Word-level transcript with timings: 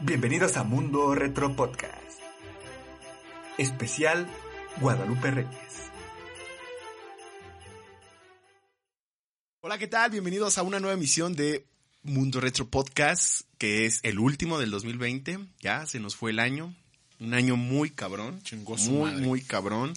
Bienvenidos 0.00 0.58
a 0.58 0.62
Mundo 0.62 1.14
Retro 1.14 1.56
Podcast. 1.56 2.20
Especial 3.56 4.26
Guadalupe 4.78 5.30
Reyes. 5.30 5.90
Hola, 9.62 9.78
¿qué 9.78 9.86
tal? 9.86 10.10
Bienvenidos 10.10 10.58
a 10.58 10.62
una 10.62 10.80
nueva 10.80 10.94
emisión 10.94 11.34
de 11.34 11.64
Mundo 12.02 12.42
Retro 12.42 12.68
Podcast, 12.68 13.46
que 13.56 13.86
es 13.86 14.00
el 14.02 14.18
último 14.18 14.58
del 14.58 14.70
2020. 14.70 15.38
Ya 15.60 15.86
se 15.86 15.98
nos 15.98 16.14
fue 16.14 16.30
el 16.32 16.40
año. 16.40 16.74
Un 17.18 17.32
año 17.32 17.56
muy 17.56 17.88
cabrón. 17.88 18.42
Chingó 18.42 18.76
su 18.76 18.90
muy, 18.90 19.10
madre. 19.10 19.26
muy 19.26 19.40
cabrón. 19.40 19.94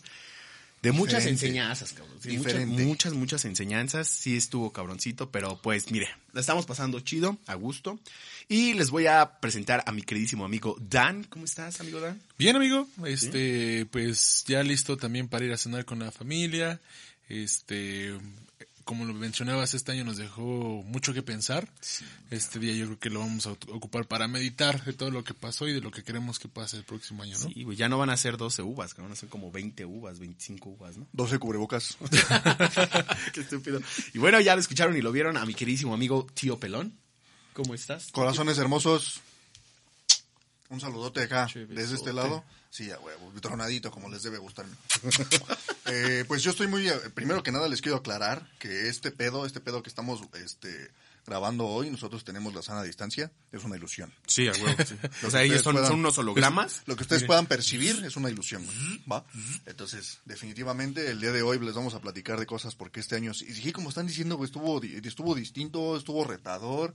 De 0.81 0.91
muchas 0.93 1.23
Diferente. 1.23 1.45
enseñanzas, 1.45 1.93
cabrón. 1.93 2.17
Sí, 2.21 2.37
muchas, 2.37 3.13
muchas 3.13 3.45
enseñanzas. 3.45 4.07
Sí 4.07 4.37
estuvo 4.37 4.71
cabroncito, 4.71 5.29
pero 5.29 5.61
pues 5.61 5.91
mire, 5.91 6.07
la 6.31 6.39
estamos 6.39 6.65
pasando 6.65 6.99
chido, 7.01 7.37
a 7.47 7.55
gusto. 7.55 7.99
Y 8.47 8.73
les 8.73 8.89
voy 8.89 9.07
a 9.07 9.39
presentar 9.39 9.83
a 9.85 9.91
mi 9.91 10.01
queridísimo 10.01 10.45
amigo 10.45 10.75
Dan. 10.79 11.23
¿Cómo 11.25 11.45
estás, 11.45 11.81
amigo 11.81 11.99
Dan? 11.99 12.21
Bien, 12.37 12.55
amigo. 12.55 12.87
Este, 13.05 13.85
pues 13.91 14.43
ya 14.47 14.63
listo 14.63 14.97
también 14.97 15.27
para 15.27 15.45
ir 15.45 15.51
a 15.51 15.57
cenar 15.57 15.85
con 15.85 15.99
la 15.99 16.11
familia. 16.11 16.79
Este, 17.27 18.13
como 18.89 19.05
lo 19.05 19.13
mencionabas, 19.13 19.75
este 19.75 19.91
año 19.91 20.03
nos 20.03 20.17
dejó 20.17 20.83
mucho 20.83 21.13
que 21.13 21.21
pensar. 21.21 21.69
Este 22.31 22.57
día 22.57 22.73
yo 22.73 22.87
creo 22.87 22.99
que 22.99 23.09
lo 23.11 23.19
vamos 23.19 23.45
a 23.45 23.51
ocupar 23.51 24.07
para 24.07 24.27
meditar 24.27 24.83
de 24.83 24.93
todo 24.93 25.11
lo 25.11 25.23
que 25.23 25.35
pasó 25.35 25.67
y 25.67 25.73
de 25.73 25.79
lo 25.79 25.91
que 25.91 26.01
queremos 26.01 26.39
que 26.39 26.47
pase 26.47 26.77
el 26.77 26.85
próximo 26.85 27.21
año, 27.21 27.37
¿no? 27.37 27.49
Sí, 27.49 27.61
güey, 27.61 27.77
ya 27.77 27.87
no 27.87 27.99
van 27.99 28.09
a 28.09 28.17
ser 28.17 28.35
12 28.35 28.63
uvas, 28.63 28.95
que 28.95 29.03
van 29.03 29.11
a 29.11 29.15
ser 29.15 29.29
como 29.29 29.51
20 29.51 29.85
uvas, 29.85 30.17
25 30.17 30.69
uvas, 30.69 30.97
¿no? 30.97 31.07
12 31.13 31.37
cubrebocas. 31.37 31.97
Qué 33.33 33.41
estúpido. 33.41 33.79
Y 34.15 34.17
bueno, 34.17 34.41
ya 34.41 34.55
lo 34.55 34.61
escucharon 34.61 34.97
y 34.97 35.01
lo 35.01 35.11
vieron 35.11 35.37
a 35.37 35.45
mi 35.45 35.53
queridísimo 35.53 35.93
amigo 35.93 36.25
Tío 36.33 36.57
Pelón. 36.57 36.97
¿Cómo 37.53 37.75
estás? 37.75 38.11
Corazones 38.11 38.57
hermosos. 38.57 39.21
Un 40.69 40.79
saludote 40.79 41.23
acá, 41.23 41.47
desde 41.69 41.95
este 41.95 42.13
lado. 42.13 42.43
Sí, 42.69 42.91
a 42.91 42.99
huevo, 42.99 43.31
tronadito, 43.41 43.89
como 43.89 44.07
les 44.09 44.21
debe 44.23 44.37
gustarme. 44.37 44.75
Eh, 45.91 46.23
pues 46.27 46.43
yo 46.43 46.51
estoy 46.51 46.67
muy... 46.67 46.87
eh, 46.87 46.93
Primero 47.15 47.41
que 47.41 47.51
nada 47.51 47.67
les 47.67 47.81
quiero 47.81 47.97
aclarar 47.97 48.47
que 48.59 48.89
este 48.89 49.09
pedo, 49.09 49.47
este 49.47 49.59
pedo 49.59 49.81
que 49.81 49.89
estamos 49.89 50.21
este, 50.35 50.91
grabando 51.25 51.65
hoy, 51.65 51.89
nosotros 51.89 52.23
tenemos 52.23 52.53
la 52.53 52.61
sana 52.61 52.83
distancia, 52.83 53.31
es 53.51 53.63
una 53.63 53.75
ilusión. 53.75 54.13
Sí, 54.27 54.47
a 54.47 54.51
huevo. 54.51 54.75
sí. 54.85 54.95
O 55.25 55.31
sea, 55.31 55.41
ellos 55.41 55.63
son, 55.63 55.73
puedan- 55.73 55.87
son 55.89 55.99
unos 56.01 56.15
hologramas. 56.19 56.83
Lo 56.85 56.95
que 56.95 57.01
ustedes 57.01 57.23
puedan 57.23 57.47
percibir 57.47 58.03
es 58.05 58.15
una 58.17 58.29
ilusión, 58.29 58.63
¿va? 59.11 59.25
Entonces, 59.65 60.19
definitivamente, 60.25 61.09
el 61.09 61.19
día 61.19 61.31
de 61.31 61.41
hoy 61.41 61.57
les 61.57 61.73
vamos 61.73 61.95
a 61.95 62.01
platicar 62.01 62.39
de 62.39 62.45
cosas 62.45 62.75
porque 62.75 62.99
este 62.99 63.15
año, 63.15 63.31
y 63.31 63.53
sí, 63.55 63.71
como 63.71 63.89
están 63.89 64.05
diciendo, 64.05 64.39
estuvo, 64.45 64.79
estuvo 64.83 65.33
distinto, 65.33 65.97
estuvo 65.97 66.23
retador, 66.23 66.93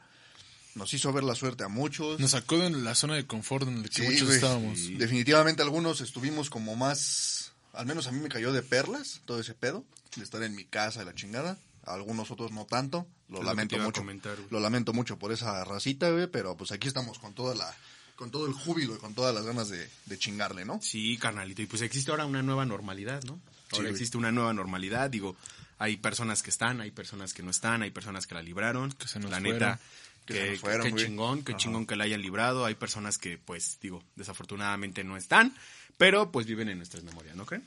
nos 0.75 0.93
hizo 0.95 1.13
ver 1.13 1.25
la 1.25 1.35
suerte 1.35 1.65
a 1.65 1.69
muchos. 1.69 2.19
Nos 2.21 2.33
sacó 2.33 2.59
de 2.59 2.71
la 2.71 2.95
zona 2.95 3.15
de 3.15 3.27
confort 3.27 3.67
en 3.69 3.83
la 3.83 3.89
que 3.89 3.95
Sí, 3.95 4.03
muchos 4.03 4.23
güey. 4.25 4.35
estábamos. 4.37 4.79
Definitivamente 4.99 5.63
algunos 5.63 6.01
estuvimos 6.01 6.51
como 6.51 6.75
más, 6.77 7.53
al 7.73 7.87
menos 7.87 8.07
a 8.07 8.13
mí 8.13 8.21
me 8.21 8.29
cayó 8.29 8.53
de 8.53 8.63
perlas 8.63 9.21
todo 9.25 9.41
ese 9.41 9.55
pedo, 9.55 9.85
de 10.17 10.23
estar 10.25 10.43
en 10.43 10.55
mi 10.55 10.65
casa 10.65 11.01
de 11.01 11.07
la 11.07 11.15
chingada. 11.15 11.59
A 11.87 11.93
algunos 11.95 12.31
otros 12.31 12.51
no 12.51 12.65
tanto, 12.65 13.07
lo 13.29 13.41
Es 13.41 13.45
lamento 13.45 13.77
mucho. 13.79 14.01
comentar, 14.01 14.39
lo 14.51 14.59
lamento 14.59 14.95
mucho 14.95 15.19
por 15.19 15.33
esa 15.33 15.63
racita, 15.65 16.09
güey, 16.11 16.27
pero 16.29 16.57
pues 16.57 16.73
aquí 16.73 16.89
estamos 16.89 17.19
con 17.19 17.35
toda 17.35 17.55
la, 17.55 17.75
con 18.17 18.31
todo 18.31 18.47
el 18.47 18.55
júbilo 18.55 18.95
y 18.95 18.99
con 18.99 19.13
todas 19.15 19.35
las 19.35 19.45
ganas 19.45 19.69
de, 19.69 19.87
de 20.07 20.19
chingarle, 20.19 20.65
¿no? 20.65 20.81
Sí, 20.81 21.19
carnalito. 21.19 21.61
Y 21.61 21.67
pues 21.67 21.83
existe 21.83 22.11
ahora 22.11 22.25
una 22.25 22.43
nueva 22.43 22.65
normalidad, 22.65 23.23
¿no? 23.25 23.39
Ahora 23.73 23.91
existe 23.91 24.17
una 24.17 24.33
nueva 24.33 24.55
normalidad. 24.55 25.11
Digo, 25.11 25.37
hay 25.79 25.99
personas 25.99 26.43
que 26.43 26.49
están, 26.49 26.81
hay 26.81 26.91
personas 26.91 27.35
que 27.35 27.43
no 27.43 27.51
están, 27.51 27.83
hay 27.83 27.91
personas 27.91 28.27
que 28.27 28.35
la 28.35 28.41
libraron. 28.41 28.91
Que 28.93 29.07
se 29.09 29.19
nos 29.21 29.31
la 29.31 29.41
fueron. 29.41 29.53
neta, 29.59 29.81
Que 30.27 30.57
fueron, 30.57 30.95
que 30.95 31.05
chingón, 31.05 31.45
que 31.45 31.53
Ajá. 31.53 31.59
chingón 31.59 31.87
que 31.87 31.97
la 31.97 32.05
hayan 32.05 32.23
librado. 32.23 32.65
Hay 32.65 32.75
personas 32.75 33.19
que, 33.19 33.39
pues, 33.39 33.79
digo, 33.81 34.03
desafortunadamente 34.17 35.05
no 35.05 35.17
están, 35.17 35.55
pero 35.99 36.31
pues 36.33 36.47
viven 36.47 36.69
en 36.69 36.79
nuestras 36.79 37.05
memorias, 37.05 37.37
¿no 37.37 37.47
creen? 37.47 37.65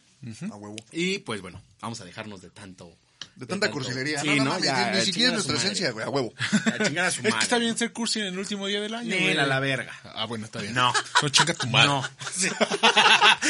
A 0.51 0.55
huevo. 0.55 0.75
Y 0.91 1.19
pues 1.19 1.41
bueno, 1.41 1.61
vamos 1.81 2.01
a 2.01 2.05
dejarnos 2.05 2.41
de 2.41 2.49
tanto. 2.49 2.91
De 3.35 3.45
tanta 3.45 3.67
tanto- 3.67 3.73
cursilería. 3.83 4.19
Sí, 4.19 4.27
no, 4.29 4.35
no, 4.37 4.43
¿no? 4.45 4.49
mames, 4.51 4.65
Ya, 4.65 4.91
ni, 4.91 4.97
ni 4.97 5.05
siquiera 5.05 5.27
es 5.29 5.33
nuestra 5.33 5.53
madre. 5.55 5.67
esencia, 5.67 5.91
güey, 5.91 6.05
a 6.05 6.09
huevo. 6.09 6.33
A 6.65 6.83
chingar 6.85 7.05
a 7.05 7.11
su 7.11 7.17
Es 7.21 7.25
que 7.25 7.29
madre. 7.29 7.43
está 7.43 7.57
bien 7.59 7.77
ser 7.77 7.93
cursi 7.93 8.19
en 8.19 8.25
el 8.27 8.39
último 8.39 8.65
día 8.65 8.81
del 8.81 8.95
año. 8.95 9.09
Nel, 9.09 9.21
güey. 9.21 9.37
a 9.37 9.45
la 9.45 9.59
verga. 9.59 9.93
Ah, 10.15 10.25
bueno, 10.25 10.45
está 10.45 10.59
bien. 10.61 10.73
No. 10.73 10.91
No 11.21 11.29
chinga 11.29 11.53
tu 11.53 11.67
madre. 11.67 11.87
No. 11.89 12.03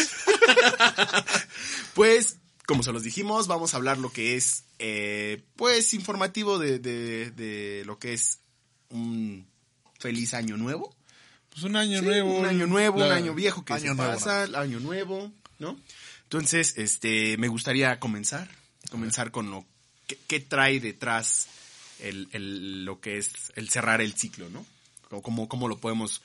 pues, 1.93 2.37
como 2.65 2.83
se 2.83 2.91
los 2.91 3.03
dijimos, 3.03 3.47
vamos 3.47 3.73
a 3.73 3.77
hablar 3.77 3.97
lo 3.97 4.11
que 4.11 4.35
es, 4.35 4.63
eh, 4.79 5.41
pues, 5.55 5.93
informativo 5.93 6.59
de, 6.59 6.79
de, 6.79 7.31
de 7.31 7.83
lo 7.85 7.97
que 7.99 8.13
es 8.13 8.39
un 8.89 9.45
feliz 9.99 10.33
año 10.33 10.57
nuevo. 10.57 10.95
Pues 11.49 11.63
un 11.63 11.75
año 11.75 11.99
Sí, 11.99 12.05
nuevo. 12.05 12.37
Un 12.37 12.45
año 12.45 12.67
nuevo, 12.67 12.97
un 13.05 13.11
año 13.11 13.33
viejo 13.33 13.65
que 13.65 13.73
Año 13.73 13.89
se 13.91 13.95
nuevo, 13.95 14.13
pasa, 14.13 14.43
el 14.43 14.55
año 14.55 14.79
nuevo, 14.79 15.31
¿no? 15.59 15.79
Entonces, 16.23 16.73
este, 16.77 17.37
me 17.37 17.47
gustaría 17.47 17.99
comenzar, 17.99 18.49
comenzar 18.91 19.31
con 19.31 19.49
lo 19.49 19.65
que, 20.07 20.17
qué 20.27 20.39
trae 20.39 20.79
detrás 20.79 21.47
el, 21.99 22.27
el- 22.31 22.85
lo 22.85 22.99
que 22.99 23.17
es 23.17 23.31
el 23.55 23.69
cerrar 23.69 24.01
el 24.01 24.13
ciclo, 24.13 24.49
¿no? 24.49 24.65
O 25.09 25.21
cómo, 25.21 25.47
cómo 25.47 25.67
lo 25.67 25.77
podemos 25.77 26.21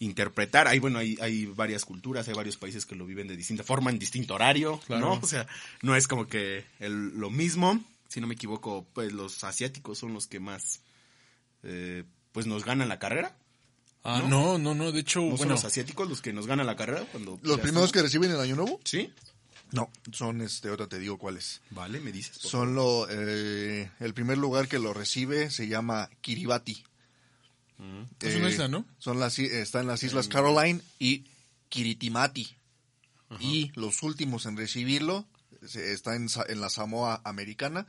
interpretar. 0.00 0.66
Hay, 0.66 0.78
bueno, 0.80 0.98
hay, 0.98 1.16
hay 1.20 1.46
varias 1.46 1.84
culturas, 1.84 2.26
hay 2.26 2.34
varios 2.34 2.56
países 2.56 2.84
que 2.84 2.96
lo 2.96 3.06
viven 3.06 3.28
de 3.28 3.36
distinta 3.36 3.62
forma, 3.64 3.90
en 3.90 3.98
distinto 3.98 4.34
horario, 4.34 4.80
Claro. 4.86 5.06
¿no? 5.06 5.12
O 5.22 5.26
sea, 5.26 5.46
no 5.82 5.94
es 5.94 6.08
como 6.08 6.26
que 6.26 6.64
el- 6.80 7.10
lo 7.18 7.30
mismo. 7.30 7.82
Si 8.08 8.20
no 8.20 8.26
me 8.26 8.34
equivoco, 8.34 8.86
pues 8.92 9.12
los 9.12 9.44
asiáticos 9.44 9.98
son 9.98 10.14
los 10.14 10.26
que 10.26 10.40
más, 10.40 10.80
eh, 11.64 12.04
pues 12.32 12.46
nos 12.46 12.64
ganan 12.64 12.88
la 12.88 12.98
carrera. 12.98 13.36
Ah, 14.04 14.20
¿no? 14.22 14.28
no, 14.28 14.58
no, 14.58 14.74
no. 14.74 14.92
De 14.92 15.00
hecho, 15.00 15.20
¿No 15.20 15.28
son 15.30 15.36
bueno. 15.38 15.52
los 15.52 15.64
asiáticos 15.64 16.08
los 16.08 16.20
que 16.20 16.32
nos 16.32 16.46
ganan 16.46 16.66
la 16.66 16.76
carrera 16.76 17.06
cuando... 17.10 17.38
¿Los 17.42 17.58
primeros 17.60 17.90
que 17.90 18.02
reciben 18.02 18.30
el 18.30 18.38
año 18.40 18.54
nuevo? 18.56 18.78
¿Sí? 18.84 19.12
No, 19.72 19.90
son, 20.12 20.40
este, 20.42 20.68
ahora 20.68 20.86
te 20.86 20.98
digo 20.98 21.18
cuáles. 21.18 21.62
Vale, 21.70 22.00
me 22.00 22.12
dices. 22.12 22.36
Son 22.36 22.74
lo, 22.74 23.08
eh, 23.10 23.90
el 23.98 24.14
primer 24.14 24.38
lugar 24.38 24.68
que 24.68 24.78
lo 24.78 24.92
recibe 24.92 25.50
se 25.50 25.66
llama 25.66 26.10
Kiribati. 26.20 26.84
Es 28.20 28.36
una 28.36 28.48
Eh, 28.48 28.52
isla, 28.52 28.68
¿no? 28.68 28.84
Son 28.98 29.18
las, 29.18 29.38
está 29.38 29.80
en 29.80 29.88
las 29.88 30.02
Islas 30.02 30.28
Caroline 30.28 30.80
y 30.98 31.24
Kiritimati. 31.70 32.56
Y 33.40 33.72
los 33.74 34.02
últimos 34.04 34.46
en 34.46 34.56
recibirlo 34.56 35.26
está 35.62 36.14
en, 36.14 36.28
en 36.48 36.60
la 36.60 36.68
Samoa 36.70 37.20
americana. 37.24 37.86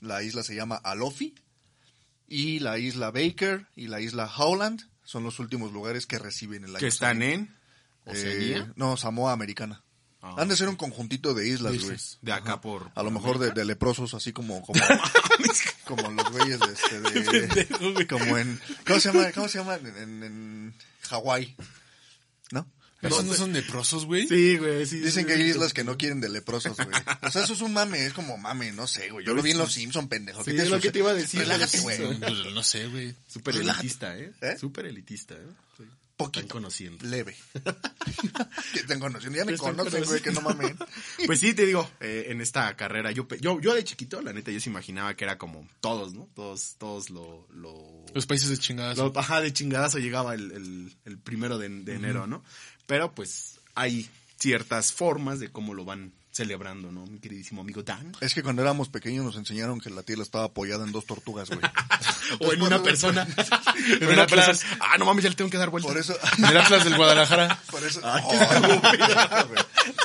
La 0.00 0.22
isla 0.24 0.42
se 0.42 0.56
llama 0.56 0.76
Alofi. 0.76 1.34
Y 2.28 2.58
la 2.60 2.78
isla 2.78 3.10
Baker 3.10 3.66
y 3.74 3.86
la 3.88 4.00
isla 4.00 4.30
Howland 4.36 4.82
son 5.02 5.24
los 5.24 5.38
últimos 5.38 5.72
lugares 5.72 6.06
que 6.06 6.18
reciben 6.18 6.64
el 6.64 6.70
año. 6.70 6.78
Que 6.78 6.88
están 6.88 7.22
en. 7.22 7.56
Eh, 8.06 8.64
no, 8.76 8.96
Samoa 8.96 9.32
americana. 9.32 9.82
Ah, 10.20 10.34
Han 10.38 10.48
de 10.48 10.56
ser 10.56 10.68
un 10.68 10.76
conjuntito 10.76 11.32
de 11.32 11.48
islas, 11.48 11.72
De 11.72 11.78
güey. 11.78 11.96
de 12.22 12.32
acá 12.32 12.60
por... 12.60 12.90
A 12.96 13.02
lo 13.04 13.10
mejor 13.12 13.38
de, 13.38 13.52
de 13.52 13.64
leprosos, 13.64 14.14
así 14.14 14.32
como, 14.32 14.62
como, 14.66 14.80
como 15.84 16.10
los 16.10 16.30
güeyes 16.32 16.58
de, 16.58 16.72
este, 16.72 17.00
de- 17.94 18.06
como 18.08 18.36
en, 18.36 18.60
¿cómo 18.86 18.98
se 18.98 19.12
llama? 19.12 19.30
¿Cómo 19.32 19.48
se 19.48 19.58
llama? 19.58 19.76
En, 19.76 19.86
en, 19.86 20.22
en 20.24 20.74
Hawái. 21.02 21.56
¿Esos 23.00 23.24
no 23.24 23.34
son 23.34 23.52
leprosos, 23.52 24.06
güey? 24.06 24.26
Sí, 24.26 24.56
güey, 24.56 24.84
sí. 24.86 24.98
Dicen 24.98 25.22
sí, 25.22 25.26
que 25.26 25.34
hay 25.34 25.42
sí. 25.44 25.50
islas 25.50 25.72
que 25.72 25.84
no 25.84 25.96
quieren 25.96 26.20
de 26.20 26.28
leprosos, 26.28 26.76
güey. 26.76 26.88
O 27.22 27.30
sea, 27.30 27.44
eso 27.44 27.52
es 27.52 27.60
un 27.60 27.72
mame, 27.72 28.04
es 28.06 28.12
como 28.12 28.36
mame, 28.38 28.72
no 28.72 28.86
sé, 28.88 29.10
güey. 29.10 29.24
Yo 29.24 29.34
lo 29.34 29.42
vi 29.42 29.52
en 29.52 29.58
Los 29.58 29.72
Simpson, 29.72 30.08
pendejo. 30.08 30.42
Sí, 30.42 30.50
¿Qué 30.50 30.56
te 30.56 30.62
es 30.64 30.70
lo 30.70 30.80
que 30.80 30.90
te 30.90 30.98
iba 30.98 31.10
a 31.10 31.14
decir, 31.14 31.40
Relájate, 31.40 31.78
güey. 31.80 32.18
Pues, 32.18 32.32
no 32.52 32.62
sé, 32.64 32.88
güey. 32.88 33.14
Súper 33.28 33.56
elitista, 33.56 34.18
¿eh? 34.18 34.32
¿Eh? 34.40 34.56
Súper 34.58 34.86
elitista, 34.86 35.34
¿eh? 35.34 35.46
Sí. 35.76 35.84
Poquito. 36.16 36.40
Están 36.40 36.48
conociendo. 36.48 37.06
Leve. 37.06 37.36
que 38.72 38.80
están 38.80 38.98
conociendo. 38.98 39.38
Ya 39.38 39.44
me 39.44 39.56
conocen, 39.56 40.02
güey, 40.02 40.20
que 40.20 40.32
no 40.32 40.40
mamen. 40.40 40.76
Pues 41.26 41.38
sí, 41.38 41.54
te 41.54 41.64
digo, 41.66 41.88
eh, 42.00 42.26
en 42.30 42.40
esta 42.40 42.74
carrera, 42.76 43.12
yo, 43.12 43.28
yo, 43.40 43.60
yo 43.60 43.74
de 43.74 43.84
chiquito, 43.84 44.20
la 44.22 44.32
neta, 44.32 44.50
yo 44.50 44.58
se 44.60 44.70
imaginaba 44.70 45.14
que 45.14 45.22
era 45.24 45.38
como 45.38 45.68
todos, 45.80 46.14
¿no? 46.14 46.28
Todos, 46.34 46.74
todos 46.78 47.10
lo, 47.10 47.46
lo, 47.52 48.04
Los 48.14 48.26
países 48.26 48.48
de 48.48 48.58
chingadas. 48.58 48.98
lo- 48.98 49.12
ajá, 49.16 49.40
de 49.40 49.52
chingadazo 49.52 49.98
llegaba 49.98 50.34
el, 50.34 50.50
el, 50.50 50.96
el 51.04 51.18
primero 51.18 51.56
de, 51.58 51.68
de 51.68 51.94
enero, 51.94 52.26
¿no? 52.26 52.42
Pero 52.88 53.14
pues 53.14 53.60
hay 53.74 54.08
ciertas 54.38 54.94
formas 54.94 55.40
de 55.40 55.52
cómo 55.52 55.74
lo 55.74 55.84
van 55.84 56.10
celebrando, 56.38 56.92
¿no? 56.92 57.04
Mi 57.04 57.18
queridísimo 57.18 57.62
amigo 57.62 57.82
Dan. 57.82 58.12
Es 58.20 58.32
que 58.32 58.44
cuando 58.44 58.62
éramos 58.62 58.88
pequeños 58.88 59.24
nos 59.24 59.36
enseñaron 59.36 59.80
que 59.80 59.90
la 59.90 60.04
tierra 60.04 60.22
estaba 60.22 60.44
apoyada 60.44 60.84
en 60.84 60.92
dos 60.92 61.04
tortugas, 61.04 61.50
güey. 61.50 61.60
O 62.40 62.52
en 62.52 62.60
una 62.60 62.82
persona. 62.82 63.22
en 64.00 64.06
una. 64.06 64.26
Ah, 64.80 64.98
no 64.98 65.06
mames, 65.06 65.24
ya 65.24 65.30
le 65.30 65.34
tengo 65.34 65.50
que 65.50 65.56
dar 65.56 65.70
vuelta. 65.70 65.88
Por 65.88 65.96
eso... 65.96 66.14
El 66.36 66.56
Atlas 66.58 66.84
del 66.84 66.94
Guadalajara. 66.94 67.58
Por 67.70 67.82
eso, 67.82 68.02
Oh, 68.04 69.48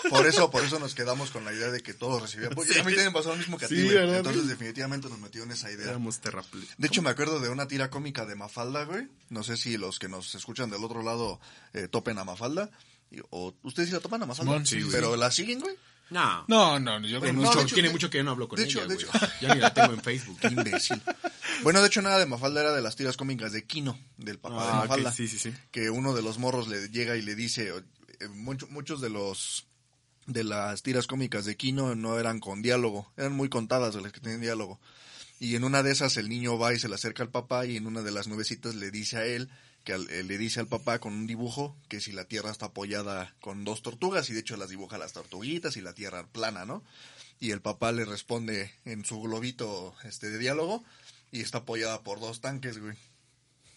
por 0.10 0.28
eso, 0.28 0.50
por 0.50 0.64
eso 0.64 0.80
nos 0.80 0.96
quedamos 0.96 1.32
con 1.32 1.44
la 1.44 1.52
idea 1.52 1.70
de 1.70 1.82
que 1.82 1.94
todos 1.94 2.22
recibían. 2.22 2.54
Porque 2.54 2.80
a 2.80 2.84
mí 2.84 2.92
también 2.92 3.08
me 3.08 3.12
pasó 3.12 3.30
lo 3.30 3.36
mismo 3.36 3.58
que 3.58 3.66
a 3.66 3.68
ti, 3.68 3.76
Sí, 3.76 3.84
güey. 3.84 3.96
¿verdad, 3.96 4.18
Entonces 4.18 4.48
definitivamente 4.48 5.10
nos 5.10 5.20
metió 5.20 5.44
en 5.44 5.52
esa 5.52 5.70
idea. 5.72 5.90
Éramos 5.90 6.20
terraple. 6.20 6.62
De 6.78 6.88
hecho, 6.88 7.02
me 7.02 7.10
acuerdo 7.10 7.40
de 7.40 7.50
una 7.50 7.68
tira 7.68 7.90
cómica 7.90 8.26
de 8.26 8.36
Mafalda, 8.36 8.86
güey. 8.86 9.08
No 9.30 9.44
sé 9.44 9.58
si 9.58 9.78
los 9.78 10.00
que 10.00 10.08
nos 10.08 10.34
escuchan 10.36 10.70
del 10.70 10.84
otro 10.84 11.04
lado 11.04 11.42
eh, 11.74 11.88
topen 11.90 12.18
a 12.20 12.24
Mafalda. 12.24 12.70
O 13.32 13.54
ustedes 13.64 13.90
sí 13.90 13.96
la 13.96 14.02
topan 14.02 14.24
a 14.24 14.26
Mafalda. 14.26 14.66
Sí, 14.66 14.82
güey. 14.82 14.94
Pero 14.94 15.18
la 15.18 15.30
siguen, 15.30 15.60
güey. 15.60 15.76
No. 16.14 16.46
No, 16.48 16.80
no, 16.80 17.00
yo 17.08 17.20
Tiene, 17.20 17.34
No, 17.34 17.46
mucho, 17.48 17.62
hecho- 17.62 17.74
tiene 17.74 17.90
de- 17.90 17.94
mucho 17.94 18.10
que 18.10 18.20
yo 18.20 18.24
no 18.24 18.32
hablo 18.32 18.48
con 18.48 18.58
de 18.58 18.64
ella, 18.66 18.82
hecho- 18.84 18.88
de 18.88 18.96
hecho- 18.96 19.10
Ya 19.42 19.54
ni 19.56 19.60
la 19.62 19.74
tengo 19.74 19.94
en 19.94 20.02
Facebook. 20.02 20.38
Qué 20.40 20.48
imbécil. 20.48 21.02
Bueno, 21.64 21.82
de 21.82 21.88
hecho, 21.88 22.02
nada 22.02 22.20
de 22.20 22.26
Mafalda 22.26 22.62
era 22.62 22.72
de 22.74 22.82
las 22.82 22.96
tiras 22.96 23.18
cómicas 23.18 23.52
de 23.52 23.66
Kino, 23.66 23.98
del 24.18 24.40
papá 24.40 24.64
de 24.64 24.70
Ah, 24.72 24.76
Mafalda. 24.82 25.12
sí, 25.12 25.28
sí, 25.28 25.38
sí. 25.40 25.54
Que 25.72 25.90
uno 25.90 26.14
de 26.14 26.22
los 26.22 26.38
morros 26.40 26.68
le 26.68 26.88
llega 26.90 27.16
y 27.18 27.22
le 27.22 27.36
dice, 27.36 27.70
eh, 28.20 28.28
mucho- 28.30 28.68
muchos 28.70 29.02
de 29.02 29.10
los 29.10 29.66
de 30.26 30.46
las 30.46 30.84
tiras 30.84 31.06
cómicas 31.06 31.44
de 31.44 31.58
Kino 31.58 31.96
no 31.96 32.18
eran 32.18 32.40
con 32.40 32.62
diálogo, 32.62 33.12
eran 33.18 33.34
muy 33.34 33.50
contadas 33.50 33.94
de 33.94 34.02
las 34.02 34.14
que 34.14 34.22
tenían 34.22 34.40
diálogo. 34.40 34.80
Y 35.40 35.56
en 35.56 35.66
una 35.66 35.84
de 35.84 35.92
esas 35.92 36.16
el 36.16 36.30
niño 36.30 36.58
va 36.58 36.74
y 36.74 36.80
se 36.80 36.88
le 36.88 36.96
acerca 36.96 37.24
al 37.24 37.30
papá 37.30 37.66
y 37.66 37.76
en 37.76 37.88
una 37.88 38.02
de 38.04 38.12
las 38.12 38.28
nubecitas 38.30 38.76
le 38.76 38.90
dice 38.90 39.18
a 39.18 39.26
él, 39.26 39.50
que 39.84 39.94
al- 39.94 40.10
eh, 40.10 40.24
le 40.24 40.38
dice 40.38 40.60
al 40.60 40.68
papá 40.68 41.00
con 41.00 41.14
un 41.14 41.28
dibujo 41.28 41.76
que 41.90 42.00
si 42.00 42.12
la 42.12 42.26
tierra 42.26 42.52
está 42.52 42.68
apoyada 42.68 43.34
con 43.42 43.64
dos 43.66 43.82
tortugas 43.82 44.30
y 44.30 44.34
de 44.34 44.40
hecho 44.40 44.56
las 44.58 44.70
dibuja 44.70 44.98
las 44.98 45.14
tortuguitas 45.14 45.76
y 45.78 45.82
la 45.82 45.94
tierra 45.94 46.26
plana, 46.28 46.66
¿no? 46.66 46.84
Y 47.40 47.52
el 47.52 47.62
papá 47.62 47.92
le 47.92 48.06
responde 48.06 48.74
en 48.86 49.04
su 49.06 49.22
globito 49.22 49.94
este 50.04 50.30
de 50.30 50.38
diálogo 50.38 50.84
y 51.32 51.42
está 51.42 51.60
apoyada 51.60 52.02
por 52.02 52.20
dos 52.20 52.40
tanques, 52.42 52.78
güey. 52.80 52.96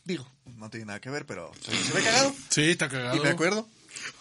Digo, 0.04 0.30
no 0.56 0.70
tiene 0.70 0.86
nada 0.86 1.00
que 1.00 1.10
ver, 1.10 1.26
pero 1.26 1.50
se, 1.64 1.72
ve 1.92 2.02
cagado. 2.04 2.32
Sí, 2.50 2.70
está 2.70 2.88
cagado. 2.88 3.16
Y 3.16 3.20
me 3.20 3.30
acuerdo. 3.30 3.68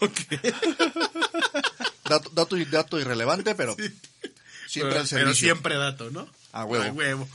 dato, 2.08 2.30
dato, 2.30 2.56
dato 2.70 2.98
irrelevante, 3.00 3.54
pero 3.54 3.76
siempre 3.76 4.90
pero, 4.90 5.00
al 5.00 5.06
servicio. 5.06 5.16
pero 5.18 5.34
siempre 5.34 5.76
dato, 5.76 6.10
¿no? 6.10 6.28
A 6.52 6.64
huevo. 6.64 6.84
A 6.84 6.92
huevo. 6.92 7.28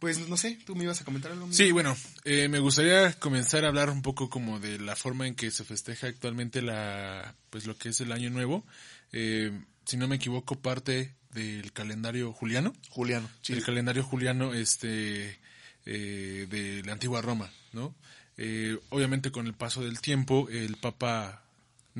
Pues 0.00 0.28
no 0.28 0.36
sé, 0.36 0.58
tú 0.64 0.74
me 0.74 0.84
ibas 0.84 1.00
a 1.00 1.04
comentar 1.04 1.30
algo. 1.30 1.52
Sí, 1.52 1.70
bueno, 1.72 1.96
eh, 2.24 2.48
me 2.48 2.58
gustaría 2.58 3.12
comenzar 3.12 3.64
a 3.64 3.68
hablar 3.68 3.90
un 3.90 4.02
poco 4.02 4.28
como 4.28 4.58
de 4.58 4.78
la 4.78 4.96
forma 4.96 5.28
en 5.28 5.34
que 5.34 5.50
se 5.50 5.62
festeja 5.62 6.06
actualmente 6.08 6.62
la, 6.62 7.34
pues 7.50 7.66
lo 7.66 7.76
que 7.76 7.90
es 7.90 8.00
el 8.00 8.10
año 8.10 8.30
nuevo. 8.30 8.64
Eh, 9.12 9.52
si 9.84 9.96
no 9.96 10.08
me 10.08 10.16
equivoco, 10.16 10.58
parte 10.58 11.14
del 11.32 11.72
calendario 11.72 12.32
juliano. 12.32 12.72
Juliano. 12.88 13.28
Sí. 13.42 13.52
El 13.52 13.64
calendario 13.64 14.02
juliano, 14.02 14.54
este, 14.54 15.38
eh, 15.86 16.46
de 16.48 16.82
la 16.84 16.92
antigua 16.92 17.20
Roma, 17.20 17.50
¿no? 17.72 17.94
Eh, 18.36 18.78
obviamente 18.90 19.30
con 19.30 19.46
el 19.46 19.54
paso 19.54 19.82
del 19.82 20.00
tiempo, 20.00 20.48
el 20.50 20.76
Papa, 20.76 21.42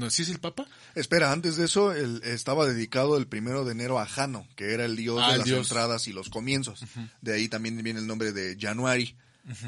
no, 0.00 0.11
¿sí 0.11 0.23
es 0.23 0.29
el 0.31 0.41
Papa? 0.41 0.67
Espera, 0.94 1.31
antes 1.32 1.56
de 1.56 1.67
eso, 1.67 1.93
estaba 1.93 2.67
dedicado 2.67 3.17
el 3.17 3.26
primero 3.26 3.64
de 3.64 3.73
enero 3.73 3.99
a 4.00 4.06
Jano, 4.06 4.47
que 4.56 4.73
era 4.73 4.85
el 4.85 4.97
dios 4.97 5.20
Ah, 5.23 5.32
de 5.32 5.38
las 5.38 5.47
dios. 5.47 5.69
entradas 5.69 6.08
y 6.08 6.12
los 6.12 6.29
comienzos. 6.31 6.85
De 7.20 7.35
ahí 7.35 7.49
también 7.49 7.81
viene 7.82 8.00
el 8.00 8.06
nombre 8.06 8.32
de 8.32 8.56
January, 8.61 9.14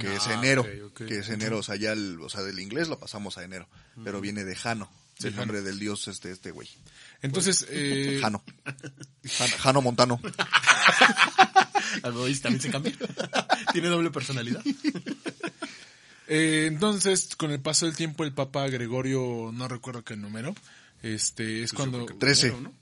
que 0.01 0.17
es 0.17 0.27
Ah, 0.27 0.35
enero, 0.35 0.67
que 0.95 1.19
es 1.19 1.29
enero, 1.29 1.59
o 1.59 1.63
sea, 1.63 1.77
ya 1.77 1.93
el, 1.93 2.19
o 2.21 2.29
sea, 2.29 2.43
del 2.43 2.59
inglés 2.59 2.89
lo 2.89 2.99
pasamos 2.99 3.39
a 3.39 3.45
enero, 3.45 3.69
pero 4.03 4.21
viene 4.21 4.45
de 4.45 4.57
Jano, 4.57 4.91
Sí, 5.19 5.29
el 5.29 5.37
nombre 5.37 5.61
del 5.63 5.79
dios 5.79 6.09
este, 6.09 6.33
este 6.33 6.51
güey. 6.51 6.69
Entonces, 7.21 7.67
eh, 7.71 8.19
Jano. 8.21 8.43
Jano, 9.25 9.57
Jano 9.59 9.83
Montano. 9.83 10.21
También 12.03 12.61
se 12.61 12.71
cambia. 12.71 12.93
Tiene 13.73 13.89
doble 13.89 14.11
personalidad. 14.11 14.63
Eh, 16.29 16.67
entonces, 16.69 17.35
con 17.37 17.51
el 17.51 17.61
paso 17.61 17.87
del 17.87 17.97
tiempo, 17.97 18.25
el 18.25 18.33
Papa 18.33 18.67
Gregorio, 18.69 19.51
no 19.53 19.69
recuerdo 19.69 20.05
qué 20.05 20.17
número, 20.17 20.55
este, 21.03 21.63
es 21.63 21.73
cuando 21.73 22.07
Trece. 22.07 22.51
¿no? 22.61 22.73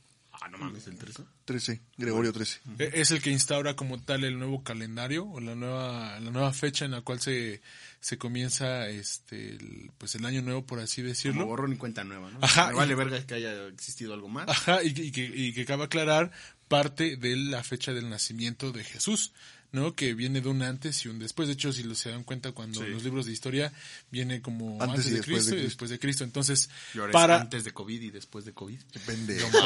Ah, 0.42 0.48
no 0.48 0.56
mames, 0.58 0.86
el 0.86 0.96
13. 0.96 1.22
13, 1.44 1.80
Gregorio 1.98 2.32
13. 2.32 2.60
eh, 2.78 2.90
es 2.94 3.10
el 3.10 3.20
que 3.20 3.30
instaura 3.30 3.76
como 3.76 4.00
tal 4.00 4.24
el 4.24 4.38
nuevo 4.38 4.62
calendario 4.62 5.26
o 5.26 5.38
la 5.40 5.54
nueva, 5.54 6.18
la 6.20 6.30
nueva 6.30 6.52
fecha 6.54 6.84
en 6.86 6.92
la 6.92 7.02
cual 7.02 7.20
se, 7.20 7.60
se 8.00 8.16
comienza, 8.16 8.88
este, 8.88 9.50
el, 9.56 9.90
pues 9.98 10.14
el 10.14 10.24
año 10.24 10.40
nuevo, 10.42 10.64
por 10.64 10.78
así 10.80 11.02
Como 11.02 11.08
decirlo. 11.08 11.46
borrón 11.46 11.72
y 11.74 11.76
cuenta 11.76 12.04
nueva, 12.04 12.30
¿no? 12.30 12.38
Ajá, 12.40 12.68
Me 12.68 12.74
vale 12.74 12.94
verga 12.94 13.26
que 13.26 13.34
haya 13.34 13.66
existido 13.66 14.14
algo 14.14 14.28
más. 14.28 14.48
Ajá, 14.48 14.82
y, 14.82 14.94
que- 14.94 15.02
y 15.04 15.10
que, 15.12 15.24
y 15.26 15.52
que 15.52 15.66
cabe 15.66 15.84
aclarar 15.84 16.30
parte 16.68 17.16
de 17.16 17.36
la 17.36 17.62
fecha 17.64 17.92
del 17.92 18.08
nacimiento 18.08 18.72
de 18.72 18.84
Jesús, 18.84 19.32
¿no? 19.72 19.94
Que 19.94 20.14
viene 20.14 20.40
de 20.40 20.48
un 20.48 20.62
antes 20.62 21.04
y 21.04 21.08
un 21.08 21.18
después. 21.18 21.48
De 21.48 21.54
hecho, 21.54 21.72
si 21.72 21.82
lo 21.82 21.94
se 21.94 22.10
dan 22.10 22.24
cuenta 22.24 22.52
cuando 22.52 22.80
Sí. 22.82 22.88
los 22.90 23.02
libros 23.04 23.26
de 23.26 23.32
historia 23.32 23.72
viene 24.10 24.40
como 24.42 24.82
Antes 24.82 25.10
de 25.10 25.20
Cristo 25.20 25.54
de 25.54 25.60
y 25.60 25.64
después 25.64 25.90
de 25.90 25.98
Cristo. 25.98 26.24
Entonces, 26.24 26.68
para 27.12 27.40
antes 27.40 27.64
de 27.64 27.72
COVID 27.72 28.00
y 28.02 28.10
después 28.10 28.44
de 28.44 28.52
COVID. 28.52 28.78
Qué 28.92 28.98
pendejo. 29.00 29.48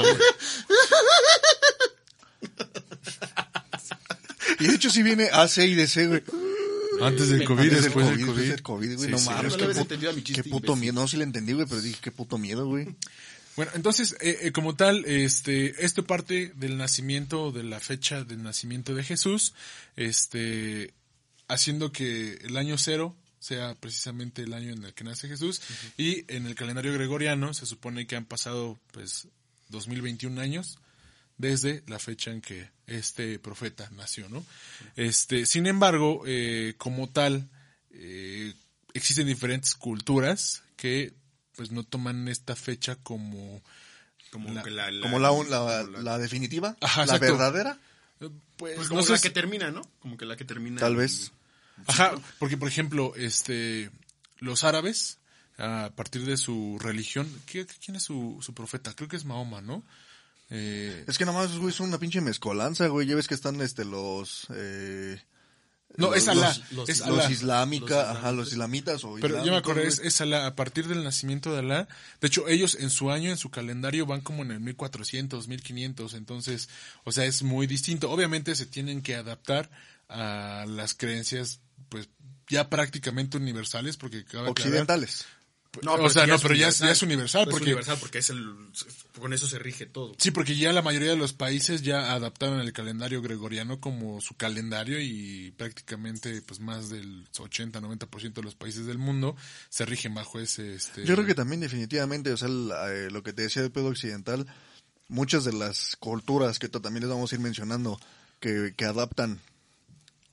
Y 4.61 4.67
de 4.69 4.75
hecho 4.75 4.89
sí 4.91 5.03
viene 5.03 5.29
AC 5.33 5.59
y 5.59 5.75
DC, 5.75 6.07
güey. 6.07 6.23
antes 7.03 7.29
del 7.29 7.45
COVID, 7.45 7.61
Antes 7.63 7.83
después 7.85 8.07
del 8.07 8.17
COVID, 8.21 8.27
COVID. 8.35 8.49
del 8.51 8.63
COVID, 8.63 8.95
güey. 8.97 9.07
Sí, 9.07 9.11
no 9.11 9.19
sí, 9.19 9.29
mames, 9.29 9.43
no 9.45 9.49
le 9.51 9.57
qué, 9.57 9.65
habías 9.65 9.79
pu- 9.79 9.83
entendido 9.83 10.11
a 10.11 10.15
mi 10.15 10.23
chiste, 10.23 10.43
qué 10.43 10.49
puto 10.51 10.77
miedo. 10.77 10.93
No, 10.95 11.09
sí 11.09 11.17
le 11.17 11.25
entendí, 11.25 11.53
güey, 11.53 11.67
pero 11.67 11.81
dije, 11.83 11.99
qué 12.01 12.13
puto 12.13 12.39
miedo, 12.39 12.67
güey. 12.67 12.95
Bueno, 13.57 13.73
entonces, 13.75 14.17
eh, 14.21 14.39
eh, 14.43 14.53
como 14.53 14.75
tal, 14.75 15.05
este, 15.05 15.85
esto 15.85 16.05
parte 16.05 16.53
del 16.57 16.77
nacimiento, 16.77 17.53
de 17.53 17.63
la 17.63 17.81
fecha 17.81 18.25
del 18.25 18.43
nacimiento 18.43 18.95
de 18.95 19.05
Jesús, 19.05 19.55
este, 19.97 20.93
haciendo 21.47 21.93
que 21.93 22.35
el 22.43 22.57
año 22.57 22.77
cero 22.79 23.17
sea 23.39 23.75
precisamente 23.75 24.43
el 24.43 24.55
año 24.55 24.73
en 24.73 24.85
el 24.85 24.95
que 24.95 25.05
nace 25.05 25.29
Jesús, 25.29 25.61
y 25.99 26.25
en 26.35 26.47
el 26.47 26.55
calendario 26.55 26.95
gregoriano 26.95 27.53
se 27.55 27.67
supone 27.67 28.07
que 28.07 28.17
han 28.17 28.25
pasado, 28.25 28.79
pues, 28.93 29.29
2021 29.69 30.41
años 30.41 30.79
desde 31.37 31.83
la 31.87 31.99
fecha 31.99 32.31
en 32.31 32.41
que 32.41 32.71
este 32.87 33.39
profeta 33.39 33.91
nació, 33.97 34.29
¿no? 34.29 34.45
Este, 34.97 35.47
sin 35.47 35.67
embargo, 35.67 36.23
eh, 36.27 36.75
como 36.79 37.09
tal, 37.09 37.49
eh, 37.91 38.55
existen 38.95 39.27
diferentes 39.27 39.75
culturas 39.75 40.63
que 40.77 41.13
pues 41.57 41.71
no 41.71 41.83
toman 41.85 42.29
esta 42.29 42.57
fecha 42.57 42.97
como 42.97 43.63
Como 44.31 44.51
La- 44.53 44.63
que 44.63 44.71
la, 44.71 44.91
la- 44.91 45.03
Como 45.03 45.19
la, 45.19 45.29
la, 45.31 45.85
como 45.85 45.99
la 46.03 46.19
definitiva, 46.19 46.77
Ajá, 46.81 47.07
la 47.07 47.15
exacto. 47.15 47.33
verdadera, 47.37 47.79
eh, 48.21 48.29
pues, 48.57 48.75
Pues 48.77 48.89
como 48.89 49.01
no 49.01 49.07
sé 49.07 49.13
la 49.13 49.19
que 49.21 49.31
termina, 49.31 49.71
¿no? 49.71 49.83
Como 50.01 50.17
que 50.17 50.25
la 50.27 50.37
que 50.37 50.45
termina. 50.45 50.81
tal 50.81 50.97
vez. 50.97 51.31
Ajá, 51.87 52.15
porque 52.39 52.57
por 52.57 52.69
ejemplo, 52.69 53.13
este 53.17 53.91
los 54.39 54.65
árabes 54.65 55.19
a 55.57 55.91
partir 55.95 56.25
de 56.25 56.37
su 56.37 56.79
religión, 56.81 57.29
¿qué- 57.47 57.67
¿quién 57.67 57.97
es 57.97 58.03
su, 58.03 58.39
su 58.43 58.55
profeta? 58.55 58.93
Creo 58.95 59.09
que 59.09 59.17
es 59.17 59.25
Mahoma, 59.25 59.61
¿no? 59.61 59.85
Eh, 60.51 61.05
Es 61.07 61.17
que 61.17 61.25
nada 61.25 61.39
más, 61.39 61.57
güey, 61.57 61.73
son 61.73 61.89
una 61.89 61.99
pinche 61.99 62.21
mezcolanza, 62.21 62.87
güey. 62.89 63.07
Ya 63.07 63.15
ves 63.17 63.29
que 63.29 63.35
están, 63.35 63.61
este, 63.61 63.85
los... 63.85 64.47
Eh, 64.55 65.23
no, 65.97 66.15
es 66.15 66.29
Alá, 66.29 66.49
los- 66.73 66.89
es 66.89 67.01
los 67.07 67.31
islámica, 67.31 67.87
Los 67.87 68.17
ajá, 68.17 68.33
los 68.33 68.49
islamitas 68.53 69.05
o 69.05 69.15
Pero 69.21 69.45
yo 69.45 69.53
me 69.53 69.59
acordé, 69.59 69.87
es, 69.87 69.99
es 70.01 70.21
Alá, 70.21 70.47
a 70.47 70.55
partir 70.57 70.89
del 70.89 71.05
nacimiento 71.05 71.53
de 71.53 71.61
Alá. 71.61 71.89
De 72.21 72.27
hecho, 72.29 72.49
ellos 72.49 72.77
en 72.81 72.91
su 72.91 73.11
año, 73.11 73.31
en 73.31 73.37
su 73.37 73.51
calendario, 73.51 74.07
van 74.07 74.21
como 74.21 74.43
en 74.43 74.51
el 74.51 74.61
1400, 74.61 75.49
1500. 75.49 76.15
Entonces, 76.15 76.69
o 77.05 77.13
sea, 77.13 77.25
es 77.25 77.43
muy 77.43 77.67
distinto. 77.67 78.11
Obviamente 78.11 78.55
se 78.55 78.67
tienen 78.67 79.03
que 79.03 79.15
adaptar 79.15 79.71
a 80.09 80.65
las 80.69 80.95
creencias, 80.95 81.61
pues, 81.89 82.09
ya 82.49 82.69
prácticamente 82.69 83.37
universales, 83.39 83.97
porque 83.97 84.19
aclarar- 84.27 84.51
Occidentales. 84.51 85.25
No, 85.83 85.95
o 85.95 86.09
sea, 86.11 86.25
sí 86.25 86.31
no, 86.31 86.39
pero 86.39 86.55
ya 86.55 86.69
es- 86.69 86.79
ya 86.79 86.91
es 86.91 87.03
universal, 87.03 87.43
Es 87.43 87.49
porque- 87.51 87.65
universal 87.65 87.97
porque 88.01 88.19
es 88.19 88.31
el, 88.31 88.55
con 89.19 89.33
eso 89.33 89.47
se 89.49 89.59
rige 89.59 89.87
todo. 89.87 90.15
Sí, 90.19 90.31
porque 90.31 90.57
ya 90.57 90.73
la 90.73 90.83
mayoría 90.83 91.11
de 91.11 91.17
los 91.17 91.33
países 91.33 91.83
ya 91.83 92.13
adaptaron 92.13 92.61
el 92.61 92.73
calendario 92.73 93.21
gregoriano 93.23 93.81
como 93.81 94.21
su 94.21 94.35
calendario 94.37 95.01
y 95.01 95.53
prácticamente 95.57 96.43
pues 96.43 96.61
más 96.61 96.91
del 96.91 97.27
80-90% 97.33 98.35
de 98.35 98.43
los 98.43 98.55
países 98.55 98.87
del 98.87 98.99
mundo 98.99 99.37
se 99.69 99.85
rigen 99.87 100.15
bajo 100.15 100.39
ese... 100.41 100.75
Este, 100.75 101.05
Yo 101.05 101.15
creo 101.15 101.27
que 101.27 101.35
también 101.35 101.61
definitivamente, 101.61 102.33
o 102.33 102.37
sea, 102.37 102.49
la- 102.49 102.93
eh, 102.93 103.11
lo 103.11 103.23
que 103.23 103.33
te 103.33 103.43
decía 103.43 103.63
del 103.63 103.73
pedo 103.73 103.87
occidental, 103.89 104.47
muchas 105.09 105.45
de 105.45 105.53
las 105.53 105.97
culturas 105.97 106.59
que 106.59 106.69
también 106.69 107.03
les 107.03 107.11
vamos 107.11 107.33
a 107.33 107.35
ir 107.35 107.41
mencionando, 107.41 108.01
que, 108.41 108.75
que 108.77 108.85
adaptan, 108.85 109.41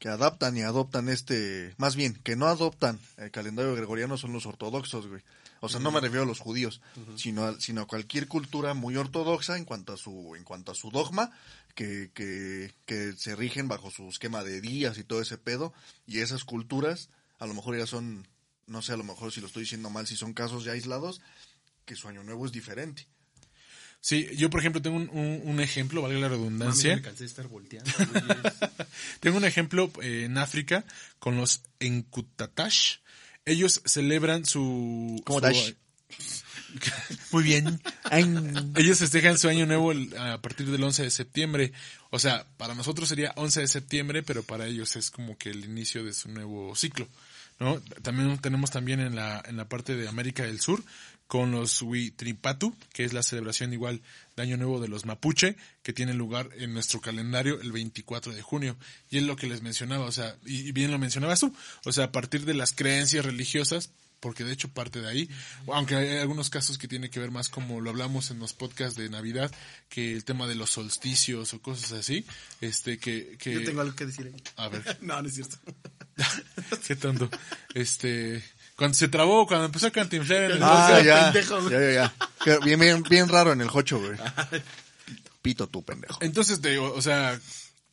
que 0.01 0.09
adaptan 0.09 0.57
y 0.57 0.63
adoptan 0.63 1.09
este, 1.09 1.75
más 1.77 1.95
bien, 1.95 2.19
que 2.23 2.35
no 2.35 2.47
adoptan 2.47 2.99
el 3.17 3.29
calendario 3.29 3.75
gregoriano 3.75 4.17
son 4.17 4.33
los 4.33 4.47
ortodoxos, 4.47 5.05
güey. 5.05 5.21
O 5.59 5.69
sea, 5.69 5.79
no 5.79 5.91
me 5.91 5.99
refiero 5.99 6.23
a 6.23 6.25
los 6.25 6.39
judíos, 6.39 6.81
sino, 7.17 7.45
a, 7.45 7.61
sino 7.61 7.81
a 7.81 7.85
cualquier 7.85 8.27
cultura 8.27 8.73
muy 8.73 8.97
ortodoxa 8.97 9.57
en 9.57 9.63
cuanto 9.63 9.93
a 9.93 9.97
su, 9.97 10.35
en 10.35 10.43
cuanto 10.43 10.71
a 10.71 10.75
su 10.75 10.89
dogma, 10.89 11.29
que, 11.75 12.09
que, 12.15 12.73
que 12.87 13.13
se 13.13 13.35
rigen 13.35 13.67
bajo 13.67 13.91
su 13.91 14.09
esquema 14.09 14.43
de 14.43 14.59
días 14.59 14.97
y 14.97 15.03
todo 15.03 15.21
ese 15.21 15.37
pedo, 15.37 15.71
y 16.07 16.21
esas 16.21 16.45
culturas, 16.45 17.09
a 17.37 17.45
lo 17.45 17.53
mejor 17.53 17.77
ya 17.77 17.85
son, 17.85 18.27
no 18.65 18.81
sé, 18.81 18.93
a 18.93 18.97
lo 18.97 19.03
mejor 19.03 19.31
si 19.31 19.39
lo 19.39 19.45
estoy 19.45 19.63
diciendo 19.63 19.91
mal, 19.91 20.07
si 20.07 20.15
son 20.15 20.33
casos 20.33 20.63
ya 20.63 20.71
aislados, 20.71 21.21
que 21.85 21.95
su 21.95 22.07
año 22.07 22.23
nuevo 22.23 22.47
es 22.47 22.51
diferente. 22.51 23.05
Sí, 24.03 24.27
yo 24.35 24.49
por 24.49 24.59
ejemplo 24.61 24.81
tengo 24.81 24.97
un, 24.97 25.09
un- 25.13 25.41
un 25.45 25.59
ejemplo, 25.61 26.01
valga 26.01 26.17
la 26.19 26.27
Mami, 26.27 26.37
redundancia. 26.37 26.95
me 26.95 27.01
cansé 27.03 27.19
de 27.23 27.27
estar 27.29 27.47
volteando. 27.47 27.91
Tengo 29.19 29.37
un 29.37 29.45
ejemplo 29.45 29.91
eh, 30.01 30.23
en 30.25 30.37
África 30.39 30.83
con 31.19 31.37
los 31.37 31.61
Enkutatash. 31.79 32.95
Ellos 33.45 33.81
celebran 33.85 34.45
su... 34.45 35.21
¿Cómo 35.23 35.39
su- 35.39 35.45
Dash? 35.45 35.73
Muy 37.31 37.43
bien. 37.43 37.79
Ellos 38.75 38.97
festejan 38.99 39.37
su 39.37 39.49
año 39.49 39.65
nuevo 39.65 39.93
a 40.19 40.41
partir 40.41 40.69
del 40.71 40.83
11 40.83 41.03
de 41.03 41.11
septiembre. 41.11 41.71
O 42.09 42.19
sea, 42.19 42.45
para 42.57 42.73
nosotros 42.75 43.07
sería 43.09 43.33
11 43.35 43.61
de 43.61 43.67
septiembre, 43.67 44.23
pero 44.23 44.43
para 44.43 44.65
ellos 44.67 44.95
es 44.95 45.11
como 45.11 45.37
que 45.37 45.49
el 45.49 45.63
inicio 45.65 46.03
de 46.03 46.13
su 46.13 46.29
nuevo 46.29 46.75
ciclo. 46.75 47.07
¿No? 47.61 47.79
También 48.01 48.39
tenemos 48.39 48.71
también 48.71 48.99
en 48.99 49.15
la, 49.15 49.41
en 49.45 49.55
la 49.55 49.69
parte 49.69 49.95
de 49.95 50.09
América 50.09 50.41
del 50.41 50.59
Sur 50.59 50.83
con 51.27 51.51
los 51.51 51.79
Huitripatu, 51.83 52.75
que 52.91 53.05
es 53.05 53.13
la 53.13 53.21
celebración 53.21 53.71
igual 53.71 54.01
de 54.35 54.41
Año 54.41 54.57
Nuevo 54.57 54.81
de 54.81 54.87
los 54.87 55.05
Mapuche, 55.05 55.55
que 55.83 55.93
tiene 55.93 56.15
lugar 56.15 56.49
en 56.57 56.73
nuestro 56.73 57.01
calendario 57.01 57.61
el 57.61 57.71
24 57.71 58.33
de 58.33 58.41
junio. 58.41 58.75
Y 59.11 59.19
es 59.19 59.23
lo 59.23 59.35
que 59.35 59.45
les 59.45 59.61
mencionaba, 59.61 60.05
o 60.05 60.11
sea, 60.11 60.35
y 60.43 60.71
bien 60.71 60.89
lo 60.89 60.97
mencionabas 60.97 61.41
tú, 61.41 61.55
o 61.85 61.91
sea, 61.91 62.05
a 62.05 62.11
partir 62.11 62.45
de 62.45 62.55
las 62.55 62.73
creencias 62.73 63.23
religiosas, 63.23 63.91
porque 64.19 64.43
de 64.43 64.53
hecho 64.53 64.69
parte 64.69 64.99
de 64.99 65.09
ahí, 65.09 65.29
aunque 65.67 65.95
hay 65.95 66.17
algunos 66.17 66.49
casos 66.49 66.79
que 66.79 66.87
tiene 66.87 67.11
que 67.11 67.19
ver 67.19 67.29
más 67.29 67.47
como 67.47 67.79
lo 67.79 67.91
hablamos 67.91 68.31
en 68.31 68.39
los 68.39 68.53
podcasts 68.53 68.97
de 68.97 69.07
Navidad, 69.09 69.51
que 69.87 70.13
el 70.13 70.25
tema 70.25 70.47
de 70.47 70.55
los 70.55 70.71
solsticios 70.71 71.53
o 71.53 71.61
cosas 71.61 71.91
así, 71.91 72.25
este 72.59 72.97
que, 72.97 73.37
que 73.37 73.53
Yo 73.53 73.63
tengo 73.63 73.81
algo 73.81 73.95
que 73.95 74.07
decir 74.07 74.31
ahí. 74.33 74.43
a 74.57 74.67
ver, 74.67 74.97
No, 75.01 75.21
no 75.21 75.27
es 75.27 75.35
cierto. 75.35 75.57
qué 76.87 76.95
tonto. 76.95 77.29
Este, 77.73 78.43
cuando 78.75 78.97
se 78.97 79.07
trabó, 79.07 79.45
cuando 79.47 79.65
empezó 79.65 79.87
a 79.87 79.91
cantinflar 79.91 80.43
en 80.43 80.51
el 80.51 80.63
Ah, 80.63 80.87
podcast, 80.87 81.05
ya. 81.05 81.31
pendejo. 81.31 81.69
Ya, 81.69 81.79
ya, 81.79 81.91
ya. 82.45 82.59
Bien, 82.65 82.79
bien, 82.79 83.03
bien 83.03 83.27
raro 83.29 83.53
en 83.53 83.61
el 83.61 83.67
jocho, 83.69 83.99
güey. 83.99 84.17
Pito 85.41 85.67
tú, 85.67 85.83
pendejo. 85.83 86.17
Entonces, 86.21 86.61
te 86.61 86.69
digo, 86.69 86.93
o 86.93 87.01
sea, 87.01 87.39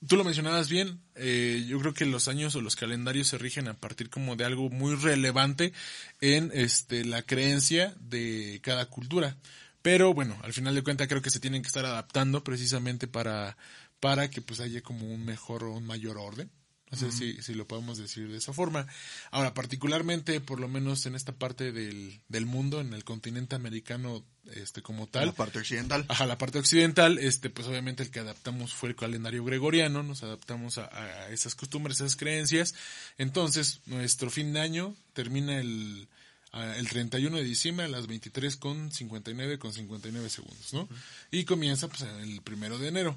tú 0.07 0.17
lo 0.17 0.25
mencionabas 0.25 0.69
bien, 0.69 1.01
eh, 1.15 1.65
yo 1.67 1.79
creo 1.81 1.95
que 1.95 2.05
los 2.07 2.29
años 2.29 2.55
o 2.55 2.61
los 2.61 2.77
calendarios 2.77 3.29
se 3.29 3.39
rigen 3.39 3.69
a 3.69 3.75
partir 3.75 4.11
como 4.11 4.37
de 4.37 4.45
algo 4.45 4.69
muy 4.71 4.95
relevante 4.95 5.73
en 6.21 6.51
este 6.55 7.05
la 7.05 7.23
creencia 7.23 7.95
de 8.01 8.61
cada 8.63 8.87
cultura. 8.87 9.37
Pero 9.81 10.13
bueno, 10.13 10.37
al 10.43 10.53
final 10.53 10.75
de 10.75 10.83
cuentas 10.83 11.09
creo 11.09 11.23
que 11.23 11.31
se 11.31 11.41
tienen 11.41 11.63
que 11.63 11.69
estar 11.69 11.87
adaptando 11.87 12.45
precisamente 12.45 13.07
para, 13.07 13.57
para 14.01 14.29
que 14.29 14.43
pues 14.43 14.61
haya 14.61 14.83
como 14.83 15.07
un 15.07 15.25
mejor 15.25 15.65
o 15.65 15.73
un 15.73 15.87
mayor 15.87 16.19
orden. 16.19 16.51
No 16.91 16.99
sé 16.99 17.13
si, 17.13 17.43
si 17.43 17.55
lo 17.55 17.67
podemos 17.67 17.99
decir 17.99 18.29
de 18.29 18.39
esa 18.39 18.53
forma. 18.53 18.87
Ahora, 19.31 19.53
particularmente, 19.53 20.41
por 20.41 20.59
lo 20.59 20.69
menos 20.69 21.05
en 21.07 21.15
esta 21.15 21.33
parte 21.33 21.73
del, 21.73 22.21
del 22.29 22.47
mundo, 22.47 22.81
en 22.81 22.95
el 22.95 23.05
continente 23.05 23.55
americano, 23.57 24.25
este 24.55 24.81
como 24.81 25.07
tal, 25.07 25.27
La 25.27 25.33
parte 25.33 25.59
occidental. 25.59 26.07
Ajá, 26.09 26.25
la 26.27 26.39
parte 26.39 26.59
occidental, 26.59 27.19
este, 27.19 27.51
pues 27.51 27.69
obviamente 27.69 28.03
el 28.03 28.11
que 28.11 28.21
adaptamos 28.21 28.73
fue 28.73 28.89
el 28.89 28.97
calendario 28.97 29.45
gregoriano, 29.45 30.03
nos 30.03 30.23
adaptamos 30.23 30.79
a, 30.79 30.87
a 30.87 31.29
esas 31.31 31.55
costumbres, 31.55 32.01
a 32.01 32.07
esas 32.07 32.17
creencias. 32.17 32.75
Entonces, 33.19 33.81
nuestro 33.87 34.31
fin 34.31 34.53
de 34.55 34.61
año 34.61 34.95
termina 35.13 35.59
el, 35.61 36.09
el 36.53 36.89
31 36.89 37.37
de 37.37 37.45
diciembre 37.45 37.87
a 37.87 37.89
las 37.89 38.07
23 38.07 38.57
con 38.57 38.91
59 38.91 39.59
con 39.59 39.73
59 39.73 40.31
segundos, 40.31 40.73
¿no? 40.73 40.89
Y 41.31 41.45
comienza 41.45 41.89
pues 41.89 42.03
el 42.03 42.41
primero 42.43 42.79
de 42.79 42.89
enero. 42.89 43.17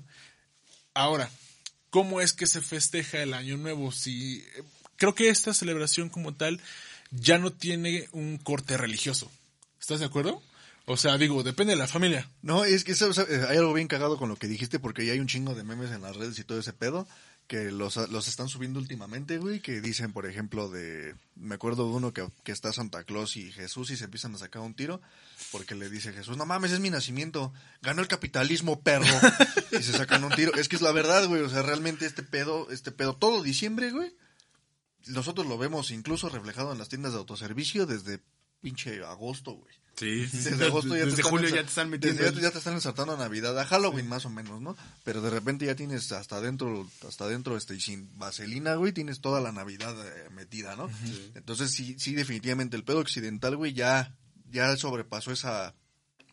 Ahora, 0.94 1.30
¿cómo 1.92 2.22
es 2.22 2.34
que 2.34 2.48
se 2.48 2.62
festeja 2.62 3.22
el 3.22 3.36
año 3.36 3.58
nuevo? 3.58 3.92
Si, 3.92 4.44
creo 4.98 5.14
que 5.14 5.30
esta 5.30 5.54
celebración 5.54 6.10
como 6.10 6.34
tal 6.34 6.60
ya 7.12 7.38
no 7.38 7.54
tiene 7.54 8.08
un 8.14 8.40
corte 8.40 8.78
religioso. 8.78 9.32
¿Estás 9.80 10.00
de 10.00 10.06
acuerdo? 10.06 10.42
O 10.86 10.98
sea, 10.98 11.18
digo, 11.18 11.44
depende 11.44 11.74
de 11.74 11.78
la 11.78 11.88
familia. 11.88 12.28
No, 12.42 12.66
es 12.66 12.84
que 12.84 12.96
¿sabes? 12.96 13.20
hay 13.20 13.58
algo 13.58 13.74
bien 13.74 13.88
cagado 13.88 14.18
con 14.18 14.30
lo 14.30 14.36
que 14.36 14.48
dijiste 14.48 14.80
porque 14.80 15.06
ya 15.06 15.14
hay 15.14 15.20
un 15.20 15.28
chingo 15.28 15.54
de 15.54 15.64
memes 15.64 15.92
en 15.92 16.02
las 16.02 16.16
redes 16.16 16.40
y 16.40 16.44
todo 16.44 16.60
ese 16.60 16.74
pedo 16.74 17.08
que 17.52 17.70
los, 17.70 17.98
los 17.98 18.30
están 18.30 18.48
subiendo 18.48 18.80
últimamente, 18.80 19.38
güey, 19.38 19.60
que 19.60 19.82
dicen, 19.82 20.14
por 20.14 20.26
ejemplo, 20.26 20.70
de... 20.70 21.16
Me 21.36 21.56
acuerdo 21.56 21.84
de 21.84 21.96
uno 21.96 22.14
que, 22.14 22.26
que 22.46 22.54
está 22.54 22.72
Santa 22.72 23.04
Claus 23.04 23.36
y 23.36 23.52
Jesús 23.52 23.92
y 23.92 23.98
se 23.98 24.06
empiezan 24.06 24.34
a 24.34 24.38
sacar 24.38 24.62
un 24.62 24.74
tiro 24.74 25.02
porque 25.52 25.76
le 25.76 25.90
dice 25.90 26.14
Jesús, 26.14 26.38
no 26.38 26.46
mames, 26.46 26.72
es 26.72 26.80
mi 26.80 26.90
nacimiento, 26.90 27.52
ganó 27.82 28.02
el 28.02 28.08
capitalismo, 28.08 28.80
perro. 28.80 29.04
y 29.78 29.84
se 29.84 29.92
sacan 29.92 30.24
un 30.24 30.32
tiro. 30.32 30.54
Es 30.54 30.70
que 30.70 30.78
es 30.78 30.82
la 30.82 30.94
verdad, 30.94 31.28
güey, 31.28 31.42
o 31.42 31.50
sea, 31.50 31.62
realmente 31.62 32.06
este 32.06 32.24
pedo, 32.24 32.72
este 32.72 32.94
pedo, 32.94 33.18
todo 33.18 33.44
diciembre, 33.44 33.92
güey, 33.92 34.16
nosotros 35.08 35.46
lo 35.46 35.58
vemos 35.58 35.92
incluso 35.92 36.30
reflejado 36.30 36.72
en 36.72 36.78
las 36.78 36.88
tiendas 36.88 37.12
de 37.12 37.20
autoservicio 37.20 37.86
desde 37.86 38.22
pinche 38.62 39.04
agosto, 39.04 39.52
güey. 39.56 39.76
Sí, 39.96 40.26
Desde 40.34 40.66
agosto 40.66 40.96
ya 40.96 41.04
te 41.04 41.10
Desde 41.12 41.24
julio 41.24 41.50
ya 41.50 41.62
te 41.62 41.68
están 41.70 41.90
metiendo. 41.90 42.24
desde 42.24 42.36
ya, 42.38 42.42
ya 42.42 42.52
te 42.52 42.58
están 42.58 42.74
ensartando 42.74 43.14
a 43.14 43.18
Navidad, 43.18 43.58
a 43.60 43.66
Halloween 43.66 44.08
más 44.08 44.26
o 44.26 44.30
menos, 44.30 44.60
¿no? 44.62 44.76
Pero 45.04 45.22
de 45.22 45.30
repente 45.30 45.66
ya 45.66 45.76
tienes 45.76 46.12
hasta 46.12 46.38
adentro, 46.38 46.90
hasta 47.08 47.26
adentro, 47.26 47.56
este, 47.58 47.76
y 47.76 47.82
sin 47.82 48.18
vaselina, 48.18 48.76
güey, 48.76 48.94
tienes 48.94 49.22
toda 49.22 49.42
la 49.42 49.52
Navidad 49.52 49.96
eh, 50.08 50.30
metida, 50.32 50.76
¿no? 50.76 50.90
Entonces 51.36 51.72
sí, 51.72 51.96
sí, 52.00 52.16
definitivamente 52.16 52.76
el 52.78 52.84
pedo 52.84 53.00
occidental, 53.00 53.56
güey, 53.58 53.74
ya, 53.74 54.16
ya 54.50 54.76
sobrepasó 54.78 55.32
esa, 55.32 55.76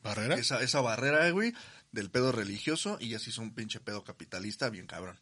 ¿Barrera? 0.02 0.36
esa, 0.36 0.62
esa 0.62 0.80
barrera, 0.80 1.28
güey, 1.30 1.52
del 1.92 2.10
pedo 2.10 2.32
religioso 2.32 2.96
y 3.00 3.08
ya 3.10 3.18
se 3.18 3.30
hizo 3.30 3.42
un 3.42 3.54
pinche 3.54 3.80
pedo 3.80 4.04
capitalista 4.04 4.70
bien 4.70 4.86
cabrón. 4.86 5.18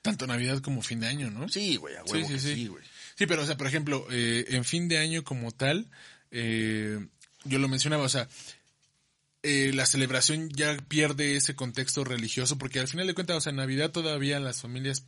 Tanto 0.00 0.26
Navidad 0.26 0.60
como 0.60 0.82
fin 0.82 1.00
de 1.00 1.08
año, 1.08 1.30
¿no? 1.30 1.48
Sí, 1.48 1.76
güey, 1.76 1.94
a 1.96 2.02
Sí, 2.06 2.12
huevo 2.12 2.26
sí, 2.28 2.32
que 2.34 2.40
sí. 2.40 2.54
sí, 2.54 2.66
güey. 2.68 2.84
Sí, 3.16 3.26
pero, 3.26 3.42
o 3.42 3.46
sea, 3.46 3.56
por 3.56 3.66
ejemplo, 3.66 4.06
eh, 4.10 4.46
en 4.48 4.64
fin 4.64 4.88
de 4.88 4.98
año 4.98 5.22
como 5.24 5.52
tal, 5.52 5.90
eh, 6.32 7.06
yo 7.44 7.58
lo 7.58 7.68
mencionaba, 7.68 8.04
o 8.04 8.08
sea, 8.08 8.28
eh, 9.44 9.72
la 9.74 9.86
celebración 9.86 10.50
ya 10.50 10.76
pierde 10.86 11.34
ese 11.36 11.56
contexto 11.56 12.04
religioso, 12.04 12.58
porque 12.58 12.78
al 12.78 12.86
final 12.86 13.08
de 13.08 13.14
cuentas, 13.14 13.36
o 13.38 13.40
sea, 13.40 13.50
en 13.50 13.56
Navidad 13.56 13.90
todavía 13.90 14.36
en 14.36 14.44
las 14.44 14.60
familias 14.60 15.04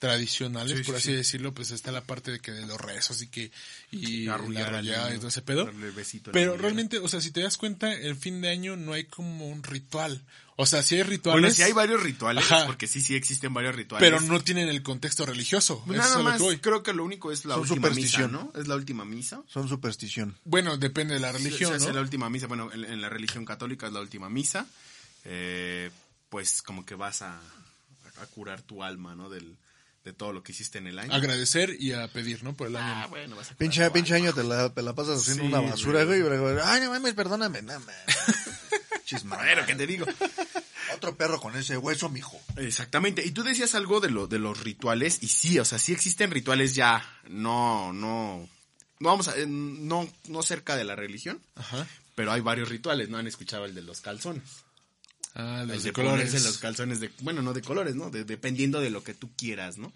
tradicionales, 0.00 0.78
Sí, 0.78 0.82
por 0.84 0.96
sí, 0.96 0.98
así 0.98 1.10
sí. 1.10 1.16
decirlo, 1.16 1.54
pues 1.54 1.70
está 1.70 1.92
la 1.92 2.02
parte 2.02 2.32
de 2.32 2.40
que 2.40 2.50
de 2.50 2.66
los 2.66 2.80
rezos 2.80 3.22
y 3.22 3.28
que, 3.28 3.52
y 3.92 4.26
Arrullar 4.26 4.72
la 4.72 4.78
arrullada 4.78 5.14
y 5.14 5.18
todo 5.18 5.28
ese 5.28 5.42
pedo. 5.42 5.70
Pero 6.32 6.56
realmente, 6.56 6.98
o 6.98 7.06
sea, 7.06 7.20
si 7.20 7.30
te 7.30 7.42
das 7.42 7.56
cuenta, 7.56 7.92
el 7.92 8.16
fin 8.16 8.40
de 8.40 8.48
año 8.48 8.76
no 8.76 8.92
hay 8.92 9.04
como 9.04 9.46
un 9.48 9.62
ritual. 9.62 10.20
O 10.58 10.64
sea, 10.64 10.82
sí 10.82 10.94
hay 10.96 11.02
rituales. 11.02 11.40
Bueno, 11.42 11.54
sí 11.54 11.62
hay 11.62 11.72
varios 11.72 12.02
rituales, 12.02 12.44
Ajá. 12.50 12.64
porque 12.66 12.86
sí, 12.86 13.00
sí 13.02 13.14
existen 13.14 13.52
varios 13.52 13.74
rituales. 13.74 14.08
pero 14.08 14.20
no 14.22 14.40
tienen 14.42 14.68
el 14.70 14.82
contexto 14.82 15.26
religioso. 15.26 15.82
Eso 15.84 15.92
es 15.92 15.98
Nada 15.98 16.18
más, 16.22 16.40
que 16.40 16.60
creo 16.60 16.82
que 16.82 16.94
lo 16.94 17.04
único 17.04 17.30
es 17.30 17.44
la 17.44 17.54
Son 17.54 17.62
última 17.62 17.90
misa, 17.90 17.94
superstición. 17.94 18.32
¿no? 18.32 18.52
Es 18.58 18.66
la 18.66 18.74
última 18.76 19.04
misa. 19.04 19.42
Son 19.48 19.68
superstición. 19.68 20.34
Bueno, 20.44 20.78
depende 20.78 21.12
de 21.14 21.20
la 21.20 21.30
religión, 21.32 21.70
Se 21.72 21.76
hace 21.76 21.88
¿no? 21.88 21.94
la 21.96 22.00
última 22.00 22.30
misa. 22.30 22.46
Bueno, 22.46 22.72
en, 22.72 22.84
en 22.84 23.00
la 23.02 23.08
religión 23.10 23.44
católica 23.44 23.86
es 23.86 23.92
la 23.92 24.00
última 24.00 24.30
misa. 24.30 24.66
Eh, 25.24 25.90
pues 26.30 26.62
como 26.62 26.86
que 26.86 26.94
vas 26.94 27.20
a, 27.22 27.38
a 27.38 28.26
curar 28.34 28.62
tu 28.62 28.82
alma, 28.82 29.14
¿no? 29.14 29.28
Del, 29.28 29.56
de 30.04 30.12
todo 30.12 30.32
lo 30.32 30.42
que 30.42 30.52
hiciste 30.52 30.78
en 30.78 30.86
el 30.86 30.98
año. 30.98 31.12
Agradecer 31.12 31.76
y 31.78 31.92
a 31.92 32.08
pedir, 32.08 32.42
¿no? 32.44 32.54
Por 32.54 32.68
el 32.68 32.76
año. 32.76 33.02
Ah, 33.04 33.06
bueno, 33.08 33.36
vas 33.36 33.46
a 33.50 33.54
curar 33.54 33.58
Pinche, 33.58 33.86
tu 33.88 33.92
pinche 33.92 34.14
alma. 34.14 34.28
año 34.28 34.34
te 34.34 34.44
la, 34.44 34.72
te 34.72 34.82
la 34.82 34.94
pasas 34.94 35.18
haciendo 35.20 35.42
Sí, 35.42 35.48
una 35.48 35.60
basura, 35.60 36.04
güey. 36.04 36.22
Ay, 36.64 36.80
no 36.80 36.90
mames, 36.90 37.12
perdóname. 37.14 37.60
No, 37.62 37.72
mames. 37.74 37.94
Chismadero, 39.06 39.64
¿qué 39.64 39.74
te 39.74 39.86
digo? 39.86 40.04
Otro 40.94 41.16
perro 41.16 41.40
con 41.40 41.56
ese 41.56 41.78
hueso, 41.78 42.08
mijo. 42.10 42.38
Exactamente. 42.56 43.24
Y 43.24 43.30
tú 43.30 43.42
decías 43.42 43.74
algo 43.74 44.00
de 44.00 44.10
lo 44.10 44.26
de 44.26 44.38
los 44.38 44.60
rituales 44.62 45.18
y 45.22 45.28
sí, 45.28 45.58
o 45.58 45.64
sea, 45.64 45.78
sí 45.78 45.92
existen 45.92 46.30
rituales 46.30 46.74
ya 46.74 47.02
no 47.28 47.92
no 47.94 48.48
no 49.00 49.08
vamos 49.08 49.28
a 49.28 49.36
eh, 49.38 49.46
no 49.46 50.06
no 50.28 50.42
cerca 50.42 50.76
de 50.76 50.84
la 50.84 50.94
religión, 50.96 51.40
Ajá. 51.54 51.86
pero 52.14 52.32
hay 52.32 52.40
varios 52.40 52.68
rituales, 52.68 53.08
no 53.08 53.16
han 53.18 53.26
escuchado 53.26 53.64
el 53.64 53.74
de 53.74 53.82
los 53.82 54.00
calzones. 54.00 54.42
Ah, 55.34 55.60
El 55.62 55.68
los 55.68 55.82
de 55.82 55.88
de 55.90 55.92
colores. 55.92 56.26
ponerse 56.28 56.46
los 56.48 56.58
calzones 56.58 56.98
de 57.00 57.10
bueno, 57.20 57.42
no 57.42 57.52
de 57.52 57.62
colores, 57.62 57.94
¿no? 57.94 58.10
De- 58.10 58.24
dependiendo 58.24 58.80
de 58.80 58.90
lo 58.90 59.02
que 59.04 59.14
tú 59.14 59.30
quieras, 59.36 59.78
¿no? 59.78 59.92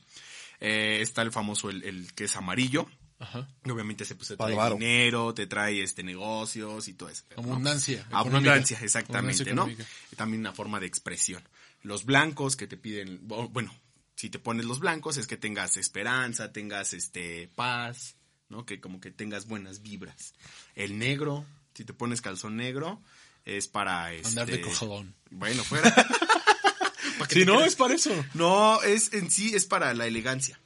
Eh, 0.61 0.99
está 1.00 1.23
el 1.23 1.33
famoso 1.33 1.71
el, 1.71 1.83
el 1.85 2.12
que 2.14 2.25
es 2.25 2.37
amarillo. 2.37 2.87
Ajá. 3.20 3.46
Obviamente 3.66 4.06
se, 4.06 4.14
pues, 4.16 4.28
te 4.28 4.36
trae 4.36 4.70
dinero, 4.72 5.34
te 5.34 5.46
trae 5.46 5.82
este 5.82 6.02
negocios 6.02 6.88
y 6.88 6.94
todo 6.94 7.10
eso. 7.10 7.24
¿no? 7.36 7.42
Abundancia. 7.42 8.06
Abundancia, 8.10 8.78
exactamente, 8.82 9.42
Abundancia 9.50 9.76
¿no? 9.76 9.86
Y 10.10 10.16
también 10.16 10.40
una 10.40 10.54
forma 10.54 10.80
de 10.80 10.86
expresión. 10.86 11.46
Los 11.82 12.06
blancos 12.06 12.56
que 12.56 12.66
te 12.66 12.78
piden, 12.78 13.20
bueno, 13.22 13.74
si 14.16 14.30
te 14.30 14.38
pones 14.38 14.64
los 14.64 14.80
blancos 14.80 15.18
es 15.18 15.26
que 15.26 15.36
tengas 15.36 15.76
esperanza, 15.76 16.50
tengas 16.50 16.94
este 16.94 17.50
paz, 17.54 18.16
¿no? 18.48 18.64
Que 18.64 18.80
como 18.80 19.00
que 19.00 19.10
tengas 19.10 19.46
buenas 19.46 19.82
vibras. 19.82 20.32
El 20.74 20.98
negro, 20.98 21.44
si 21.74 21.84
te 21.84 21.92
pones 21.92 22.22
calzón 22.22 22.56
negro, 22.56 23.02
es 23.44 23.68
para 23.68 24.14
este, 24.14 24.28
Andar 24.28 24.46
de 24.46 24.62
cojalón. 24.62 25.14
Bueno, 25.30 25.62
fuera. 25.62 25.94
¿Para 27.18 27.28
qué 27.28 27.40
Si 27.40 27.44
no, 27.44 27.62
es 27.62 27.76
para 27.76 27.94
eso. 27.94 28.12
No, 28.32 28.82
es 28.82 29.12
en 29.12 29.30
sí 29.30 29.54
es 29.54 29.66
para 29.66 29.92
la 29.92 30.06
elegancia. 30.06 30.58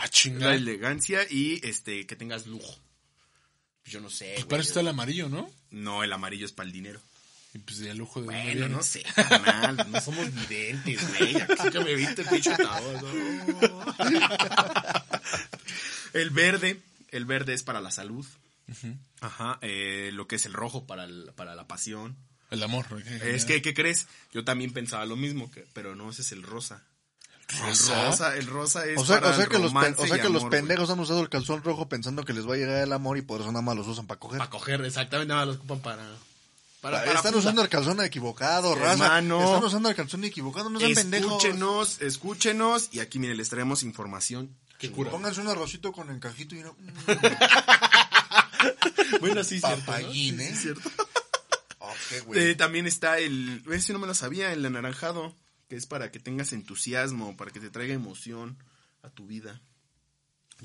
Ah, 0.00 0.08
La 0.38 0.54
elegancia 0.54 1.20
y 1.28 1.60
este 1.66 2.06
que 2.06 2.16
tengas 2.16 2.46
lujo. 2.46 2.78
Yo 3.84 4.00
no 4.00 4.10
sé. 4.10 4.32
Pues 4.34 4.46
para 4.46 4.62
eso 4.62 4.70
está 4.70 4.80
el 4.80 4.88
amarillo, 4.88 5.28
¿no? 5.28 5.50
No, 5.70 6.04
el 6.04 6.12
amarillo 6.12 6.44
es 6.46 6.52
para 6.52 6.66
el 6.66 6.72
dinero. 6.72 7.00
Y 7.54 7.58
pues 7.60 7.78
de 7.78 7.94
lujo 7.94 8.20
de 8.20 8.26
Bueno, 8.26 8.68
no 8.68 8.82
sé, 8.82 9.02
carnal, 9.14 9.86
no 9.90 10.00
somos 10.02 10.26
videntes, 10.34 11.00
güey. 11.18 11.34
Aquí 11.58 11.78
me 11.78 11.94
viste 11.94 12.22
pinche. 12.26 12.50
El 16.14 16.30
verde, 16.30 16.80
el 17.10 17.24
verde 17.26 17.54
es 17.54 17.62
para 17.62 17.80
la 17.80 17.90
salud. 17.90 18.26
Ajá, 19.20 19.58
eh, 19.62 20.10
lo 20.12 20.26
que 20.28 20.36
es 20.36 20.46
el 20.46 20.52
rojo 20.52 20.86
para, 20.86 21.04
el- 21.04 21.32
para 21.36 21.54
la 21.54 21.66
pasión. 21.66 22.16
El 22.50 22.62
amor. 22.62 22.86
Es 23.22 23.44
que, 23.44 23.60
¿qué 23.62 23.74
crees? 23.74 24.06
Yo 24.32 24.44
también 24.44 24.72
pensaba 24.72 25.04
lo 25.06 25.16
mismo, 25.16 25.50
que, 25.50 25.66
pero 25.72 25.94
no, 25.94 26.10
ese 26.10 26.22
es 26.22 26.32
el 26.32 26.42
rosa. 26.42 26.82
¿Rosa? 27.48 28.02
El 28.02 28.06
rosa, 28.06 28.36
el 28.36 28.46
rosa 28.46 28.86
es 28.86 28.98
O 28.98 29.06
sea, 29.06 29.20
para 29.20 29.30
o 29.30 29.34
sea 29.34 29.44
el 29.44 29.50
que, 29.50 29.58
los, 29.58 29.72
o 29.72 30.06
sea 30.06 30.20
que 30.20 30.28
los 30.28 30.42
amor, 30.42 30.50
pendejos 30.50 30.90
han 30.90 31.00
usado 31.00 31.20
el 31.20 31.30
calzón 31.30 31.62
rojo 31.62 31.88
pensando 31.88 32.24
que 32.24 32.34
les 32.34 32.46
va 32.46 32.54
a 32.54 32.58
llegar 32.58 32.82
el 32.82 32.92
amor 32.92 33.16
y 33.16 33.22
por 33.22 33.40
eso 33.40 33.50
nada 33.50 33.62
más 33.62 33.76
los 33.76 33.86
usan 33.86 34.06
para 34.06 34.20
coger. 34.20 34.38
Para 34.38 34.50
coger, 34.50 34.84
exactamente, 34.84 35.28
nada 35.28 35.40
más 35.40 35.48
los 35.48 35.56
ocupan 35.56 35.80
para... 35.80 36.04
Para, 36.82 37.04
para 37.04 37.14
están 37.14 37.34
usando 37.34 37.62
el 37.62 37.68
calzón 37.68 38.00
equivocado, 38.04 38.74
raza. 38.74 38.92
Hermano. 38.92 39.42
Están 39.42 39.64
usando 39.64 39.88
el 39.88 39.96
calzón 39.96 40.24
equivocado, 40.24 40.70
no 40.70 40.78
sean 40.78 40.94
pendejos. 40.94 41.32
Escúchenos, 41.32 42.00
escúchenos. 42.02 42.88
Y 42.92 43.00
aquí, 43.00 43.18
miren, 43.18 43.36
les 43.36 43.48
traemos 43.48 43.82
información. 43.82 44.54
Qué 44.78 44.92
cura. 44.92 45.10
Pónganse 45.10 45.40
un 45.40 45.48
arrocito 45.48 45.90
con 45.90 46.10
encajito 46.10 46.54
y 46.54 46.60
no... 46.60 46.76
Bueno, 49.20 49.44
sí, 49.44 49.60
cierto. 49.60 49.96
¿eh? 49.96 50.06
Sí, 50.12 50.56
cierto. 50.56 50.90
Oh, 51.78 51.92
qué 52.08 52.20
güey. 52.20 52.50
Eh, 52.50 52.54
también 52.54 52.86
está 52.86 53.18
el, 53.18 53.62
ese 53.72 53.92
no 53.92 53.98
me 53.98 54.06
lo 54.06 54.14
sabía, 54.14 54.52
el 54.52 54.64
anaranjado, 54.64 55.34
que 55.68 55.76
es 55.76 55.86
para 55.86 56.10
que 56.10 56.18
tengas 56.18 56.52
entusiasmo, 56.52 57.36
para 57.36 57.50
que 57.50 57.60
te 57.60 57.70
traiga 57.70 57.94
emoción 57.94 58.56
a 59.02 59.10
tu 59.10 59.26
vida. 59.26 59.60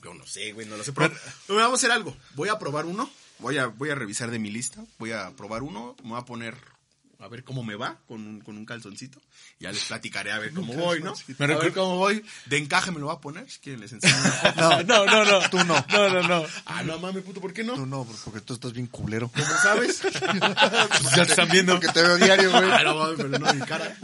Yo 0.03 0.13
no 0.13 0.25
sé, 0.25 0.53
güey, 0.53 0.65
no 0.67 0.75
lo 0.77 0.83
sé. 0.83 0.91
Pero, 0.93 1.13
pero 1.45 1.59
vamos 1.59 1.73
a 1.73 1.79
hacer 1.81 1.91
algo. 1.91 2.15
Voy 2.35 2.49
a 2.49 2.57
probar 2.57 2.85
uno. 2.85 3.09
Voy 3.39 3.57
a, 3.57 3.67
voy 3.67 3.89
a 3.89 3.95
revisar 3.95 4.31
de 4.31 4.39
mi 4.39 4.49
lista. 4.49 4.83
Voy 4.97 5.11
a 5.11 5.31
probar 5.35 5.61
uno. 5.61 5.95
Me 6.03 6.09
voy 6.11 6.19
a 6.19 6.25
poner 6.25 6.55
a 7.23 7.29
ver 7.29 7.45
cómo 7.45 7.63
me 7.63 7.75
va 7.75 7.97
con 8.05 8.27
un, 8.27 8.41
con 8.41 8.57
un 8.57 8.65
calzoncito. 8.65 9.21
Ya 9.57 9.71
les 9.71 9.85
platicaré 9.85 10.33
a 10.33 10.39
ver 10.39 10.53
cómo 10.53 10.73
voy, 10.73 11.01
¿no? 11.01 11.13
Me 11.37 11.45
a 11.45 11.57
ver 11.57 11.73
cómo 11.73 11.97
voy. 11.97 12.21
De 12.47 12.57
encaje 12.57 12.91
me 12.91 12.99
lo 12.99 13.05
voy 13.05 13.15
a 13.15 13.21
poner. 13.21 13.49
Si 13.49 13.59
quieren 13.59 13.79
les 13.81 13.93
enseño. 13.93 14.13
No, 14.57 14.83
No, 14.83 15.05
no, 15.05 15.23
no. 15.23 15.49
Tú 15.49 15.57
no. 15.63 15.85
No, 15.89 16.09
no, 16.09 16.27
no. 16.27 16.45
ah, 16.65 16.83
no 16.83 16.99
mames, 16.99 17.23
puto, 17.23 17.39
¿por 17.39 17.53
qué 17.53 17.63
no? 17.63 17.75
Tú 17.75 17.85
no, 17.85 18.05
porque 18.25 18.41
tú 18.41 18.55
estás 18.55 18.73
bien 18.73 18.87
culero. 18.87 19.31
¿Cómo 19.31 19.57
sabes? 19.61 20.01
Ya 21.15 21.25
te 21.25 21.31
están 21.31 21.49
viendo. 21.49 21.73
Porque 21.73 21.89
te 21.93 22.01
veo 22.01 22.17
diario, 22.17 22.51
güey. 22.51 22.71
ah, 22.71 22.83
no 22.83 22.95
mames, 22.95 23.15
pero 23.17 23.29
no 23.29 23.53
mi 23.53 23.61
cara. 23.61 23.95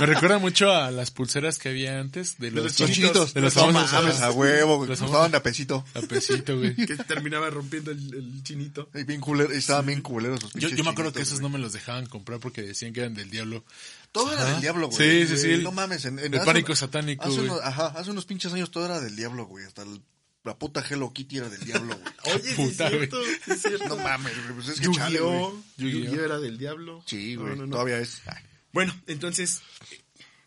Me 0.00 0.06
recuerda 0.06 0.38
mucho 0.38 0.72
a 0.72 0.90
las 0.90 1.10
pulseras 1.10 1.58
que 1.58 1.68
había 1.68 1.98
antes 2.00 2.38
de 2.38 2.50
los, 2.50 2.64
los 2.64 2.80
Los 2.80 2.90
chinitos. 2.90 3.34
De 3.34 3.40
los 3.40 3.54
famosos 3.54 4.20
a 4.20 4.30
huevo, 4.30 4.76
güey. 4.78 4.88
Los 4.88 5.00
de 5.00 5.36
a 5.36 5.42
pesito. 5.42 5.84
a 5.94 6.00
pesito, 6.00 6.58
güey. 6.58 6.74
Que 6.74 6.96
terminaba 6.96 7.50
rompiendo 7.50 7.90
el, 7.90 8.14
el 8.14 8.42
chinito. 8.42 8.88
Y 8.94 9.04
bien 9.04 9.20
culero, 9.20 9.52
estaban 9.52 9.86
bien 9.86 10.00
culeros 10.02 10.38
esos 10.38 10.52
Yo, 10.52 10.60
pinches 10.60 10.78
yo 10.78 10.84
me 10.84 10.90
acuerdo 10.90 11.12
que 11.12 11.22
esos 11.22 11.40
güey. 11.40 11.50
no 11.50 11.58
me 11.58 11.62
los 11.62 11.72
dejaban 11.72 12.06
comprar 12.06 12.40
porque 12.40 12.62
decían 12.62 12.92
que 12.92 13.00
eran 13.00 13.14
del 13.14 13.30
diablo. 13.30 13.64
Todo 14.12 14.32
era 14.32 14.44
del 14.44 14.60
diablo, 14.60 14.88
güey. 14.88 15.26
Sí, 15.26 15.36
sí, 15.36 15.42
sí. 15.56 15.62
No 15.62 15.72
mames. 15.72 16.04
En, 16.04 16.18
en- 16.18 16.34
El 16.34 16.40
pánico 16.40 16.74
satánico, 16.74 17.24
hace 17.24 17.36
güey. 17.36 17.48
unos- 17.50 17.60
ajá, 17.62 17.88
hace 17.96 18.10
unos 18.10 18.24
pinches 18.26 18.52
años 18.52 18.70
todo 18.70 18.84
era 18.86 19.00
del 19.00 19.14
diablo, 19.16 19.46
güey. 19.46 19.64
Hasta 19.66 19.82
el- 19.82 20.02
la 20.44 20.58
puta 20.58 20.82
Hello 20.88 21.12
Kitty 21.12 21.38
era 21.38 21.48
del 21.48 21.60
diablo, 21.64 21.96
güey. 21.96 22.14
Oye, 22.36 22.50
sí 22.50 22.54
Puta, 22.56 22.88
es 22.88 22.90
cierto, 22.96 23.22
sí 23.44 23.50
es 23.52 23.62
cierto. 23.62 23.88
No 23.88 23.96
mames, 23.96 24.32
güey. 24.42 24.54
Pues 24.56 24.68
es 24.68 24.80
que. 24.80 24.86
Yu-Gi-Oh! 24.86 25.62
Yu-Gi-Oh. 25.76 26.04
Yu-Gi-Oh 26.04 26.24
era 26.24 26.38
del 26.40 26.58
diablo. 26.58 27.02
Sí, 27.06 27.36
No, 27.36 27.42
güey. 27.42 27.56
no, 27.56 27.66
no. 27.66 27.72
Todavía 27.72 27.98
es. 27.98 28.22
Ay. 28.26 28.42
Bueno, 28.72 28.94
entonces, 29.06 29.62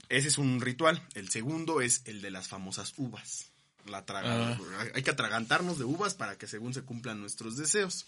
ese 0.09 0.27
es 0.27 0.37
un 0.37 0.61
ritual. 0.61 1.01
El 1.13 1.29
segundo 1.29 1.81
es 1.81 2.01
el 2.05 2.21
de 2.21 2.31
las 2.31 2.47
famosas 2.47 2.93
uvas. 2.97 3.51
La 3.85 4.03
traga- 4.05 4.53
Ah. 4.53 4.85
Hay 4.95 5.03
que 5.03 5.11
atragantarnos 5.11 5.77
de 5.77 5.83
uvas 5.83 6.15
para 6.15 6.37
que 6.37 6.47
según 6.47 6.73
se 6.73 6.81
cumplan 6.81 7.21
nuestros 7.21 7.55
deseos. 7.55 8.05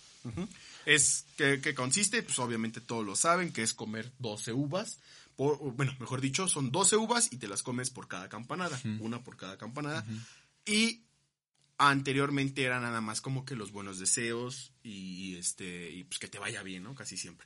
Es 0.86 1.26
que, 1.38 1.62
que 1.62 1.76
consiste, 1.76 2.24
pues 2.24 2.40
obviamente 2.40 2.82
todos 2.82 3.06
lo 3.06 3.16
saben, 3.16 3.54
que 3.54 3.62
es 3.62 3.74
comer 3.76 4.12
12 4.18 4.54
uvas. 4.54 5.00
Por, 5.36 5.60
bueno, 5.76 5.96
mejor 6.00 6.20
dicho, 6.20 6.48
son 6.48 6.72
12 6.72 6.96
uvas 6.96 7.32
y 7.32 7.38
te 7.38 7.48
las 7.48 7.62
comes 7.62 7.92
por 7.92 8.08
cada 8.08 8.28
campanada. 8.28 8.80
Una 9.00 9.24
por 9.24 9.38
cada 9.38 9.58
campanada. 9.60 10.04
Y 10.66 11.04
anteriormente 11.78 12.64
era 12.64 12.80
nada 12.80 13.02
más 13.02 13.22
como 13.22 13.46
que 13.46 13.56
los 13.56 13.72
buenos 13.72 14.00
deseos 14.00 14.72
y, 14.82 15.36
este 15.38 15.92
y 15.92 16.04
pues 16.06 16.18
que 16.18 16.28
te 16.28 16.40
vaya 16.40 16.64
bien, 16.64 16.82
¿no? 16.84 16.96
Casi 16.96 17.18
siempre. 17.18 17.46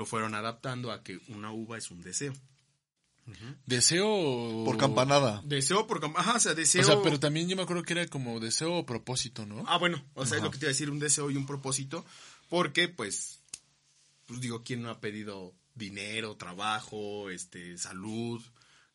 Lo 0.00 0.06
fueron 0.06 0.34
adaptando 0.34 0.92
a 0.92 1.02
que 1.02 1.20
una 1.28 1.52
uva 1.52 1.76
es 1.76 1.90
un 1.90 2.00
deseo. 2.00 2.32
Deseo. 3.66 4.64
Por 4.64 4.78
campanada. 4.78 5.42
Deseo 5.44 5.86
por 5.86 6.00
cam- 6.00 6.14
ajá, 6.16 6.36
o 6.36 6.40
sea, 6.40 6.54
deseo 6.54 6.80
O 6.80 6.84
sea, 6.86 7.02
pero 7.02 7.20
también 7.20 7.48
yo 7.50 7.54
me 7.56 7.62
acuerdo 7.62 7.82
que 7.82 7.92
era 7.92 8.06
como 8.06 8.40
deseo 8.40 8.74
o 8.78 8.86
propósito, 8.86 9.44
¿no? 9.44 9.62
Ah, 9.68 9.76
bueno, 9.76 10.02
o 10.14 10.24
sea, 10.24 10.38
es 10.38 10.42
lo 10.42 10.50
que 10.50 10.56
te 10.58 10.64
iba 10.64 10.70
a 10.70 10.72
decir, 10.72 10.90
un 10.90 10.98
deseo 10.98 11.30
y 11.30 11.36
un 11.36 11.44
propósito, 11.46 12.04
porque 12.48 12.88
pues 12.88 13.40
pues 14.24 14.40
digo, 14.40 14.62
¿quién 14.64 14.80
no 14.82 14.88
ha 14.90 15.00
pedido 15.00 15.54
dinero, 15.74 16.36
trabajo, 16.36 17.28
este, 17.30 17.76
salud, 17.76 18.40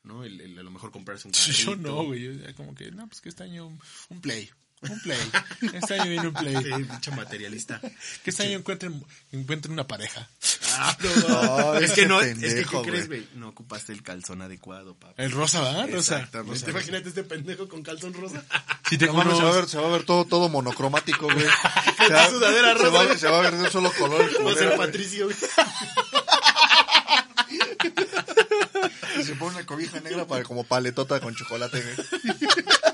¿no? 0.04 0.24
El, 0.24 0.42
el- 0.42 0.58
a 0.58 0.64
lo 0.64 0.72
mejor 0.72 0.92
comprarse 0.92 1.28
un 1.28 1.34
carrito. 1.34 1.58
Yo 1.72 1.76
no, 1.76 2.04
güey. 2.04 2.24
Yo 2.40 2.56
como 2.56 2.74
que, 2.74 2.90
no, 2.92 3.08
pues 3.08 3.22
que 3.22 3.30
este 3.30 3.44
año 3.44 3.68
un, 3.68 3.80
un 4.10 4.22
play. 4.22 4.50
Un 4.90 5.00
play. 5.02 5.32
Este 5.74 5.94
año 6.00 6.10
viene 6.10 6.28
un 6.28 6.34
play. 6.34 6.56
Sí, 6.56 6.84
pinche 6.84 7.12
materialista. 7.12 7.80
Que 8.24 8.30
este 8.30 8.44
año 8.44 8.58
encuentren, 8.60 9.04
encuentren 9.32 9.74
una 9.74 9.88
pareja. 9.88 10.28
Ah, 10.78 10.98
no, 11.02 11.76
es 11.76 11.92
que 11.94 12.06
no, 12.06 12.22
es 12.22 12.38
que 12.38 12.66
¿qué 12.66 12.82
crees, 12.84 13.08
güey. 13.08 13.28
No 13.36 13.50
ocupaste 13.50 13.92
el 13.94 14.04
calzón 14.04 14.42
adecuado, 14.42 14.96
papá. 14.96 15.14
El 15.18 15.32
rosa, 15.32 15.62
¿verdad? 15.62 15.88
Rosa. 15.92 16.28
Rosa. 16.34 16.70
Imagínate 16.70 17.10
este 17.10 17.24
pendejo 17.24 17.68
con 17.68 17.82
calzón 17.84 18.14
rosa. 18.14 18.44
Sí, 18.90 18.96
No 18.96 19.00
tengo 19.00 19.14
mames, 19.14 19.38
se 19.38 19.44
va 19.44 19.50
a 19.50 19.56
ver, 19.56 19.68
se 19.70 19.78
va 19.78 19.88
a 19.88 19.92
ver 19.92 20.04
todo, 20.04 20.26
todo 20.26 20.50
monocromático, 20.50 21.26
güey. 21.26 21.46
Se 22.08 22.14
va, 22.14 22.30
sudadera 22.30 22.78
se 22.78 22.84
rosa. 22.84 23.04
va- 23.06 23.18
se 23.18 23.28
va 23.28 23.38
a 23.40 23.42
ver 23.42 23.56
de 23.56 23.64
un 23.64 23.72
solo 23.72 23.92
color. 23.94 24.46
Va 24.46 24.52
a 24.52 24.56
ser. 24.56 24.76
Patricio, 24.78 25.26
güey. 25.26 25.38
Y 29.18 29.24
se 29.24 29.36
pone 29.36 29.56
una 29.56 29.66
cobija 29.66 30.00
negra 30.02 30.26
para, 30.28 30.44
como 30.44 30.66
paletota 30.66 31.20
con 31.22 31.34
chocolate, 31.36 31.82
güey. 31.82 31.96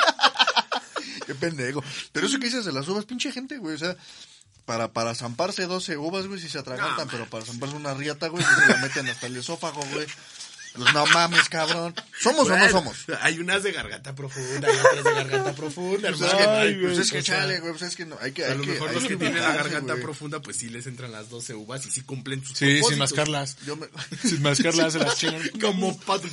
Pendejo. 1.41 1.84
Pero 2.13 2.27
eso 2.27 2.39
que 2.39 2.45
dices 2.45 2.63
de 2.65 2.71
las 2.71 2.88
uvas, 2.88 3.06
pinche 3.06 3.32
gente, 3.32 3.58
güey. 3.58 3.75
O 3.75 3.80
sea, 3.80 3.97
para, 4.65 4.93
para 4.93 5.13
zamparse 5.15 5.65
12 5.65 5.97
uvas, 5.97 6.27
güey, 6.27 6.39
si 6.39 6.47
se 6.47 6.60
atragantan, 6.60 7.08
pero 7.10 7.25
para 7.25 7.43
zamparse 7.45 7.75
una 7.75 7.93
riata, 7.93 8.27
güey, 8.30 8.43
se 8.43 8.67
la 8.73 8.77
meten 8.77 9.08
hasta 9.10 9.27
el 9.27 9.36
esófago, 9.36 9.82
güey. 9.91 10.08
Pues 10.73 10.93
no 10.93 11.06
mames, 11.08 11.49
cabrón. 11.49 11.93
¿Somos 12.21 12.49
o 12.49 12.56
no 12.58 12.69
somos? 12.69 12.95
Hay 13.21 13.39
unas 13.39 13.62
de 13.62 13.73
garganta 13.73 14.15
profunda, 14.15 14.69
hay 14.69 14.77
otras 14.77 15.04
de 15.04 15.13
garganta 15.13 15.54
profunda, 15.54 16.10
Pues 16.10 16.21
es 16.21 16.34
que, 16.34 16.43
Ay, 16.43 16.75
pues 16.82 16.97
es 16.97 17.12
que 17.12 17.21
chale, 17.21 17.60
güey, 17.60 17.73
pues 17.73 17.82
es 17.84 17.95
que 17.97 18.06
no, 18.06 18.17
hay 18.21 18.32
que, 18.32 18.45
A 18.45 18.51
hay 18.51 18.58
lo 18.58 18.63
que, 18.63 18.71
mejor 18.71 18.93
los 18.93 19.04
que 19.04 19.17
tienen 19.17 19.41
la 19.41 19.54
garganta 19.54 19.93
güey. 19.93 20.04
profunda, 20.04 20.41
pues 20.41 20.56
sí 20.56 20.69
les 20.69 20.88
entran 20.88 21.12
las 21.12 21.30
12 21.30 21.56
uvas 21.56 21.86
y 21.86 21.91
sí 21.91 22.01
cumplen 22.01 22.41
sus 22.45 22.58
Sí, 22.58 22.82
sin 22.88 22.99
mascarlas. 22.99 23.58
Yo 23.65 23.75
me... 23.75 23.88
Sin 24.23 24.41
mascarlas 24.41 24.93
se 24.93 24.99
las 24.99 25.17
chingan. 25.17 25.41
Como 25.60 25.99
pato. 25.99 26.30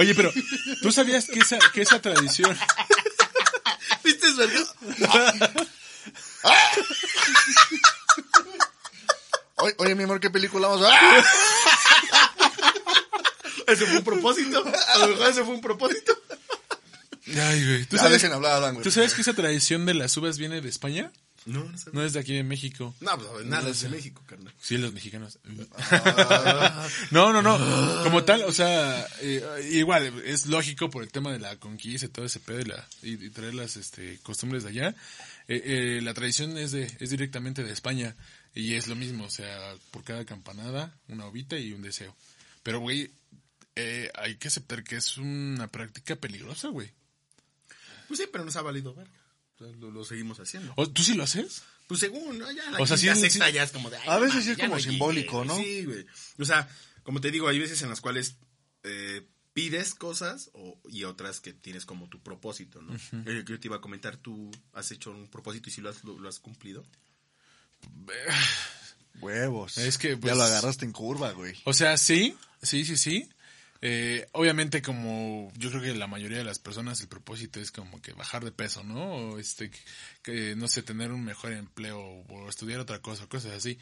Oye, 0.00 0.14
pero, 0.14 0.32
¿tú 0.80 0.90
sabías 0.90 1.26
que 1.26 1.40
esa, 1.40 1.58
que 1.74 1.82
esa 1.82 2.00
tradición... 2.00 2.58
¿Viste, 4.02 4.32
verdad? 4.32 5.66
Oye, 9.56 9.74
oye, 9.76 9.94
mi 9.94 10.04
amor, 10.04 10.18
¿qué 10.18 10.30
película 10.30 10.68
vamos 10.68 10.86
a 10.86 10.90
¡Ah! 10.90 11.24
Ese 13.66 13.84
fue 13.84 13.98
un 13.98 14.04
propósito. 14.04 14.64
A 14.94 14.98
lo 15.00 15.08
mejor 15.08 15.28
ese 15.28 15.44
fue 15.44 15.52
un 15.52 15.60
propósito. 15.60 16.18
Ay, 17.26 17.66
güey. 17.66 17.84
¿Tú 17.84 17.98
sabes, 17.98 18.22
dejen 18.22 18.32
hablar 18.32 18.52
a 18.52 18.56
Adán, 18.56 18.74
güey. 18.76 18.82
¿Tú 18.82 18.90
sabes 18.90 19.12
que 19.12 19.20
esa 19.20 19.34
tradición 19.34 19.84
de 19.84 19.92
las 19.92 20.16
uvas 20.16 20.38
viene 20.38 20.62
de 20.62 20.68
España? 20.70 21.12
No, 21.46 21.72
no 21.92 22.04
es 22.04 22.12
de 22.12 22.20
aquí 22.20 22.34
de 22.34 22.42
México. 22.42 22.94
No, 23.00 23.18
pues 23.18 23.46
nada, 23.46 23.70
es 23.70 23.80
de 23.80 23.88
México, 23.88 24.22
carnal. 24.26 24.52
Sí, 24.60 24.76
los 24.76 24.92
mexicanos. 24.92 25.38
No, 27.10 27.32
no, 27.32 27.40
no. 27.42 27.58
Como 28.04 28.24
tal, 28.24 28.42
o 28.42 28.52
sea, 28.52 29.06
eh, 29.20 29.70
igual, 29.72 30.22
es 30.24 30.46
lógico 30.46 30.90
por 30.90 31.02
el 31.02 31.10
tema 31.10 31.32
de 31.32 31.38
la 31.38 31.56
conquista 31.56 32.06
y 32.06 32.10
todo 32.10 32.26
ese 32.26 32.40
pedo 32.40 32.60
y, 32.60 32.64
la, 32.64 32.88
y, 33.02 33.24
y 33.24 33.30
traer 33.30 33.54
las 33.54 33.76
este, 33.76 34.18
costumbres 34.22 34.64
de 34.64 34.70
allá. 34.70 34.94
Eh, 35.48 35.62
eh, 35.64 36.00
la 36.02 36.14
tradición 36.14 36.56
es 36.58 36.72
de 36.72 36.84
es 37.00 37.10
directamente 37.10 37.64
de 37.64 37.72
España 37.72 38.16
y 38.54 38.74
es 38.74 38.86
lo 38.86 38.94
mismo, 38.94 39.24
o 39.24 39.30
sea, 39.30 39.74
por 39.90 40.04
cada 40.04 40.24
campanada, 40.24 40.94
una 41.08 41.26
ovita 41.26 41.58
y 41.58 41.72
un 41.72 41.82
deseo. 41.82 42.14
Pero, 42.62 42.80
güey, 42.80 43.10
hay 44.14 44.36
que 44.36 44.48
aceptar 44.48 44.84
que 44.84 44.96
es 44.96 45.16
una 45.16 45.68
práctica 45.68 46.16
peligrosa, 46.16 46.68
güey. 46.68 46.90
Pues 48.08 48.20
sí, 48.20 48.26
pero 48.30 48.44
nos 48.44 48.56
ha 48.56 48.62
valido 48.62 48.94
verga. 48.94 49.19
Lo, 49.60 49.90
lo 49.90 50.04
seguimos 50.04 50.40
haciendo. 50.40 50.72
¿O- 50.76 50.88
¿Tú 50.88 51.02
sí 51.02 51.14
lo 51.14 51.22
haces? 51.24 51.62
Pues 51.86 52.00
según, 52.00 52.38
¿no? 52.38 52.50
Ya 52.52 52.70
la 52.70 52.78
O 52.80 52.86
sea, 52.86 52.96
sí, 52.96 53.08
sexta 53.14 53.46
sí. 53.48 53.52
ya 53.52 53.62
es 53.64 53.72
como 53.72 53.90
de... 53.90 53.96
ay, 53.98 54.04
A 54.08 54.18
veces 54.18 54.44
sí 54.44 54.52
es 54.52 54.58
como 54.58 54.78
simbólico, 54.78 55.44
¿no? 55.44 55.56
Sí, 55.56 55.84
güey. 55.84 56.06
O 56.38 56.44
sea, 56.44 56.68
como 57.02 57.20
te 57.20 57.30
digo, 57.30 57.48
hay 57.48 57.58
veces 57.58 57.82
en 57.82 57.88
las 57.90 58.00
cuales 58.00 58.36
eh, 58.84 59.26
pides 59.52 59.94
cosas 59.94 60.50
o, 60.54 60.78
y 60.88 61.04
otras 61.04 61.40
que 61.40 61.52
tienes 61.52 61.84
como 61.84 62.08
tu 62.08 62.22
propósito, 62.22 62.80
¿no? 62.80 62.94
Eh, 63.26 63.42
Yo 63.46 63.58
te 63.58 63.68
iba 63.68 63.76
a 63.76 63.80
comentar, 63.80 64.16
¿tú 64.16 64.50
has 64.72 64.90
hecho 64.92 65.10
un 65.10 65.28
propósito 65.28 65.68
y 65.68 65.72
si 65.72 65.80
lo 65.80 65.90
has, 65.90 66.04
lo, 66.04 66.18
lo 66.18 66.28
has 66.28 66.38
cumplido? 66.38 66.84
Huevos. 69.20 69.78
Es 69.78 69.98
que, 69.98 70.16
pues- 70.16 70.30
Ya 70.32 70.36
lo 70.36 70.44
agarraste 70.44 70.84
en 70.84 70.92
curva, 70.92 71.32
güey. 71.32 71.54
O 71.64 71.72
sea, 71.72 71.96
sí, 71.96 72.36
sí, 72.62 72.84
sí, 72.84 72.96
sí. 72.96 73.28
Eh, 73.82 74.26
obviamente 74.32 74.82
como 74.82 75.50
yo 75.56 75.70
creo 75.70 75.80
que 75.82 75.94
la 75.94 76.06
mayoría 76.06 76.36
de 76.38 76.44
las 76.44 76.58
personas 76.58 77.00
el 77.00 77.08
propósito 77.08 77.60
es 77.60 77.72
como 77.72 78.02
que 78.02 78.12
bajar 78.12 78.44
de 78.44 78.52
peso, 78.52 78.84
¿no? 78.84 79.02
O 79.14 79.38
este, 79.38 79.70
que- 79.70 79.78
que, 80.22 80.54
no 80.56 80.68
sé, 80.68 80.82
tener 80.82 81.12
un 81.12 81.24
mejor 81.24 81.52
empleo 81.52 81.98
o 82.00 82.48
estudiar 82.48 82.80
otra 82.80 83.00
cosa, 83.00 83.26
cosas 83.26 83.52
así. 83.52 83.78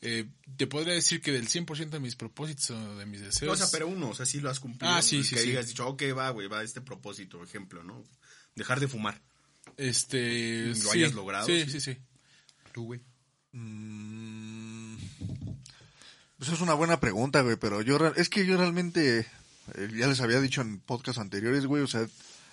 Eh, 0.00 0.26
te 0.56 0.66
podría 0.66 0.94
decir 0.94 1.20
que 1.20 1.30
del 1.32 1.48
100% 1.48 1.90
de 1.90 2.00
mis 2.00 2.16
propósitos 2.16 2.70
o 2.70 2.96
de 2.96 3.04
mis 3.06 3.20
deseos... 3.20 3.52
o 3.52 3.56
sea, 3.56 3.70
pero 3.70 3.86
uno, 3.88 4.08
o 4.08 4.14
sea, 4.14 4.26
sí 4.26 4.40
lo 4.40 4.48
has 4.50 4.58
cumplido. 4.58 4.92
Ah, 4.92 5.02
sí, 5.02 5.22
sí, 5.22 5.34
Que 5.36 5.42
sí. 5.42 5.50
hayas 5.50 5.68
dicho, 5.68 5.86
ok, 5.86 6.02
va, 6.16 6.30
güey, 6.30 6.48
va 6.48 6.62
este 6.62 6.80
propósito, 6.80 7.42
ejemplo, 7.44 7.84
¿no? 7.84 8.02
Dejar 8.56 8.80
de 8.80 8.88
fumar. 8.88 9.20
Este... 9.76 10.66
¿Lo 10.68 10.74
sí, 10.74 10.88
hayas 10.98 11.12
logrado, 11.12 11.46
Sí, 11.46 11.64
sí? 11.66 11.72
sí, 11.72 11.80
sí. 11.80 11.98
Tú, 12.72 12.84
güey. 12.86 13.00
Mm, 13.52 14.96
Pues 16.38 16.50
es 16.50 16.60
una 16.60 16.74
buena 16.74 16.98
pregunta, 16.98 17.42
güey, 17.42 17.56
pero 17.56 17.82
yo 17.82 17.98
es 18.16 18.28
que 18.28 18.44
yo 18.46 18.56
realmente 18.56 19.26
ya 19.96 20.06
les 20.06 20.20
había 20.20 20.40
dicho 20.40 20.60
en 20.60 20.78
podcast 20.80 21.18
anteriores, 21.18 21.66
güey, 21.66 21.82
o 21.82 21.86
sea, 21.86 22.06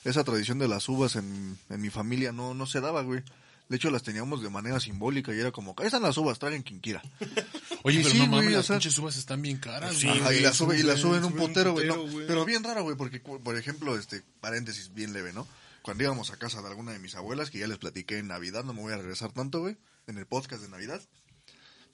esa 0.03 0.23
tradición 0.23 0.60
de 0.60 0.67
las 0.67 0.88
uvas 0.89 1.15
en, 1.15 1.58
en 1.69 1.82
mi 1.82 1.89
familia 1.89 2.32
no 2.32 2.53
no 2.53 2.65
se 2.65 2.82
daba, 2.82 3.01
güey. 3.03 3.21
De 3.67 3.75
hecho, 3.75 3.91
las 3.91 4.01
teníamos 4.01 4.41
de 4.41 4.49
manera 4.49 4.79
simbólica 4.79 5.32
y 5.36 5.39
era 5.39 5.51
como, 5.51 5.75
ahí 5.77 5.86
están 5.86 6.01
las 6.01 6.17
uvas, 6.17 6.39
traigan 6.39 6.63
quien 6.63 6.79
quiera. 6.79 7.03
Oye, 7.84 7.99
Y 7.99 8.03
pero 8.03 8.10
sí, 8.15 8.19
no 8.21 8.27
güey, 8.27 8.39
mames, 8.41 8.53
o 8.53 8.58
las 8.58 8.65
sea- 8.65 8.75
pinches 8.77 8.97
uvas 8.97 9.15
están 9.17 9.41
bien 9.43 9.58
caras, 9.58 9.95
Sí, 9.95 10.08
güey. 10.08 10.19
Ajá, 10.19 10.29
y 10.32 10.36
güey, 10.38 10.41
la 10.43 10.53
sube, 10.53 10.79
y 10.79 10.84
la 10.84 10.93
suben- 10.95 11.01
suben 11.01 11.23
un 11.25 11.32
suben 11.34 11.47
putero, 11.47 11.73
güey. 11.73 11.88
no, 11.88 11.97
güey. 12.08 12.25
pero 12.25 12.45
bien 12.45 12.63
raro, 12.63 12.82
güey, 12.84 12.95
porque, 12.97 13.19
por 13.19 13.55
ejemplo, 13.58 13.95
este, 13.97 14.23
paréntesis 14.41 14.93
bien 14.95 15.13
leve, 15.13 15.34
¿no? 15.34 15.47
Cuando 15.84 16.03
íbamos 16.03 16.32
a 16.32 16.38
casa 16.38 16.62
de 16.63 16.67
alguna 16.67 16.93
de 16.93 16.99
mis 16.99 17.13
abuelas, 17.15 17.51
que 17.51 17.60
ya 17.60 17.67
les 17.67 17.77
platiqué 17.77 18.17
en 18.17 18.27
Navidad, 18.27 18.63
no 18.63 18.73
me 18.73 18.82
voy 18.82 18.93
a 18.93 18.97
regresar 18.97 19.32
tanto, 19.34 19.60
güey, 19.62 19.77
en 20.08 20.17
el 20.17 20.25
podcast 20.25 20.63
de 20.63 20.69
Navidad, 20.69 20.99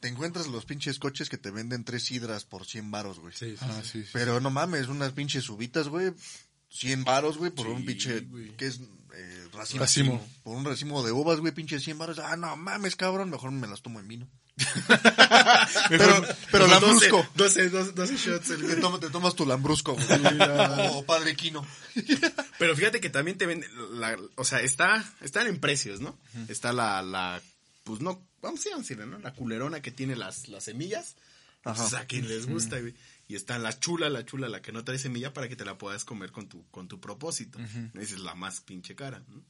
te 0.05 0.11
encuentras 0.11 0.45
los 0.45 0.65
pinches 0.65 0.99
coches 0.99 1.29
que 1.29 1.37
te 1.39 1.49
venden 1.49 1.83
tres 1.83 2.03
sidras 2.03 2.45
por 2.45 2.63
100 2.67 2.91
varos, 2.91 3.17
güey. 3.19 3.33
Ah, 3.61 3.81
sí, 3.83 4.03
sí. 4.03 4.09
Pero 4.13 4.39
no 4.39 4.51
mames, 4.51 4.87
unas 4.87 5.13
pinches 5.13 5.49
uvitas, 5.49 5.87
güey, 5.87 6.13
100 6.69 7.03
varos, 7.05 7.39
güey, 7.39 7.49
por 7.49 7.65
Sí, 7.65 7.71
un 7.71 7.85
pinche, 7.87 8.27
que 8.55 8.67
es 8.67 8.81
eh, 9.15 9.47
racimo. 9.51 9.79
Racimo. 9.79 10.27
Por 10.43 10.57
un 10.57 10.63
racimo 10.63 11.01
de 11.03 11.11
uvas, 11.11 11.39
güey, 11.39 11.53
pinche 11.55 11.79
100 11.79 11.97
varos. 11.97 12.19
Ah, 12.19 12.35
no 12.37 12.55
mames, 12.55 12.95
cabrón, 12.95 13.31
mejor 13.31 13.49
me 13.49 13.65
las 13.65 13.81
tomo 13.81 13.99
en 13.99 14.07
vino. 14.07 14.27
pero, 15.89 16.23
pero 16.51 16.67
lambrusco. 16.67 17.27
12, 17.33 17.69
12, 17.69 17.91
12 17.93 18.15
shots. 18.17 18.49
el 18.51 18.67
Te, 18.67 18.75
tomas- 18.77 18.99
te 18.99 19.09
tomas 19.09 19.33
tu 19.35 19.43
lambrusco, 19.47 19.95
güey. 19.95 20.07
O 20.93 21.03
padre 21.03 21.35
Quino. 21.35 21.65
Pero 22.59 22.75
fíjate 22.75 23.01
que 23.01 23.09
también 23.09 23.37
te 23.39 23.47
venden, 23.47 23.69
la- 23.99 24.19
o 24.35 24.43
sea, 24.45 24.61
está, 24.61 25.03
están 25.21 25.47
en 25.47 25.59
precios, 25.59 25.99
¿no? 25.99 26.15
Está 26.47 26.71
la, 26.73 27.01
la, 27.01 27.41
pues 27.83 28.01
no, 28.01 28.21
vamos 28.45 28.65
a 28.73 28.77
decirle, 28.77 29.05
¿no? 29.05 29.19
La 29.19 29.33
culerona 29.33 29.81
que 29.81 29.91
tiene 29.91 30.15
las, 30.15 30.47
las 30.47 30.63
semillas. 30.63 31.15
Ajá. 31.63 31.81
Pues 31.81 31.93
a 31.95 32.05
quien 32.05 32.27
les 32.27 32.45
gusta, 32.45 32.79
güey. 32.79 32.93
Y 33.27 33.35
está 33.35 33.57
la 33.57 33.77
chula, 33.79 34.07
la 34.09 34.23
chula, 34.23 34.47
la 34.49 34.61
que 34.61 34.71
no 34.71 34.83
trae 34.83 34.99
semilla 34.99 35.33
para 35.33 35.49
que 35.49 35.55
te 35.55 35.65
la 35.65 35.77
puedas 35.77 36.05
comer 36.05 36.31
con 36.31 36.47
tu, 36.47 36.63
con 36.69 36.87
tu 36.87 36.99
propósito. 36.99 37.59
Esa 37.59 38.15
es 38.15 38.19
la 38.19 38.35
más 38.35 38.61
pinche 38.61 38.95
cara, 38.95 39.23
¿no? 39.27 39.43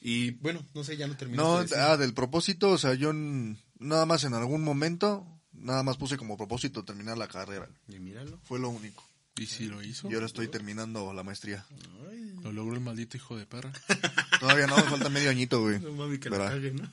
Y 0.00 0.32
bueno, 0.32 0.66
no 0.74 0.82
sé, 0.82 0.96
ya 0.96 1.06
no 1.06 1.16
terminé. 1.16 1.40
No, 1.40 1.64
ah, 1.76 1.96
del 1.96 2.14
propósito, 2.14 2.70
o 2.70 2.78
sea, 2.78 2.94
yo 2.94 3.12
nada 3.12 4.06
más 4.06 4.24
en 4.24 4.34
algún 4.34 4.64
momento, 4.64 5.24
nada 5.52 5.84
más 5.84 5.96
puse 5.96 6.16
como 6.16 6.36
propósito 6.36 6.84
terminar 6.84 7.16
la 7.16 7.28
carrera. 7.28 7.68
Y 7.86 8.00
míralo. 8.00 8.40
Fue 8.42 8.58
lo 8.58 8.68
único. 8.68 9.04
¿Y 9.36 9.46
si 9.46 9.66
lo 9.66 9.80
hizo? 9.82 10.10
Y 10.10 10.14
ahora 10.14 10.26
estoy 10.26 10.48
terminando 10.48 11.12
la 11.12 11.22
maestría. 11.22 11.64
Lo 12.42 12.52
logró 12.52 12.74
el 12.74 12.80
maldito 12.80 13.16
hijo 13.16 13.36
de 13.36 13.46
perra. 13.46 13.72
Todavía 14.40 14.66
no, 14.66 14.76
me 14.76 14.82
falta 14.82 15.08
medio 15.08 15.30
añito, 15.30 15.60
güey. 15.62 15.78
No 15.78 15.92
mami 15.92 16.18
que 16.18 16.28
la 16.28 16.38
Verá. 16.38 16.50
cague, 16.50 16.72
¿no? 16.72 16.90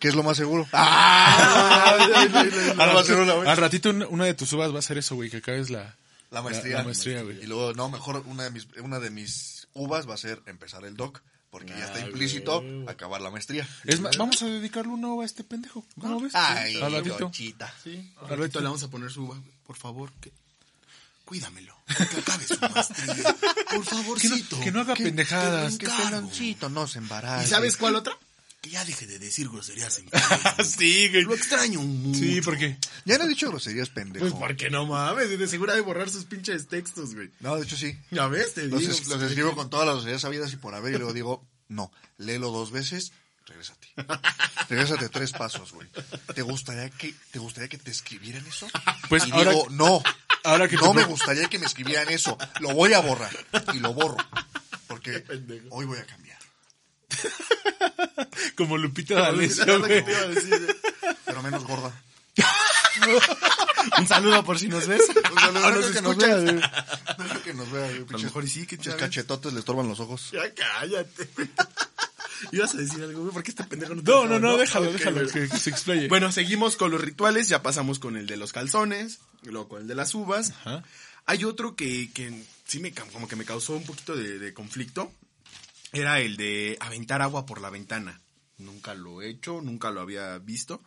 ¿Qué 0.00 0.08
es 0.08 0.14
lo 0.14 0.22
más 0.22 0.36
seguro? 0.36 0.66
¡Ah! 0.72 1.96
al, 2.78 3.56
ratito 3.56 3.90
una, 3.90 4.24
de 4.24 4.34
tus 4.34 4.52
uvas 4.54 4.74
va 4.74 4.78
a 4.78 4.82
ser 4.82 4.98
eso, 4.98 5.14
güey, 5.14 5.30
que 5.30 5.36
acabes 5.38 5.70
la... 5.70 5.94
La 6.30 6.42
maestría. 6.42 6.78
La, 6.78 6.84
maestría, 6.84 7.22
güey. 7.22 7.42
Y 7.42 7.46
luego, 7.46 7.72
no, 7.74 7.88
mejor 7.88 8.22
una 8.26 8.44
de 8.44 8.50
mis, 8.50 8.66
una 8.82 8.98
de 9.00 9.10
mis 9.10 9.66
uvas 9.74 10.08
va 10.08 10.14
a 10.14 10.16
ser 10.16 10.40
empezar 10.46 10.84
el 10.84 10.96
doc, 10.96 11.20
porque 11.50 11.70
ya 11.70 11.84
está 11.86 11.98
Ah, 11.98 12.06
implícito 12.06 12.62
güey. 12.62 12.88
acabar 12.88 13.20
la 13.20 13.30
maestría. 13.30 13.68
Es 13.84 14.00
más, 14.00 14.16
vamos 14.16 14.40
a 14.42 14.46
dedicarle 14.46 14.92
una 14.92 15.08
uva 15.08 15.24
a 15.24 15.26
este 15.26 15.42
pendejo. 15.42 15.84
¿Cómo 16.00 16.20
ves? 16.20 16.32
Ay, 16.34 16.80
al 16.80 16.92
ratito. 16.92 17.30
Sí. 17.34 17.54
Al 18.22 18.38
ratito 18.38 18.60
le 18.60 18.66
vamos 18.66 18.82
a 18.84 18.88
poner 18.88 19.10
su 19.10 19.24
uva, 19.24 19.34
güey. 19.36 19.50
Por 19.66 19.76
favor, 19.76 20.12
que... 20.20 20.32
Cuídamelo. 21.24 21.76
Que 21.86 22.20
acabe 22.20 22.46
su 22.46 22.58
maestría. 22.60 23.34
Por 23.34 23.66
Que 23.66 23.76
no, 23.76 23.82
favorcito. 23.84 24.60
que 24.60 24.70
no 24.72 24.80
haga 24.80 24.94
pendejadas. 24.94 25.78
Que 25.78 25.86
peloncito 25.88 26.68
no 26.68 26.86
se 26.86 26.98
embarace. 26.98 27.46
¿Y 27.46 27.50
sabes 27.50 27.76
cuál 27.76 27.96
otra? 27.96 28.16
Que 28.60 28.70
ya 28.70 28.84
deje 28.84 29.06
de 29.06 29.18
decir 29.18 29.48
groserías 29.48 29.98
en 29.98 30.08
Facebook. 30.10 30.64
Sí, 30.66 31.08
güey. 31.08 31.22
Lo 31.22 31.34
extraño 31.34 31.80
mucho. 31.80 32.18
Sí, 32.20 32.40
porque... 32.42 32.76
Ya 33.06 33.16
no 33.16 33.24
he 33.24 33.28
dicho 33.28 33.48
groserías, 33.48 33.88
pendejo. 33.88 34.26
Pues 34.28 34.34
porque 34.38 34.68
no 34.68 34.84
mames, 34.86 35.30
de 35.38 35.48
seguro 35.48 35.72
ha 35.72 35.74
de 35.76 35.80
borrar 35.80 36.10
sus 36.10 36.24
pinches 36.26 36.68
textos, 36.68 37.14
güey. 37.14 37.30
No, 37.40 37.56
de 37.56 37.64
hecho 37.64 37.76
sí. 37.76 37.98
Ya 38.10 38.26
ves, 38.28 38.52
te 38.54 38.64
Los, 38.64 38.80
digo. 38.80 38.92
es- 38.92 39.06
los 39.06 39.22
escribo 39.22 39.54
con 39.54 39.70
todas 39.70 39.86
las 39.86 39.94
groserías 39.96 40.20
sabidas 40.20 40.52
y 40.52 40.56
por 40.56 40.74
haber 40.74 40.92
y 40.94 40.98
luego 40.98 41.14
digo, 41.14 41.48
no, 41.68 41.90
léelo 42.18 42.50
dos 42.50 42.70
veces, 42.70 43.12
regrésate. 43.46 43.88
Regrésate 44.68 45.08
tres 45.08 45.32
pasos, 45.32 45.72
güey. 45.72 45.88
¿Te 46.34 46.42
gustaría 46.42 46.90
que 46.90 47.14
te 47.32 47.38
gustaría 47.38 47.68
que 47.68 47.78
te 47.78 47.90
escribieran 47.90 48.46
eso? 48.46 48.68
Pues 49.08 49.26
y 49.26 49.30
ahora- 49.32 49.50
digo, 49.52 49.66
no. 49.70 50.02
ahora 50.44 50.68
que 50.68 50.76
no 50.76 50.92
me 50.94 51.04
gustaría 51.04 51.48
que 51.48 51.58
me 51.58 51.66
escribieran 51.66 52.08
eso. 52.10 52.36
Lo 52.60 52.74
voy 52.74 52.92
a 52.92 53.00
borrar 53.00 53.32
y 53.72 53.78
lo 53.80 53.94
borro 53.94 54.16
porque 54.86 55.24
hoy 55.70 55.86
voy 55.86 55.98
a 55.98 56.04
cambiar. 56.06 56.29
Como 58.56 58.78
Lupita 58.78 59.14
Es 59.14 59.56
D'Alessio, 59.56 59.78
a. 59.84 59.88
Pero 61.24 61.42
menos 61.42 61.64
gorda. 61.64 61.92
Un 63.98 64.06
saludo 64.06 64.44
por 64.44 64.58
si 64.58 64.68
nos 64.68 64.86
ves. 64.86 65.02
O 65.08 65.12
sea, 65.12 65.50
no, 65.52 65.60
O 65.60 65.70
no 65.70 65.70
nos 65.70 65.86
creo 65.90 65.92
que 65.92 66.02
nos 66.02 66.10
escuchas. 66.12 66.44
vea, 66.44 66.52
güey. 66.52 66.54
No 67.18 67.24
creo 67.28 67.42
que 67.42 67.54
nos 67.54 67.70
vea, 67.72 67.86
güey. 67.88 68.04
A 68.08 68.12
lo 68.12 68.18
mejor 68.18 68.44
y 68.44 68.48
sí, 68.48 68.66
que 68.66 68.76
sabes. 68.76 69.00
cachetotes 69.00 69.52
le 69.52 69.60
estorban 69.60 69.88
los 69.88 70.00
ojos. 70.00 70.30
Ya 70.32 70.52
cállate. 70.54 71.28
Ibas 72.52 72.74
a 72.74 72.78
decir 72.78 73.02
algo, 73.02 73.20
güey, 73.22 73.32
porque 73.34 73.50
este 73.50 73.64
pendejo 73.64 73.94
no 73.94 74.02
te 74.02 74.10
No, 74.10 74.26
no, 74.26 74.38
no, 74.38 74.56
déjalo, 74.56 74.90
déjalo, 74.92 75.26
que, 75.28 75.48
que 75.48 75.58
se 75.58 75.68
explaye. 75.70 76.08
Bueno, 76.08 76.32
seguimos 76.32 76.76
con 76.76 76.90
los 76.90 77.00
rituales, 77.00 77.48
ya 77.48 77.62
pasamos 77.62 77.98
con 77.98 78.16
el 78.16 78.26
de 78.26 78.38
los 78.38 78.52
calzones, 78.52 79.18
luego 79.42 79.68
con 79.68 79.82
el 79.82 79.88
de 79.88 79.94
las 79.94 80.14
uvas. 80.14 80.50
Ajá. 80.64 80.82
Hay 81.26 81.44
otro 81.44 81.76
que, 81.76 82.10
que 82.12 82.44
sí 82.66 82.80
me, 82.80 82.92
como 82.92 83.28
que 83.28 83.36
me 83.36 83.44
causó 83.44 83.74
un 83.74 83.84
poquito 83.84 84.16
de, 84.16 84.38
de 84.38 84.54
conflicto, 84.54 85.12
era 85.92 86.20
el 86.20 86.36
de 86.36 86.76
aventar 86.80 87.22
agua 87.22 87.46
por 87.46 87.60
la 87.60 87.70
ventana. 87.70 88.20
Nunca 88.58 88.94
lo 88.94 89.22
he 89.22 89.28
hecho, 89.30 89.60
nunca 89.62 89.90
lo 89.90 90.00
había 90.00 90.38
visto, 90.38 90.82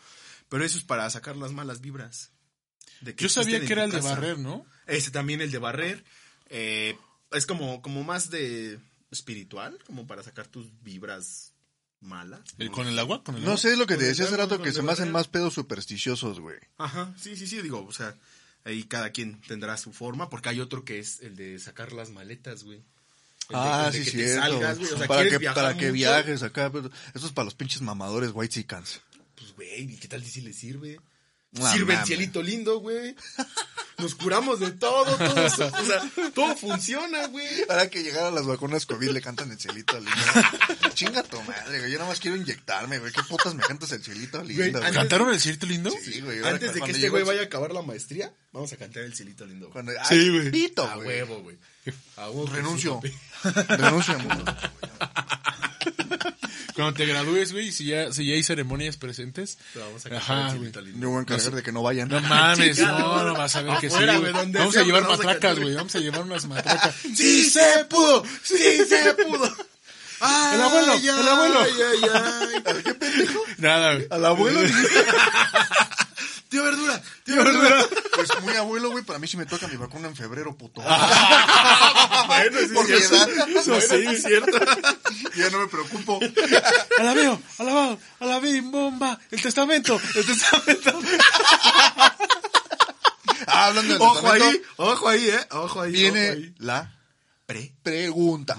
pero 0.50 0.64
eso 0.64 0.78
es 0.78 0.84
para 0.84 1.10
sacar 1.10 1.36
las 1.38 1.52
malas 1.52 1.82
vibras. 1.82 2.32
de 3.02 3.16
Yo 3.16 3.30
sabía 3.30 3.60
que 3.66 3.74
era 3.74 3.84
el 3.86 3.92
de 3.92 4.00
barrer, 4.02 4.38
¿no? 4.38 4.66
Ese 4.86 5.12
también 5.12 5.42
el 5.42 5.52
de 5.52 5.58
barrer. 5.58 6.04
eh, 6.50 6.98
es 7.32 7.46
como, 7.48 7.82
como 7.82 8.04
más 8.04 8.30
de 8.30 8.80
espiritual, 9.10 9.80
como 9.88 10.06
para 10.06 10.22
sacar 10.24 10.48
tus 10.48 10.68
vibras 10.84 11.54
malas. 12.00 12.42
¿El- 12.60 12.70
¿Con 12.72 12.88
el 12.88 13.00
agua? 13.00 13.24
¿Con 13.24 13.36
el 13.36 13.42
No 13.42 13.52
agua? 13.52 13.58
sé, 13.58 13.72
es 13.74 13.80
lo 13.80 13.88
que 13.88 13.96
te 13.98 14.04
decía 14.06 14.26
hace 14.26 14.38
rato 14.38 14.62
que 14.62 14.72
se 14.72 14.82
me 14.84 14.92
hacen 14.92 15.12
más 15.12 15.28
pedos 15.28 15.54
supersticiosos, 15.56 16.40
güey. 16.40 16.58
Ajá, 16.78 17.14
sí, 17.18 17.36
sí, 17.36 17.48
sí, 17.48 17.62
digo, 17.62 17.84
o 17.86 17.92
sea, 17.92 18.16
ahí 18.66 18.84
cada 18.84 19.10
quien 19.12 19.42
tendrá 19.42 19.78
su 19.78 19.94
forma, 19.94 20.30
porque 20.30 20.50
hay 20.50 20.60
otro 20.60 20.84
que 20.86 21.00
es 21.00 21.22
el 21.22 21.36
de 21.36 21.58
sacar 21.60 21.92
las 21.94 22.12
maletas, 22.12 22.64
güey. 22.64 22.84
De- 23.50 23.56
Ah, 23.56 23.90
de 23.92 24.00
sí, 24.00 24.06
que 24.06 24.18
te 24.18 24.24
cierto. 24.26 24.42
salgas, 24.42 24.78
güey, 24.80 24.92
o 24.94 24.98
sea, 24.98 25.08
para 25.08 25.22
¿quieres 25.22 25.40
que, 25.40 25.46
para 25.52 25.74
que 25.78 25.86
mucho? 25.88 25.94
viajes 25.94 26.44
acá. 26.44 26.72
pero 26.72 26.90
Esto 27.14 27.28
es 27.28 27.34
para 27.34 27.46
los 27.46 27.56
pinches 27.56 27.82
mamadores 27.82 28.32
white 28.34 28.54
chickens. 28.54 29.02
Pues, 29.36 29.54
güey, 29.56 29.82
¿y 29.94 29.98
qué 29.98 30.08
tal 30.08 30.24
si 30.24 30.42
le 30.42 30.54
sirve? 30.54 31.00
No 31.52 31.72
Sirve 31.72 31.94
el 31.94 32.04
cielito 32.06 32.42
lindo, 32.42 32.80
güey. 32.80 33.16
Nos 34.00 34.16
curamos 34.16 34.60
de 34.60 34.72
todo, 34.72 35.06
todo 35.18 35.46
eso, 35.46 35.68
o 35.72 35.86
sea, 35.86 36.32
todo 36.34 36.56
funciona, 36.58 37.28
güey. 37.28 37.46
Ahora 37.70 37.92
que 37.92 38.02
llegaron 38.02 38.34
las 38.34 38.48
vacunas 38.48 38.88
COVID 38.88 39.10
le 39.12 39.22
cantan 39.22 39.52
el 39.52 39.60
cielito 39.60 40.00
lindo. 40.00 40.12
Chinga 40.96 41.22
tu 41.22 41.40
madre, 41.44 41.78
güey. 41.80 41.92
Yo 41.92 42.00
nada 42.00 42.10
más 42.10 42.20
quiero 42.20 42.38
inyectarme, 42.38 42.98
güey. 42.98 43.12
¿Qué 43.12 43.22
putas 43.30 43.54
me 43.54 43.62
cantas 43.62 43.92
el 43.92 44.04
cielito 44.04 44.40
lindo? 44.44 44.56
Güey, 44.64 44.72
güey? 44.72 44.84
antes- 44.84 44.98
¿Cantaron 45.00 45.32
el 45.32 45.40
cirito 45.40 45.68
lindo? 45.68 45.92
Sí, 45.92 46.22
güey. 46.22 46.40
ahora 46.40 46.52
Antes 46.52 46.74
de 46.74 46.82
que 46.82 46.92
este 46.92 47.10
güey 47.10 47.22
el- 47.22 47.28
vaya 47.28 47.42
a 47.42 47.46
acabar 47.46 47.72
la 47.72 47.84
maestría, 47.84 48.34
vamos 48.52 48.74
a 48.74 48.78
cantar 48.78 49.04
el 49.04 49.14
cielito 49.16 49.46
lindo. 49.46 49.68
güey. 49.70 49.74
Cuando, 49.74 49.92
Sí, 50.10 50.30
güey. 50.30 50.50
pito, 50.50 50.84
A 50.86 50.96
güey. 50.96 51.08
huevo, 51.08 51.42
güey. 51.44 51.58
Renuncio. 52.52 53.02
Renuncio. 53.68 54.18
Cuando 56.76 56.94
te 56.96 57.06
gradúes, 57.06 57.52
güey, 57.52 57.72
si 57.72 57.86
ya, 57.86 58.12
si 58.12 58.26
ya 58.26 58.34
hay 58.34 58.42
ceremonias 58.44 58.98
presentes. 58.98 59.60
Te 59.74 59.80
vamos 59.80 60.04
a 60.06 60.18
Ajá, 60.18 60.54
güey. 60.56 60.72
Yo 60.72 61.10
voy 61.10 61.20
a 61.20 61.22
encargar 61.22 61.52
de 61.52 61.62
que 61.62 61.72
no 61.72 61.84
vayan. 61.84 62.10
No 62.10 62.20
mames, 62.22 62.80
no, 62.80 63.24
no 63.26 63.34
vas 63.36 63.56
a 63.56 63.62
ver 63.62 63.78
que 63.78 63.90
sí. 63.92 63.96
Güey. 63.96 64.32
Vamos 64.52 64.76
a 64.76 64.84
llevar 64.84 65.08
matracas, 65.08 65.60
güey. 65.60 65.76
Vamos 65.76 65.96
a 65.96 66.00
llevar 66.00 66.24
unas 66.24 66.48
matracas. 66.48 66.96
¡Sí 67.16 67.48
se 67.50 67.86
pudo! 67.88 68.24
¡Sí 68.42 68.86
se 68.88 69.14
pudo! 69.14 69.56
Ay, 70.20 70.56
El 70.56 70.62
abuelo, 70.62 70.94
ay, 70.94 71.08
el 71.08 71.28
abuelo. 71.28 71.60
Ay, 71.60 71.72
ay, 71.92 72.10
ay. 72.14 72.84
¿Qué 72.84 72.94
pendejo? 72.96 73.40
Nada, 73.58 73.94
güey. 73.94 74.08
Al 74.10 74.26
abuelo. 74.26 74.60
Tío 76.50 76.64
Verdura, 76.64 77.02
tío 77.24 77.36
Verdura. 77.36 77.86
Pues 78.28 78.44
muy 78.44 78.54
abuelo, 78.56 78.92
güey. 78.92 79.04
Para 79.04 79.20
mí 79.20 79.28
sí 79.28 79.38
me 79.38 79.46
toca 79.46 79.68
mi 79.68 79.76
vacuna 79.78 80.08
en 80.08 80.16
febrero, 80.16 80.56
puto. 80.56 80.82
Bueno, 82.28 82.58
sí, 82.60 82.74
Por 82.74 82.88
mi 82.88 82.94
es 82.96 83.08
cierto. 83.10 83.32
edad. 83.32 83.50
Eso 83.50 83.82
sí, 83.82 84.06
es 84.08 84.24
cierto. 84.24 84.58
Ya 85.36 85.50
no 85.50 85.60
me 85.60 85.68
preocupo. 85.68 86.20
Alabeo, 87.00 87.42
alabado, 87.58 88.00
alabim, 88.20 88.72
bomba, 88.72 89.20
el 89.32 89.42
testamento, 89.42 90.00
el 90.16 90.26
testamento. 90.26 91.00
Ah, 93.48 93.68
hablando 93.68 93.94
del 93.94 94.02
Ojo 94.02 94.14
testamento, 94.22 94.46
ahí, 94.46 94.62
ojo 94.78 95.10
ahí, 95.10 95.30
eh. 95.30 95.40
Ojo 95.52 95.82
ahí. 95.82 95.92
ojo 95.92 95.92
Viene 95.92 96.30
ahí. 96.30 96.54
la 96.60 96.94
Pre. 97.46 97.74
pregunta. 97.84 98.58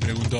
Pregunta. 0.00 0.38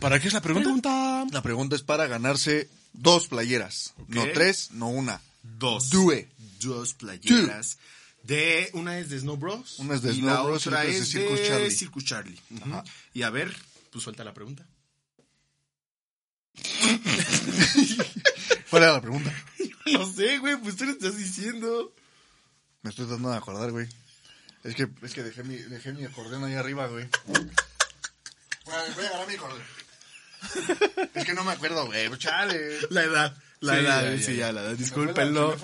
¿Para 0.00 0.18
qué 0.20 0.28
es 0.28 0.34
la 0.34 0.40
pregunta? 0.40 1.24
La 1.30 1.42
pregunta 1.42 1.76
es 1.76 1.82
para 1.82 2.06
ganarse 2.06 2.68
dos 2.92 3.28
playeras. 3.28 3.94
No 4.08 4.24
tres, 4.32 4.70
no 4.72 4.88
una. 4.88 5.20
Dos. 5.44 5.90
Due. 5.90 6.28
Dos 6.60 6.94
playeras. 6.94 7.78
De, 8.22 8.70
una 8.72 8.98
es 8.98 9.10
de 9.10 9.20
Snow 9.20 9.36
Bros. 9.36 9.78
Una 9.78 9.94
es 9.94 10.02
de 10.02 10.12
y 10.12 10.20
Snow 10.20 10.34
la 10.34 10.42
Bros 10.42 10.64
y 10.64 10.68
otra 10.68 10.80
otra 10.80 10.90
es 10.90 10.98
de 11.00 11.06
Circus 11.70 12.04
Charlie. 12.04 12.40
Circus. 12.40 12.90
Y 13.12 13.22
a 13.22 13.30
ver, 13.30 13.54
pues 13.90 14.02
suelta 14.02 14.24
la 14.24 14.32
pregunta. 14.32 14.66
¿Cuál 18.70 18.82
era 18.82 18.92
la 18.92 19.00
pregunta? 19.00 19.32
No 19.92 20.10
sé, 20.10 20.38
güey, 20.38 20.56
pues 20.56 20.76
tú 20.76 20.86
le 20.86 20.92
estás 20.92 21.18
diciendo. 21.18 21.94
Me 22.80 22.88
estoy 22.88 23.04
tratando 23.04 23.30
de 23.30 23.36
acordar, 23.36 23.70
güey. 23.70 23.86
Es 24.62 24.74
que, 24.74 24.88
es 25.02 25.12
que 25.12 25.22
dejé 25.22 25.44
mi, 25.44 25.56
dejé 25.56 25.92
mi 25.92 26.04
acordeón 26.04 26.42
ahí 26.42 26.54
arriba, 26.54 26.86
güey. 26.86 27.06
Voy 27.26 28.74
a, 28.74 28.94
voy 28.94 29.04
a 29.04 29.08
agarrar 29.08 29.28
mi 29.28 29.34
acordeón. 29.34 29.62
Es 31.12 31.24
que 31.26 31.34
no 31.34 31.44
me 31.44 31.52
acuerdo, 31.52 31.84
güey. 31.84 32.08
Chale. 32.16 32.78
La 32.88 33.04
edad. 33.04 33.36
La 33.64 33.74
Sí, 33.74 33.80
edad, 33.80 34.02
ya, 34.02 34.08
güey, 34.08 34.18
ya, 34.20 34.26
sí, 34.26 34.32
ya. 34.32 34.38
ya, 34.46 34.52
la 34.52 34.62
edad. 34.62 34.76
Discúlpenlo. 34.76 35.56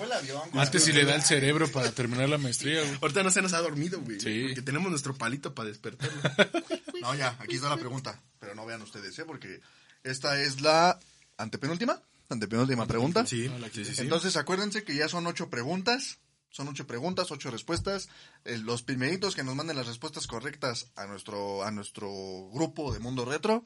Antes 0.53 0.83
si 0.83 0.91
le 0.91 1.05
da 1.05 1.15
el 1.15 1.21
cerebro 1.21 1.67
para 1.71 1.91
terminar 1.91 2.29
la 2.29 2.37
maestría, 2.37 2.81
güey. 2.81 2.97
Ahorita 3.01 3.23
no 3.23 3.31
se 3.31 3.41
nos 3.41 3.53
ha 3.53 3.59
dormido, 3.59 3.99
güey. 4.01 4.19
Sí. 4.19 4.43
Porque 4.47 4.61
tenemos 4.61 4.89
nuestro 4.89 5.15
palito 5.15 5.53
para 5.53 5.69
despertarlo. 5.69 6.21
No, 7.01 7.15
ya, 7.15 7.35
aquí 7.39 7.55
está 7.55 7.67
la 7.67 7.77
pregunta. 7.77 8.21
Pero 8.39 8.53
no 8.53 8.63
vean 8.63 8.79
ustedes, 8.83 9.17
¿eh? 9.17 9.25
Porque 9.25 9.59
esta 10.03 10.39
es 10.39 10.61
la 10.61 10.99
antepenúltima. 11.35 11.99
Antepenúltima 12.29 12.85
pregunta. 12.85 13.25
Sí, 13.25 13.49
sí, 13.73 13.85
sí, 13.85 13.95
sí. 13.95 14.01
Entonces, 14.01 14.37
acuérdense 14.37 14.83
que 14.83 14.93
ya 14.95 15.09
son 15.09 15.25
ocho 15.25 15.49
preguntas. 15.49 16.19
Son 16.51 16.67
ocho 16.67 16.85
preguntas, 16.85 17.31
ocho 17.31 17.49
respuestas. 17.49 18.07
Eh, 18.45 18.59
los 18.59 18.83
primeritos 18.83 19.35
que 19.35 19.43
nos 19.43 19.55
manden 19.55 19.77
las 19.77 19.87
respuestas 19.87 20.27
correctas 20.27 20.91
a 20.95 21.07
nuestro, 21.07 21.63
a 21.63 21.71
nuestro 21.71 22.07
grupo 22.53 22.93
de 22.93 22.99
Mundo 22.99 23.25
Retro 23.25 23.63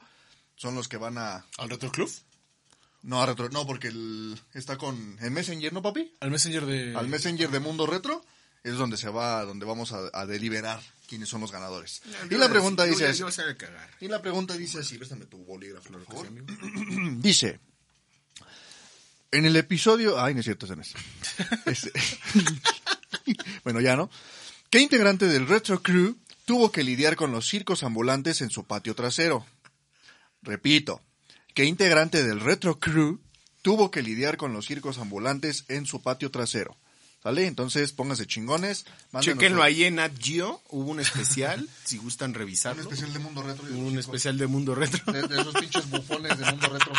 son 0.54 0.74
los 0.74 0.88
que 0.88 0.96
van 0.96 1.18
a... 1.18 1.44
¿Al 1.58 1.68
Retro 1.68 1.92
Club? 1.92 2.10
No, 3.06 3.22
a 3.22 3.26
retro, 3.26 3.48
no, 3.50 3.64
porque 3.64 3.86
el- 3.86 4.36
está 4.52 4.76
con... 4.76 5.16
En 5.20 5.32
Messenger, 5.32 5.72
¿no, 5.72 5.80
papi? 5.80 6.12
Al 6.18 6.30
Messenger 6.32 6.66
de... 6.66 6.96
Al 6.96 7.06
Messenger 7.06 7.48
de 7.50 7.60
Mundo 7.60 7.86
Retro 7.86 8.24
es 8.64 8.74
donde 8.74 8.96
se 8.96 9.08
va, 9.08 9.44
donde 9.44 9.64
vamos 9.64 9.92
a, 9.92 10.10
a 10.12 10.26
deliberar 10.26 10.80
quiénes 11.06 11.28
son 11.28 11.40
los 11.40 11.52
ganadores. 11.52 12.02
Y 12.28 12.34
la 12.34 12.48
pregunta 12.48 12.84
Yo 12.84 12.90
dice. 12.92 13.14
Yo 13.14 13.30
sé 13.30 13.42
cagar. 13.56 13.88
Y 14.00 14.08
la 14.08 14.20
pregunta 14.20 14.56
dice 14.56 14.80
así, 14.80 14.98
préstame 14.98 15.26
tu 15.26 15.38
bolígrafo, 15.44 15.88
por 15.92 16.04
favor. 16.04 16.26
amigo. 16.26 16.46
Dice, 17.20 17.60
en 19.30 19.46
el 19.46 19.54
episodio... 19.54 20.20
Ay, 20.20 20.34
no 20.34 20.40
es 20.40 20.46
cierto, 20.46 20.66
es. 20.66 20.94
Este- 21.66 21.92
bueno, 23.64 23.80
ya, 23.80 23.94
¿no? 23.94 24.10
¿Qué 24.68 24.80
integrante 24.80 25.26
del 25.26 25.46
Retro 25.46 25.80
Crew 25.80 26.18
tuvo 26.44 26.72
que 26.72 26.82
lidiar 26.82 27.14
con 27.14 27.30
los 27.30 27.46
circos 27.48 27.84
ambulantes 27.84 28.40
en 28.40 28.50
su 28.50 28.64
patio 28.64 28.96
trasero? 28.96 29.46
Repito, 30.42 31.00
¿qué 31.56 31.64
integrante 31.64 32.22
del 32.22 32.38
Retro 32.40 32.78
Crew 32.78 33.18
tuvo 33.62 33.90
que 33.90 34.02
lidiar 34.02 34.36
con 34.36 34.52
los 34.52 34.66
circos 34.66 34.98
ambulantes 34.98 35.64
en 35.68 35.86
su 35.86 36.02
patio 36.02 36.30
trasero? 36.30 36.76
¿Sale? 37.22 37.46
Entonces, 37.46 37.92
pónganse 37.92 38.26
chingones. 38.26 38.84
Chequenlo 39.20 39.62
ahí 39.62 39.82
en 39.84 39.96
Nat 39.96 40.12
Geo. 40.20 40.62
Hubo 40.68 40.90
un 40.92 41.00
especial, 41.00 41.66
si 41.84 41.96
gustan 41.96 42.30
Un 42.30 42.34
revisarlo. 42.34 42.82
especial 42.82 43.12
de 43.12 43.18
Mundo 43.18 43.42
Retro. 43.42 43.68
y 43.68 43.72
de 43.72 43.78
un 43.78 43.98
especial 43.98 44.38
de 44.38 44.46
Mundo 44.46 44.74
Retro. 44.76 45.12
de, 45.12 45.22
de 45.26 45.40
esos 45.40 45.54
pinches 45.54 45.90
bufones 45.90 46.38
de 46.38 46.44
Mundo 46.44 46.68
Retro. 46.68 46.92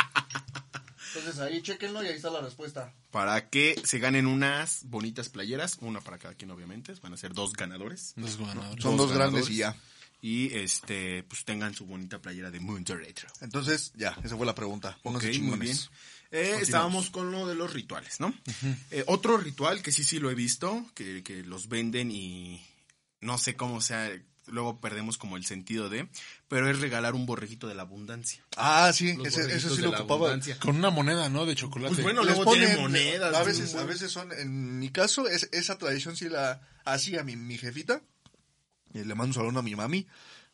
Entonces 1.16 1.40
ahí 1.40 1.62
chequenlo 1.62 2.04
y 2.04 2.08
ahí 2.08 2.16
está 2.16 2.30
la 2.30 2.42
respuesta. 2.42 2.92
Para 3.12 3.50
que 3.50 3.80
se 3.86 4.00
ganen 4.00 4.26
unas 4.28 4.82
bonitas 4.86 5.30
playeras. 5.30 5.78
Una 5.82 6.02
para 6.02 6.18
cada 6.18 6.34
quien, 6.34 6.52
obviamente. 6.52 6.94
Van 7.02 7.14
a 7.14 7.18
ser 7.18 7.34
dos 7.34 7.54
ganadores. 7.54 8.14
Los 8.18 8.38
ganadores. 8.38 8.84
Son 8.84 8.98
Dos 8.98 9.08
dos 9.10 9.18
grandes 9.18 9.50
y 9.50 9.58
ya. 9.58 9.76
Y 10.22 10.54
este, 10.56 11.24
pues 11.24 11.46
tengan 11.46 11.76
su 11.76 11.86
bonita 11.86 12.20
playera 12.22 12.50
de 12.50 12.60
Mundo 12.60 12.96
Retro. 12.96 13.28
Entonces, 13.42 13.92
ya, 13.96 14.18
esa 14.24 14.36
fue 14.36 14.46
la 14.46 14.56
pregunta. 14.56 14.98
Pónganse 15.04 15.30
Ok, 15.30 15.38
muy 15.40 15.60
bien. 15.60 15.78
Eh, 16.32 16.58
estábamos 16.62 17.10
con 17.10 17.32
lo 17.32 17.48
de 17.48 17.56
los 17.56 17.72
rituales, 17.72 18.20
¿no? 18.20 18.34
Eh, 18.92 19.04
otro 19.08 19.38
ritual 19.38 19.82
que 19.82 19.92
sí, 19.92 20.04
sí 20.04 20.20
lo 20.20 20.30
he 20.32 20.36
visto, 20.36 20.86
que, 20.96 21.24
que 21.24 21.44
los 21.44 21.70
venden 21.70 22.12
y 22.12 22.62
no 23.22 23.38
sé 23.38 23.56
cómo 23.56 23.80
sea, 23.80 24.12
luego 24.48 24.82
perdemos 24.82 25.18
como 25.18 25.38
el 25.38 25.46
sentido 25.46 25.88
de, 25.88 26.10
pero 26.50 26.70
es 26.70 26.80
regalar 26.80 27.14
un 27.16 27.26
borreguito 27.26 27.68
de 27.68 27.76
la 27.76 27.84
abundancia. 27.84 28.44
Ah, 28.58 28.92
sí, 28.94 29.16
ese, 29.24 29.56
eso 29.56 29.74
sí 29.74 29.82
lo 29.82 29.90
ocupaba. 29.92 30.28
abundancia. 30.28 30.60
Con 30.60 30.76
una 30.76 30.90
moneda, 30.90 31.30
¿no? 31.30 31.46
De 31.46 31.56
chocolate. 31.56 31.94
Pues 31.94 32.04
bueno, 32.04 32.24
Les 32.24 32.36
luego 32.36 32.52
ponen- 32.52 32.78
monedas. 32.80 33.34
A 33.36 33.44
veces, 33.44 33.76
a 33.76 33.86
veces 33.86 34.12
son, 34.12 34.32
en 34.34 34.80
mi 34.80 34.90
caso, 34.90 35.30
es, 35.30 35.48
esa 35.54 35.78
tradición 35.78 36.18
sí 36.18 36.28
la 36.28 36.60
hacía 36.86 37.24
mi, 37.24 37.36
mi 37.38 37.58
jefita. 37.58 38.02
Y 38.94 39.00
le 39.04 39.16
mando 39.16 39.26
un 39.32 39.34
saludo 39.34 39.60
a 39.60 39.64
mi 39.64 39.76
mami. 39.76 40.08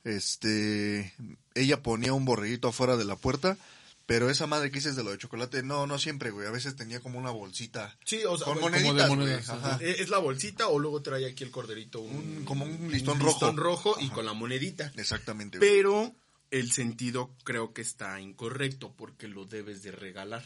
Este, 0.03 1.13
ella 1.55 1.81
ponía 1.81 2.13
un 2.13 2.25
borreguito 2.25 2.67
afuera 2.67 2.97
de 2.97 3.05
la 3.05 3.15
puerta. 3.15 3.57
Pero 4.05 4.29
esa 4.29 4.47
madre 4.47 4.69
que 4.69 4.75
dices 4.79 4.97
de 4.97 5.03
lo 5.03 5.11
de 5.11 5.17
chocolate, 5.17 5.63
no, 5.63 5.87
no 5.87 5.97
siempre, 5.97 6.29
güey. 6.31 6.45
A 6.45 6.51
veces 6.51 6.75
tenía 6.75 6.99
como 6.99 7.17
una 7.19 7.31
bolsita. 7.31 7.97
Sí, 8.03 8.19
o 8.27 8.35
sea, 8.37 8.45
Con 8.47 8.59
moneditas, 8.59 8.83
como 8.91 8.95
de 8.99 9.07
güey. 9.07 9.17
monedas, 9.17 9.49
Ajá. 9.49 9.79
eh, 9.81 9.95
es 9.99 10.09
la 10.09 10.17
bolsita 10.17 10.67
o 10.67 10.77
luego 10.77 11.01
trae 11.01 11.25
aquí 11.25 11.45
el 11.45 11.51
corderito 11.51 12.01
un, 12.01 12.13
Un- 12.39 12.45
como 12.45 12.65
un 12.65 12.91
listón 12.91 13.17
rojo. 13.19 13.31
listón 13.31 13.55
rojo 13.55 13.95
y 14.01 14.09
con 14.09 14.25
la 14.25 14.33
monedita. 14.33 14.91
Exactamente, 14.97 15.57
güey. 15.57 15.69
Pero 15.69 16.13
el 16.51 16.73
sentido 16.73 17.33
creo 17.45 17.71
que 17.73 17.81
está 17.81 18.19
incorrecto 18.19 18.93
porque 18.93 19.29
lo 19.29 19.45
debes 19.45 19.83
de 19.83 19.93
regalar. 19.93 20.43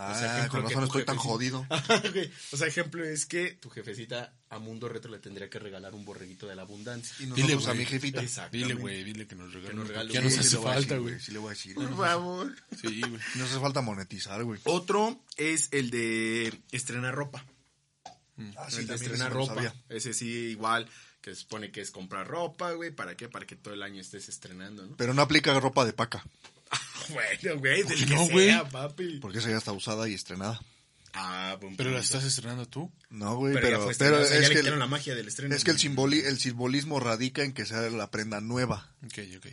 Ah, 0.00 0.12
o 0.12 0.18
sea, 0.18 0.38
ejemplo, 0.38 0.60
con 0.60 0.68
que 0.68 0.74
razón 0.74 0.84
estoy 0.84 1.04
tan 1.04 1.16
jodido. 1.16 1.66
O 2.52 2.56
sea, 2.56 2.68
ejemplo 2.68 3.04
es 3.04 3.26
que 3.26 3.50
tu 3.54 3.68
jefecita 3.68 4.32
a 4.48 4.60
Mundo 4.60 4.88
Retro 4.88 5.10
le 5.10 5.18
tendría 5.18 5.50
que 5.50 5.58
regalar 5.58 5.92
un 5.92 6.04
borreguito 6.04 6.46
de 6.46 6.54
la 6.54 6.62
abundancia. 6.62 7.16
Y 7.18 7.26
Dile, 7.32 7.58
a 7.66 7.74
mi 7.74 7.84
jefita. 7.84 8.22
Dile, 8.52 8.74
güey, 8.74 9.02
dile 9.02 9.26
que 9.26 9.34
nos 9.34 9.52
regale. 9.52 9.70
Que 9.70 9.76
nos 9.76 9.88
regale 9.88 10.12
Ya 10.12 10.20
nos 10.20 10.34
sí, 10.34 10.38
hace 10.38 10.58
falta, 10.58 10.98
güey. 10.98 11.18
Sí 11.18 11.32
le 11.32 11.38
voy 11.38 11.48
a 11.48 11.50
decir. 11.50 11.74
Por 11.74 11.96
favor. 11.96 12.54
Sí, 12.80 13.00
güey. 13.00 13.20
Nos 13.34 13.50
hace 13.50 13.60
falta 13.60 13.80
monetizar, 13.80 14.44
güey. 14.44 14.60
Otro 14.64 15.20
es 15.36 15.68
el 15.72 15.90
de 15.90 16.56
estrenar 16.70 17.16
ropa. 17.16 17.44
Ah, 18.56 18.68
el 18.70 18.86
de 18.86 18.94
estrenar 18.94 19.32
ropa. 19.32 19.54
sabía. 19.54 19.74
Ese 19.88 20.14
sí, 20.14 20.28
igual, 20.28 20.88
que 21.20 21.34
se 21.34 21.40
supone 21.40 21.72
que 21.72 21.80
es 21.80 21.90
comprar 21.90 22.28
ropa, 22.28 22.70
güey. 22.72 22.92
¿Para 22.92 23.16
qué? 23.16 23.28
Para 23.28 23.46
que 23.46 23.56
todo 23.56 23.74
el 23.74 23.82
año 23.82 24.00
estés 24.00 24.28
estrenando, 24.28 24.86
¿no? 24.86 24.96
Pero 24.96 25.12
no 25.12 25.22
aplica 25.22 25.58
ropa 25.58 25.84
de 25.84 25.92
paca, 25.92 26.24
Bueno, 27.10 27.58
güey, 27.58 27.82
del 27.84 27.98
qué 27.98 28.04
que 28.06 28.14
no, 28.14 28.24
sea, 28.26 28.32
güey? 28.32 28.70
papi. 28.70 29.18
porque 29.20 29.38
esa 29.38 29.48
ya 29.50 29.56
está 29.56 29.72
usada 29.72 30.08
y 30.08 30.14
estrenada. 30.14 30.60
Ah, 31.14 31.56
buen 31.60 31.74
Pero 31.76 31.88
la 31.90 31.96
punto. 31.96 32.04
estás 32.04 32.24
estrenando 32.24 32.66
tú. 32.66 32.92
No, 33.08 33.34
güey, 33.36 33.54
Pero, 33.54 33.66
ya 33.66 33.74
pero, 33.76 33.84
fue 33.84 33.94
pero 33.98 34.16
estrenado, 34.18 34.22
o 34.24 34.26
sea, 34.26 34.36
es, 34.36 34.42
ya 34.42 34.48
que 34.48 34.54
le 34.54 34.58
el, 34.60 34.64
quitaron 34.64 34.78
la 34.78 34.86
magia 34.86 35.14
del 35.14 35.26
estreno. 35.28 35.54
es 35.54 35.64
que 35.64 35.70
el, 35.70 35.78
simboli- 35.78 36.24
el 36.24 36.38
simbolismo 36.38 37.00
radica 37.00 37.42
en 37.42 37.52
que 37.54 37.64
sea 37.64 37.80
la 37.88 38.10
prenda 38.10 38.40
nueva. 38.42 38.94
Ok, 39.06 39.18
ok. 39.38 39.46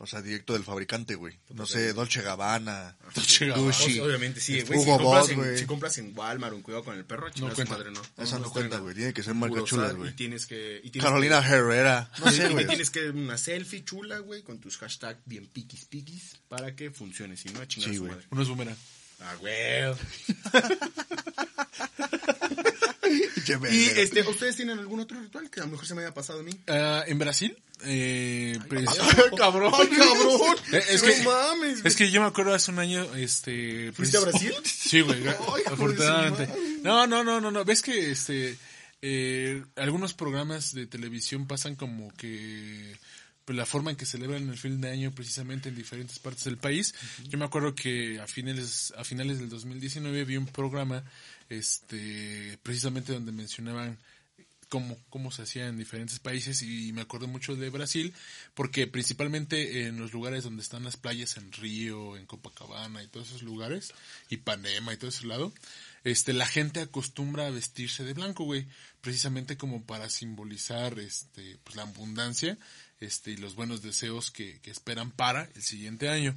O 0.00 0.06
sea, 0.06 0.22
directo 0.22 0.52
del 0.52 0.62
fabricante, 0.62 1.16
güey. 1.16 1.36
No 1.50 1.66
sé, 1.66 1.92
Dolce 1.92 2.22
Gabbana. 2.22 2.96
Dolce 3.14 3.46
Gabbana. 3.46 3.66
Gucci. 3.66 3.98
Obviamente 3.98 4.40
sí, 4.40 4.60
güey. 4.62 4.78
Si, 4.78 4.84
Hugo 4.88 4.98
compras 4.98 5.20
Boss, 5.22 5.30
en- 5.30 5.36
güey. 5.36 5.58
si 5.58 5.66
compras 5.66 5.98
en 5.98 6.16
Walmart 6.16 6.54
en 6.54 6.62
Cuidado 6.62 6.84
con 6.84 6.96
el 6.96 7.04
Perro, 7.04 7.26
su 7.34 7.48
cuenta. 7.48 7.64
madre, 7.76 7.90
no. 7.90 8.00
Esa 8.16 8.38
no 8.38 8.46
está 8.46 8.52
cuenta, 8.52 8.78
güey. 8.78 8.94
Tiene 8.94 9.12
que 9.12 9.22
ser 9.24 9.34
marca 9.34 9.60
sal, 9.66 9.96
güey. 9.96 10.10
Y 10.10 10.14
tienes 10.14 10.46
que... 10.46 10.80
y 10.84 10.90
tienes 10.90 11.04
Carolina 11.08 11.38
Herrera. 11.38 12.10
No 12.24 12.30
sé, 12.30 12.48
güey. 12.48 12.66
tienes 12.66 12.90
que 12.90 13.10
una 13.10 13.36
selfie 13.36 13.84
chula, 13.84 14.18
güey, 14.20 14.42
con 14.42 14.60
tus 14.60 14.76
hashtags 14.78 15.18
bien 15.24 15.46
piquis 15.46 15.84
piquis 15.86 16.38
para 16.48 16.76
que 16.76 16.90
funcione. 16.92 17.36
Si 17.36 17.48
no, 17.48 17.60
a 17.60 17.66
chingar 17.66 17.90
Sí, 17.90 17.96
su 17.96 18.02
güey. 18.02 18.12
madre. 18.14 18.26
Uno 18.30 18.42
es 18.42 18.48
boomerang. 18.48 18.76
Ah, 19.20 19.34
güey. 19.40 19.94
Pinche 23.56 23.74
Y 23.74 24.00
este, 24.00 24.22
¿ustedes 24.22 24.56
tienen 24.56 24.78
algún 24.78 25.00
otro 25.00 25.18
ritual 25.20 25.48
que 25.48 25.60
a 25.60 25.64
lo 25.64 25.70
mejor 25.70 25.86
se 25.86 25.94
me 25.94 26.02
haya 26.02 26.12
pasado 26.12 26.40
a 26.40 26.42
mí? 26.42 26.50
Ah, 26.66 27.04
en 27.06 27.18
Brasil, 27.18 27.56
eh, 27.84 28.58
pues- 28.68 28.84
cabrón, 29.36 29.72
cabrón. 29.96 30.56
Eh, 30.72 30.82
es 30.90 31.02
no 31.02 31.08
que- 31.08 31.22
mames, 31.22 31.84
Es 31.84 31.96
que 31.96 32.10
yo 32.10 32.20
me 32.20 32.26
acuerdo 32.26 32.52
hace 32.52 32.70
un 32.70 32.78
año, 32.80 33.04
este... 33.14 33.92
¿Fuiste 33.92 34.18
a 34.18 34.20
Brasil? 34.20 34.52
Sí, 34.64 35.00
güey, 35.00 35.22
afortunadamente. 35.66 36.48
No, 36.82 37.06
no, 37.06 37.24
no, 37.24 37.40
no, 37.40 37.50
no, 37.50 37.64
ves 37.64 37.82
que, 37.82 38.10
este, 38.10 38.58
eh, 39.02 39.62
algunos 39.76 40.14
programas 40.14 40.74
de 40.74 40.86
televisión 40.86 41.46
pasan 41.46 41.76
como 41.76 42.12
que 42.16 42.96
pues, 43.44 43.56
la 43.56 43.64
forma 43.66 43.90
en 43.90 43.96
que 43.96 44.06
celebran 44.06 44.48
el 44.48 44.58
fin 44.58 44.80
de 44.80 44.90
año 44.90 45.12
precisamente 45.12 45.68
en 45.68 45.74
diferentes 45.76 46.18
partes 46.18 46.44
del 46.44 46.58
país. 46.58 46.94
Yo 47.28 47.38
me 47.38 47.44
acuerdo 47.44 47.74
que 47.74 48.20
a 48.20 48.26
finales, 48.26 48.92
a 48.96 49.04
finales 49.04 49.38
del 49.38 49.48
2019 49.48 50.24
vi 50.24 50.36
un 50.36 50.46
programa, 50.46 51.04
este, 51.48 52.58
precisamente 52.62 53.12
donde 53.12 53.32
mencionaban 53.32 53.98
cómo, 54.68 54.98
cómo 55.08 55.30
se 55.30 55.42
hacía 55.42 55.66
en 55.66 55.78
diferentes 55.78 56.18
países 56.18 56.62
y 56.62 56.92
me 56.92 57.00
acuerdo 57.00 57.26
mucho 57.26 57.56
de 57.56 57.70
Brasil 57.70 58.14
porque 58.54 58.86
principalmente 58.86 59.86
en 59.86 59.98
los 59.98 60.12
lugares 60.12 60.44
donde 60.44 60.62
están 60.62 60.84
las 60.84 60.96
playas 60.96 61.36
en 61.36 61.52
Río, 61.52 62.16
en 62.16 62.26
Copacabana 62.26 63.02
y 63.02 63.08
todos 63.08 63.28
esos 63.28 63.42
lugares 63.42 63.92
y 64.28 64.38
Panema 64.38 64.92
y 64.92 64.96
todo 64.96 65.10
ese 65.10 65.26
lado, 65.26 65.52
este 66.04 66.32
la 66.32 66.46
gente 66.46 66.80
acostumbra 66.80 67.46
a 67.46 67.50
vestirse 67.50 68.04
de 68.04 68.14
blanco, 68.14 68.44
güey, 68.44 68.66
precisamente 69.00 69.56
como 69.56 69.82
para 69.84 70.10
simbolizar 70.10 70.98
este 70.98 71.56
pues 71.64 71.76
la 71.76 71.82
abundancia, 71.82 72.58
este 73.00 73.32
y 73.32 73.36
los 73.36 73.54
buenos 73.54 73.82
deseos 73.82 74.30
que, 74.30 74.60
que 74.60 74.70
esperan 74.70 75.10
para 75.10 75.48
el 75.54 75.62
siguiente 75.62 76.08
año. 76.08 76.34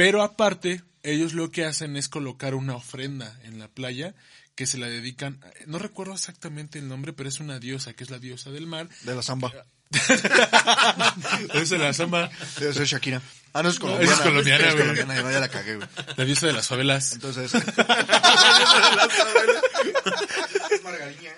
Pero 0.00 0.22
aparte, 0.22 0.80
ellos 1.02 1.34
lo 1.34 1.50
que 1.50 1.66
hacen 1.66 1.94
es 1.94 2.08
colocar 2.08 2.54
una 2.54 2.74
ofrenda 2.74 3.38
en 3.44 3.58
la 3.58 3.68
playa 3.68 4.14
que 4.54 4.66
se 4.66 4.78
la 4.78 4.86
dedican, 4.88 5.38
no 5.66 5.78
recuerdo 5.78 6.14
exactamente 6.14 6.78
el 6.78 6.88
nombre, 6.88 7.12
pero 7.12 7.28
es 7.28 7.38
una 7.38 7.58
diosa, 7.58 7.92
que 7.92 8.04
es 8.04 8.08
la 8.10 8.18
diosa 8.18 8.50
del 8.50 8.66
mar. 8.66 8.88
De 9.02 9.14
la 9.14 9.20
samba. 9.20 9.52
Es 11.54 11.70
la 11.72 11.92
samba, 11.92 12.30
Debe 12.58 12.72
ser 12.72 12.86
Shakira. 12.86 13.20
Ah, 13.52 13.62
no, 13.62 13.68
es 13.68 13.74
No, 13.74 13.80
colombiana. 13.88 14.14
es 14.14 14.20
colombiana, 14.20 14.64
Es 14.68 14.72
güey. 14.74 14.86
colombiana, 14.88 15.22
no, 15.22 15.30
ya 15.32 15.40
la 15.40 15.48
cagué, 15.48 15.76
güey. 15.76 15.88
la 16.16 16.24
diosa 16.24 16.46
de 16.46 16.52
las 16.54 16.66
favelas. 16.66 17.12
Entonces... 17.12 17.52
Margarina. 20.82 21.30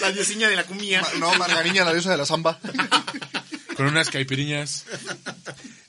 La 0.00 0.12
diosiña 0.12 0.48
de 0.48 0.56
la 0.56 0.64
cumbia. 0.64 1.00
Ma- 1.00 1.08
No, 1.18 1.34
Margarina, 1.36 1.84
la 1.84 1.92
diosa 1.92 2.10
de 2.10 2.16
la 2.18 2.26
samba. 2.26 2.58
con 3.76 3.86
unas 3.86 4.10
caipiriñas. 4.10 4.84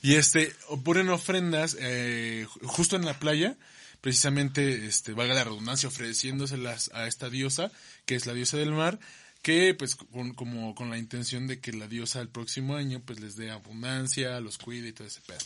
Y 0.02 0.16
este, 0.16 0.54
ponen 0.82 1.08
ofrendas 1.10 1.76
eh, 1.80 2.46
ju- 2.48 2.66
justo 2.66 2.96
en 2.96 3.04
la 3.04 3.18
playa, 3.18 3.56
precisamente, 4.00 4.86
este, 4.86 5.12
valga 5.12 5.34
la 5.34 5.44
redundancia, 5.44 5.88
ofreciéndoselas 5.88 6.90
a 6.94 7.06
esta 7.06 7.30
diosa, 7.30 7.70
que 8.06 8.14
es 8.16 8.26
la 8.26 8.34
diosa 8.34 8.56
del 8.56 8.72
mar, 8.72 8.98
que 9.42 9.74
pues 9.74 9.96
con, 9.96 10.34
como 10.34 10.74
con 10.76 10.88
la 10.90 10.98
intención 10.98 11.46
de 11.48 11.58
que 11.60 11.72
la 11.72 11.88
diosa 11.88 12.20
el 12.20 12.28
próximo 12.28 12.76
año 12.76 13.00
pues 13.04 13.18
les 13.20 13.34
dé 13.36 13.50
abundancia, 13.50 14.38
los 14.40 14.56
cuide 14.58 14.88
y 14.88 14.92
todo 14.92 15.08
ese 15.08 15.20
pedo. 15.26 15.38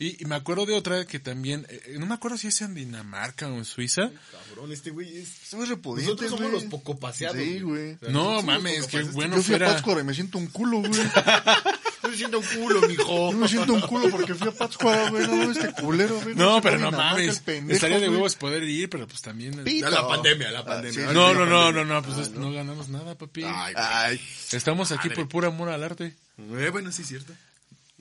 Y, 0.00 0.22
y 0.22 0.26
me 0.26 0.36
acuerdo 0.36 0.64
de 0.66 0.74
otra 0.74 1.04
que 1.06 1.18
también, 1.18 1.66
eh, 1.68 1.96
no 1.98 2.06
me 2.06 2.14
acuerdo 2.14 2.36
si 2.38 2.48
es 2.48 2.60
en 2.60 2.74
Dinamarca 2.74 3.48
o 3.48 3.54
en 3.56 3.64
Suiza. 3.64 4.10
Cabrón, 4.48 4.70
este 4.72 4.90
güey 4.90 5.18
es... 5.18 5.50
Repudiente, 5.68 6.04
Nosotros 6.12 6.30
somos 6.30 6.50
güey. 6.50 6.62
los 6.62 6.70
poco 6.70 6.98
paseados. 7.00 7.38
Sí, 7.38 7.60
güey. 7.60 7.94
O 7.94 7.98
sea, 7.98 8.08
No, 8.10 8.24
somos 8.24 8.44
mames, 8.44 8.86
qué 8.86 9.02
bueno 9.02 9.36
Yo 9.36 9.42
fui 9.42 9.50
fuera. 9.56 9.70
a 9.70 9.72
Pátzcuaro 9.74 10.00
y 10.00 10.04
me 10.04 10.14
siento 10.14 10.38
un 10.38 10.46
culo, 10.48 10.78
güey. 10.80 10.92
Estoy 12.10 12.18
siendo 12.18 12.38
un 12.38 12.44
culo, 12.46 12.80
mijo. 12.88 13.32
Yo 13.32 13.38
me 13.38 13.48
siento 13.48 13.72
un 13.74 13.80
culo 13.82 14.08
porque 14.10 14.34
fui 14.34 14.48
a 14.48 14.52
Pátzcuaro, 14.52 15.10
güey. 15.10 15.26
No, 15.26 15.50
este 15.50 15.72
culero, 15.72 16.20
güey. 16.20 16.34
No, 16.34 16.60
pero 16.62 16.78
no 16.78 16.90
mames. 16.90 17.38
el 17.38 17.42
pendejo, 17.44 17.74
Estaría 17.74 18.00
de 18.00 18.08
huevos 18.08 18.34
poder 18.36 18.62
ir, 18.64 18.88
pero 18.88 19.06
pues 19.06 19.20
también... 19.22 19.62
Pito. 19.64 19.88
La 19.90 20.06
pandemia, 20.06 20.50
la 20.50 20.60
Ah, 20.60 20.64
pandemia. 20.64 20.92
sí, 21.08 21.14
No, 21.14 21.34
no, 21.34 21.46
no, 21.46 21.56
pandemia. 21.64 21.84
no, 21.84 21.94
no, 21.94 22.02
pues 22.02 22.18
es- 22.18 22.30
no 22.32 22.52
ganamos 22.52 22.88
nada, 22.88 23.14
papi. 23.16 23.42
Ay, 23.44 23.74
Ay, 23.76 24.20
Estamos 24.52 24.92
aquí 24.92 25.10
por 25.10 25.28
pura 25.28 25.48
amor 25.48 25.68
al 25.68 25.82
arte. 25.84 26.14
Eh, 26.38 26.68
bueno, 26.70 26.90
sí 26.92 27.02
es 27.02 27.08
cierto. 27.08 27.32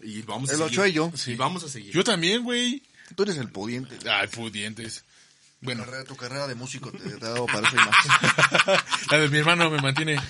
Y 0.01 0.21
vamos 0.21 0.49
a 0.49 0.53
el 0.53 0.59
seguir. 0.59 0.71
ocho 0.79 0.85
y 0.87 0.91
yo. 0.93 1.11
Y 1.25 1.35
vamos 1.35 1.63
a 1.63 1.69
seguir. 1.69 1.91
Yo 1.93 2.03
también, 2.03 2.43
güey. 2.43 2.83
Tú 3.15 3.23
eres 3.23 3.37
el 3.37 3.49
pudiente. 3.49 3.97
Ay, 4.09 4.27
pudientes. 4.27 5.03
Bueno, 5.61 5.83
Carrera- 5.85 6.03
tu 6.03 6.15
carrera 6.15 6.47
de 6.47 6.55
músico 6.55 6.91
te, 6.91 7.13
ha 7.13 7.17
dado 7.17 7.45
para 7.47 7.67
eso 7.67 7.75
y 7.75 7.79
más. 7.79 8.83
la 9.11 9.17
de 9.17 9.29
mi 9.29 9.37
hermano 9.39 9.71
me 9.71 9.81
mantiene. 9.81 10.21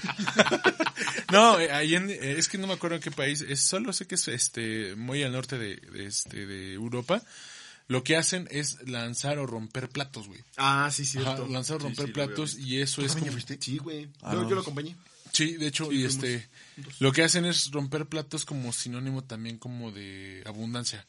no, 1.31 1.59
eh, 1.59 1.71
ahí 1.71 1.95
en, 1.95 2.09
eh, 2.09 2.35
es 2.37 2.47
que 2.47 2.57
no 2.57 2.65
me 2.67 2.73
acuerdo 2.73 2.95
en 2.95 3.01
qué 3.01 3.11
país, 3.11 3.41
es, 3.41 3.59
solo 3.61 3.91
sé 3.91 4.07
que 4.07 4.15
es 4.15 4.27
este 4.29 4.95
muy 4.95 5.23
al 5.23 5.33
norte 5.33 5.57
de, 5.57 5.75
de, 5.75 6.05
este 6.05 6.45
de 6.45 6.73
Europa. 6.73 7.21
Lo 7.89 8.03
que 8.03 8.17
hacen 8.17 8.47
es 8.51 8.85
lanzar 8.87 9.37
o 9.39 9.45
romper 9.45 9.89
platos, 9.89 10.27
güey. 10.27 10.41
Ah, 10.57 10.89
sí, 10.91 11.05
cierto. 11.05 11.43
Ajá, 11.43 11.51
lanzar 11.51 11.77
o 11.77 11.79
romper 11.79 12.07
sí, 12.07 12.11
platos 12.11 12.57
y 12.57 12.81
eso 12.81 13.01
es 13.01 13.13
como? 13.15 13.31
Sí, 13.59 13.77
güey. 13.77 14.09
Ah, 14.21 14.33
yo, 14.33 14.43
no. 14.43 14.49
yo 14.49 14.55
lo 14.55 14.61
acompañé. 14.61 14.95
Sí, 15.31 15.55
de 15.57 15.67
hecho, 15.67 15.91
y 15.91 16.03
este, 16.03 16.47
lo 16.99 17.11
que 17.11 17.23
hacen 17.23 17.45
es 17.45 17.71
romper 17.71 18.07
platos 18.07 18.43
como 18.43 18.73
sinónimo 18.73 19.23
también 19.23 19.57
como 19.57 19.91
de 19.91 20.41
abundancia. 20.45 21.05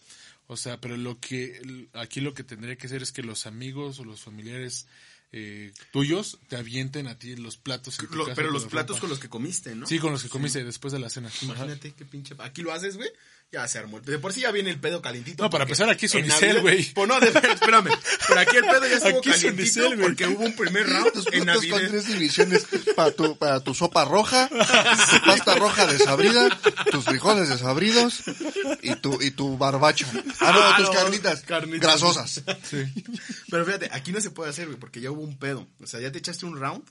O 0.48 0.56
sea, 0.56 0.80
pero 0.80 0.96
lo 0.96 1.20
que, 1.20 1.88
aquí 1.92 2.20
lo 2.20 2.34
que 2.34 2.42
tendría 2.42 2.74
que 2.76 2.86
hacer 2.86 3.02
es 3.02 3.12
que 3.12 3.22
los 3.22 3.46
amigos 3.46 4.00
o 4.00 4.04
los 4.04 4.20
familiares 4.20 4.86
eh, 5.30 5.72
tuyos 5.92 6.38
te 6.48 6.56
avienten 6.56 7.06
a 7.06 7.18
ti 7.18 7.36
los 7.36 7.58
platos. 7.58 7.98
en 8.00 8.06
tu 8.08 8.16
Lo- 8.16 8.24
casa 8.24 8.34
pero 8.34 8.50
los 8.50 8.64
platos 8.64 8.98
con 8.98 9.10
los 9.10 9.18
que 9.18 9.28
comiste, 9.28 9.74
¿no? 9.74 9.86
Sí, 9.86 9.98
con 9.98 10.10
los 10.10 10.22
que 10.22 10.30
comiste 10.30 10.64
después 10.64 10.90
de 10.92 10.98
la 11.00 11.10
cena. 11.10 11.28
Ajá. 11.28 11.44
Imagínate 11.44 11.92
qué 11.92 12.04
pinche. 12.06 12.34
Aquí 12.38 12.62
lo 12.62 12.72
haces, 12.72 12.96
güey. 12.96 13.10
Ya 13.50 13.66
se 13.66 13.78
armó. 13.78 13.98
De 14.00 14.18
por 14.18 14.34
sí 14.34 14.42
ya 14.42 14.50
viene 14.50 14.68
el 14.68 14.78
pedo 14.78 15.00
calentito. 15.00 15.42
No, 15.42 15.48
para 15.48 15.64
empezar, 15.64 15.88
aquí 15.88 16.04
es 16.04 16.14
Unicel, 16.14 16.48
Navidad- 16.56 16.60
güey. 16.60 16.92
Pues 16.92 17.08
no, 17.08 17.18
de, 17.18 17.28
espérame. 17.28 17.88
Pero 18.28 18.40
aquí 18.40 18.56
el 18.58 18.64
pedo 18.66 18.86
ya 18.86 18.96
estuvo 18.96 19.18
Aquí 19.20 19.30
es 19.30 19.36
calientito 19.36 19.48
Unicel, 19.80 19.86
güey. 19.96 20.00
porque 20.08 20.26
hubo 20.26 20.44
un 20.44 20.54
primer 20.54 20.86
round 20.86 21.12
Tus 21.12 21.26
en 21.32 21.44
platos 21.44 21.62
con 21.62 21.70
Navidad. 21.70 21.88
tres 21.90 22.06
divisiones 22.08 22.66
para 22.94 23.10
tu, 23.12 23.38
para 23.38 23.60
tu 23.60 23.74
sopa 23.74 24.04
roja, 24.04 24.50
tu 24.50 25.24
pasta 25.24 25.54
roja 25.54 25.86
desabrida, 25.86 26.50
tus 26.90 27.06
frijoles 27.06 27.48
desabridos 27.48 28.22
y 28.82 28.94
tu, 28.96 29.18
y 29.22 29.30
tu 29.30 29.56
barbacho. 29.56 30.06
Ah, 30.40 30.52
no, 30.52 30.60
Ah, 30.62 30.74
tus 30.76 30.86
no, 30.88 30.92
carnitas, 30.92 31.40
carnitas. 31.40 31.80
grasosas. 31.80 32.42
Sí. 32.68 32.84
Pero 33.50 33.64
fíjate, 33.64 33.88
aquí 33.92 34.12
no 34.12 34.20
se 34.20 34.30
puede 34.30 34.50
hacer, 34.50 34.66
güey, 34.66 34.78
porque 34.78 35.00
ya 35.00 35.10
hubo 35.10 35.22
un 35.22 35.38
pedo. 35.38 35.66
O 35.82 35.86
sea, 35.86 36.00
ya 36.00 36.12
te 36.12 36.18
echaste 36.18 36.44
un 36.44 36.60
round 36.60 36.84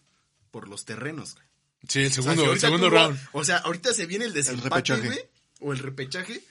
por 0.49 0.67
los 0.67 0.85
terrenos, 0.85 1.35
güey. 1.35 1.45
Sí, 1.87 1.99
el 1.99 2.07
O 2.07 2.09
sea, 2.09 2.23
segundo, 2.23 2.43
si 2.45 2.49
el 2.49 2.59
segundo 2.59 2.87
tú- 2.89 2.95
round. 2.95 3.19
O 3.33 3.43
sea, 3.43 3.57
ahorita 3.57 3.93
se 3.93 4.07
viene 4.07 4.25
el 4.25 4.33
desempate, 4.33 4.95
güey. 4.97 5.19
O 5.59 5.73
el 5.73 5.79
repechaje. 5.79 6.41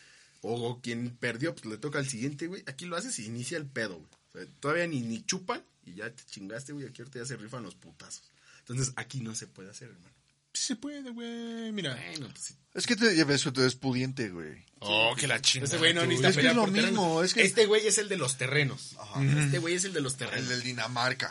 O 0.43 0.81
quien 0.81 1.11
perdió, 1.17 1.55
pues 1.55 1.65
le 1.67 1.79
toca 1.79 1.99
al 1.99 2.09
siguiente, 2.09 2.47
güey. 2.47 2.63
Aquí 2.67 2.85
lo 2.87 2.97
haces 2.97 3.19
y 3.19 3.25
inicia 3.27 3.59
el 3.59 3.67
pedo, 3.67 3.97
güey. 3.97 4.09
O 4.29 4.33
sea, 4.39 4.47
todavía 4.61 4.87
ni, 4.87 5.01
ni 5.01 5.25
chupan 5.25 5.63
y 5.85 5.95
ya 5.95 6.11
te 6.11 6.23
chingaste, 6.31 6.73
güey. 6.73 6.87
Aquí 6.87 7.03
ahorita 7.03 7.19
ya 7.21 7.27
se 7.27 7.37
rifan 7.37 7.63
los 7.63 7.75
putazos. 7.75 8.31
Entonces, 8.61 8.93
aquí 8.97 9.21
no 9.21 9.35
se 9.35 9.47
puede 9.47 9.71
hacer, 9.71 9.89
hermano. 9.89 10.15
Sí 10.53 10.63
se 10.69 10.77
puede, 10.77 11.11
güey. 11.11 11.73
Mira. 11.73 11.95
Bueno, 11.95 12.29
pues 12.31 12.45
sí. 12.45 12.55
Es 12.75 12.87
que 12.87 12.97
te, 12.97 13.15
ya 13.17 13.25
ves 13.25 13.43
que 13.45 13.53
tú 13.53 13.61
eres 13.61 13.75
pudiente, 13.75 14.29
güey. 14.31 14.65
Oh, 14.79 15.15
que 15.19 15.27
la 15.27 15.41
chingada. 15.41 15.67
Este 15.67 15.79
güey 15.79 15.95
no 15.95 16.03
necesita 16.03 16.29
Es 16.29 16.35
que 16.37 16.43
pelear 16.43 16.53
es 16.57 16.57
lo 16.57 16.67
mismo, 16.69 17.23
es 17.23 17.35
que- 17.35 17.43
Este 17.43 17.67
güey 17.67 17.87
es 17.87 17.99
el 17.99 18.09
de 18.09 18.17
los 18.17 18.37
terrenos. 18.39 18.97
Este 19.39 19.59
güey 19.59 19.75
es 19.75 19.85
el 19.85 19.93
de 19.93 20.01
los 20.01 20.13
El 20.15 20.19
terrenos. 20.19 20.49
del 20.49 20.63
Dinamarca. 20.63 21.31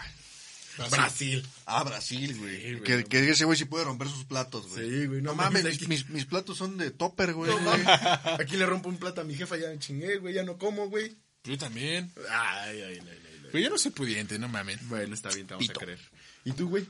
Brasil. 0.90 1.46
Ah, 1.66 1.84
Brasil, 1.84 2.38
güey. 2.38 2.62
Sí, 2.62 2.72
güey, 2.74 2.84
que, 2.84 2.98
no. 2.98 3.06
que 3.10 3.30
ese 3.30 3.46
güey 3.46 3.58
sí 3.58 3.66
puede 3.66 3.86
romper 3.86 4.08
sus 4.10 4.26
platos, 4.26 4.68
güey. 4.68 4.90
Sí, 4.90 5.06
güey, 5.08 5.22
no 5.22 5.32
No 5.32 5.36
mames, 5.36 5.64
mis, 5.64 5.76
aquí- 5.76 5.88
mis, 5.88 6.10
mis 6.10 6.26
platos 6.26 6.58
son 6.58 6.78
de 6.78 6.92
topper, 6.92 7.34
güey. 7.34 7.52
No, 7.52 7.60
mames. 7.62 7.88
Aquí 8.40 8.58
le 8.58 8.66
rompo 8.66 8.90
un 8.90 8.98
plato 8.98 9.22
a 9.22 9.24
mi 9.24 9.36
jefa, 9.36 9.58
ya 9.58 9.70
me 9.70 9.80
chingué, 9.80 10.18
güey. 10.18 10.34
Ya 10.34 10.44
no 10.44 10.58
como, 10.58 10.90
güey. 10.90 11.16
Yo 11.44 11.58
también. 11.58 12.12
Ay, 12.30 12.82
ay, 12.82 12.82
ay, 12.82 13.00
ay, 13.02 13.08
ay. 13.10 13.42
Pero 13.52 13.64
yo 13.64 13.70
no 13.70 13.78
soy 13.78 13.92
pudiente, 13.92 14.38
no 14.40 14.48
mames. 14.50 14.86
Bueno, 14.90 15.14
está 15.14 15.30
bien, 15.30 15.48
te 15.48 15.54
vamos 15.54 15.68
Pito. 15.68 15.80
a 15.80 15.84
creer. 15.84 16.00
¿Y 16.44 16.52
tú, 16.52 16.68
güey? 16.70 16.86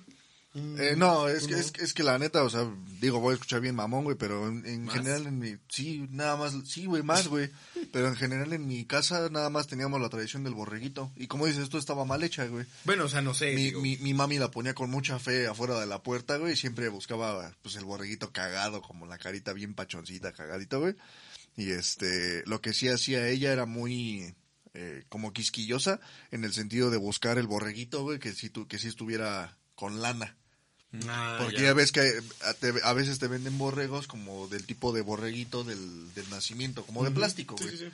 Eh, 0.56 0.96
no, 0.96 1.28
es 1.28 1.48
que, 1.48 1.56
es, 1.56 1.74
es 1.80 1.94
que 1.94 2.02
la 2.02 2.18
neta, 2.18 2.42
o 2.44 2.50
sea, 2.50 2.66
digo, 3.02 3.20
voy 3.20 3.32
a 3.32 3.34
escuchar 3.34 3.60
bien 3.60 3.76
mamón, 3.76 4.06
güey, 4.06 4.16
pero 4.16 4.48
en, 4.48 4.88
general 4.88 5.28
en 5.28 5.38
mi, 5.38 5.58
sí, 5.68 6.08
nada 6.12 6.38
más, 6.38 6.54
sí, 6.66 6.86
güey, 6.86 7.04
más, 7.04 7.28
güey, 7.30 7.50
pero 7.92 8.08
en 8.08 8.16
general 8.16 8.54
en 8.54 8.66
mi 8.66 8.86
casa 8.86 9.30
nada 9.30 9.50
más 9.50 9.68
teníamos 9.68 10.00
la 10.00 10.08
tradición 10.08 10.46
del 10.46 10.54
borreguito, 10.54 11.12
y 11.18 11.28
como 11.28 11.46
dices, 11.46 11.64
esto 11.64 11.78
estaba 11.78 12.06
mal 12.06 12.24
hecha, 12.24 12.46
güey. 12.46 12.66
Bueno, 12.86 13.04
o 13.04 13.10
sea, 13.10 13.22
no 13.22 13.34
sé. 13.34 13.54
Mi, 13.54 13.64
digo, 13.66 13.82
mi, 13.82 13.98
mi 13.98 14.14
mami 14.14 14.40
la 14.40 14.50
ponía 14.50 14.74
con 14.74 14.90
mucha 14.90 15.20
fe 15.20 15.46
afuera 15.46 15.78
de 15.78 15.88
la 15.88 16.02
puerta, 16.02 16.38
güey, 16.38 16.54
y 16.54 16.56
siempre 16.56 16.88
buscaba, 16.88 17.54
pues, 17.62 17.76
el 17.76 17.84
borreguito 17.84 18.32
cagado, 18.32 18.82
como 18.82 19.06
la 19.08 19.18
carita 19.18 19.52
bien 19.52 19.74
pachoncita, 19.74 20.32
cagadito, 20.32 20.80
güey, 20.80 20.96
y 21.58 21.72
este, 21.72 22.44
lo 22.46 22.62
que 22.62 22.72
sí 22.72 22.88
hacía 22.88 23.28
ella 23.28 23.52
era 23.52 23.66
muy, 23.66 24.34
eh, 24.74 25.04
como 25.10 25.34
quisquillosa, 25.34 26.00
en 26.32 26.46
el 26.46 26.54
sentido 26.54 26.92
de 26.92 26.98
buscar 26.98 27.38
el 27.40 27.48
borreguito, 27.48 28.04
güey, 28.04 28.20
que 28.20 28.32
sí, 28.32 28.50
tu, 28.50 28.70
que 28.70 28.80
sí 28.80 28.88
estuviera 28.88 29.58
con 29.76 30.02
lana. 30.02 30.38
Ah, 31.08 31.38
Porque 31.42 31.58
ya. 31.58 31.64
ya 31.64 31.74
ves 31.74 31.92
que 31.92 32.02
a, 32.46 32.54
te- 32.54 32.82
a 32.84 32.94
veces 32.94 33.20
te 33.20 33.28
venden 33.28 33.58
borregos 33.58 34.08
como 34.08 34.48
del 34.48 34.66
tipo 34.66 34.94
de 34.94 35.02
borreguito 35.02 35.64
del, 35.64 36.14
del 36.14 36.30
nacimiento, 36.30 36.86
como 36.86 37.04
de 37.04 37.12
plástico, 37.12 37.56
güey. 37.56 37.70
sí, 37.70 37.78
sí. 37.78 37.86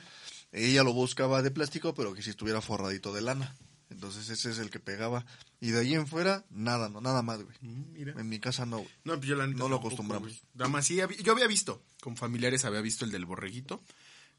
Ella 0.52 0.82
lo 0.82 0.92
buscaba 0.92 1.40
de 1.42 1.50
plástico, 1.50 1.94
pero 1.94 2.12
que 2.14 2.22
si 2.22 2.30
estuviera 2.30 2.60
forradito 2.60 3.12
de 3.14 3.22
lana. 3.22 3.54
Entonces 3.88 4.28
ese 4.30 4.50
es 4.50 4.58
el 4.58 4.70
que 4.70 4.80
pegaba. 4.80 5.24
Y 5.60 5.70
de 5.70 5.80
ahí 5.80 5.94
en 5.94 6.06
fuera, 6.06 6.44
nada, 6.50 6.88
no, 6.88 7.00
nada 7.00 7.22
más, 7.22 7.42
güey. 7.42 7.56
Mm, 7.60 7.92
Mira. 7.92 8.12
En 8.20 8.28
mi 8.28 8.38
casa 8.40 8.64
no, 8.66 8.78
güey. 8.78 8.90
No, 9.04 9.14
pues 9.16 9.26
yo 9.28 9.34
la 9.36 9.46
neta 9.46 9.58
No 9.58 9.68
lo 9.68 9.76
tampoco, 9.76 9.88
acostumbramos. 9.88 10.42
Nada 10.54 10.68
más 10.70 10.86
sí, 10.86 11.00
había- 11.00 11.18
yo 11.18 11.32
había 11.32 11.46
visto, 11.46 11.82
con 12.00 12.16
familiares 12.16 12.64
había 12.64 12.80
visto 12.80 13.04
el 13.04 13.10
del 13.12 13.24
borreguito, 13.26 13.82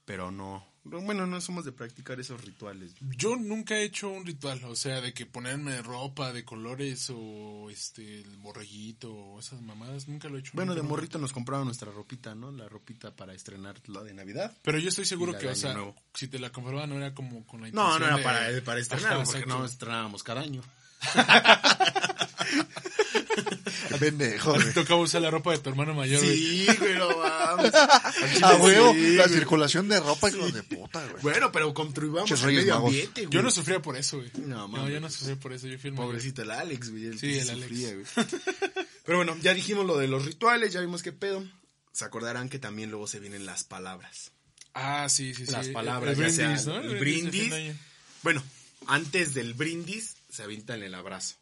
pero 0.06 0.32
no, 0.32 0.68
bueno, 0.86 1.26
no 1.26 1.40
somos 1.42 1.66
de 1.66 1.72
practicar 1.72 2.20
esos 2.20 2.42
rituales. 2.44 2.92
Yo 3.18 3.36
nunca 3.38 3.76
he 3.78 3.84
hecho 3.84 4.10
un 4.10 4.26
ritual, 4.26 4.62
o 4.66 4.76
sea, 4.76 5.02
de 5.02 5.14
que 5.14 5.26
ponerme 5.26 5.82
ropa 5.82 6.34
de 6.34 6.44
colores 6.44 7.10
o 7.14 7.70
este 7.70 8.22
el 8.22 8.38
borreguito 8.38 9.14
o 9.14 9.40
esas 9.40 9.62
mamadas, 9.62 10.08
nunca 10.08 10.28
lo 10.30 10.38
he 10.38 10.42
hecho. 10.42 10.52
Bueno, 10.54 10.76
de 10.76 10.82
morrito 10.82 11.18
nos 11.20 11.32
compraban 11.32 11.66
nuestra 11.66 11.92
ropita, 11.92 12.36
¿no? 12.36 12.52
La 12.52 12.68
ropita 12.68 13.16
para 13.16 13.34
estrenar 13.34 13.76
la 13.88 14.04
de 14.04 14.14
Navidad. 14.14 14.52
Pero 14.62 14.78
yo 14.78 14.90
estoy 14.90 15.06
seguro 15.06 15.38
que, 15.38 15.48
o 15.48 15.56
sea, 15.56 15.74
Nuevo. 15.74 15.96
si 16.14 16.28
te 16.28 16.40
la 16.40 16.52
compraban 16.52 16.90
no 16.90 16.98
era 16.98 17.14
como 17.14 17.46
con 17.48 17.62
la 17.62 17.70
No, 17.70 17.96
intención 17.96 18.00
no 18.00 18.08
era 18.08 18.18
de- 18.18 18.24
para, 18.62 18.66
para 18.66 18.80
estrenar, 18.82 19.14
Ajá, 19.14 19.24
porque 19.24 19.40
exacto. 19.40 19.60
no 19.60 19.66
estrenábamos 19.66 20.24
cada 20.24 20.42
año. 20.42 20.62
Pendejo. 24.00 24.54
Tocaba 24.74 25.02
usar 25.02 25.22
la 25.22 25.32
ropa 25.32 25.52
de 25.52 25.60
tu 25.60 25.70
hermano 25.70 25.94
mayor. 25.94 26.20
Sí, 26.22 26.66
güey, 26.80 26.96
no 26.96 27.08
mames. 27.56 27.74
A 28.44 28.56
huevo, 28.58 28.94
Sí, 28.94 29.16
la 29.16 29.28
circulación 29.28 29.88
de 29.90 30.00
ropa, 30.00 30.30
hijos 30.30 30.54
de 30.54 30.64
puta, 30.64 31.06
güey. 31.08 31.22
Bueno, 31.22 31.52
pero 31.52 31.74
contribuamos 31.74 32.30
Muchos 32.30 32.42
al 32.44 32.48
Reyes 32.48 32.64
medio 32.64 32.76
Magos. 32.76 32.90
ambiente, 32.90 33.22
güey. 33.26 33.34
Yo 33.34 33.42
no 33.44 33.52
sufría 33.52 33.82
por 33.82 33.98
eso, 33.98 34.18
güey. 34.18 34.32
No, 34.40 34.48
No, 34.58 34.68
mames. 34.68 34.94
yo 34.94 35.00
no 35.00 35.10
sufría 35.10 35.36
por 35.40 35.54
eso, 35.54 35.68
yo 35.68 35.78
fui 35.80 35.90
el 35.90 35.94
mayor. 35.94 36.08
Pobrecito 36.08 36.42
el 36.42 36.52
Alex, 36.52 36.90
güey. 36.92 37.06
El 37.06 37.20
Sí, 37.20 37.28
que 37.28 37.42
el 37.42 37.50
Alex. 37.50 37.68
sufría, 37.68 37.94
güey. 37.94 38.06
Pero 39.06 39.18
bueno, 39.18 39.36
ya 39.42 39.54
dijimos 39.54 39.86
lo 39.86 39.98
de 39.98 40.08
los 40.08 40.26
rituales, 40.26 40.72
ya 40.74 40.80
vimos 40.82 41.04
qué 41.04 41.12
pedo. 41.12 41.44
Se 41.92 42.06
acordarán 42.06 42.50
que 42.50 42.58
también 42.60 42.90
luego 42.90 43.06
se 43.08 43.20
vienen 43.20 43.46
las 43.46 43.64
palabras. 43.64 44.32
Ah, 44.74 45.08
sí, 45.10 45.34
sí, 45.36 45.46
sí. 45.46 45.52
Las 45.52 45.68
palabras, 45.68 46.18
el 46.18 46.24
ya 46.26 46.30
sea 46.58 46.80
el 46.82 46.90
de 46.94 47.00
brindis. 47.00 47.42
fin 47.42 47.50
de 47.52 47.56
año. 47.56 47.76
Bueno, 48.24 48.42
antes 48.88 49.34
del 49.36 49.54
brindis 49.54 50.16
se 50.30 50.42
avientan 50.44 50.82
el 50.82 50.96
abrazo. 50.96 51.36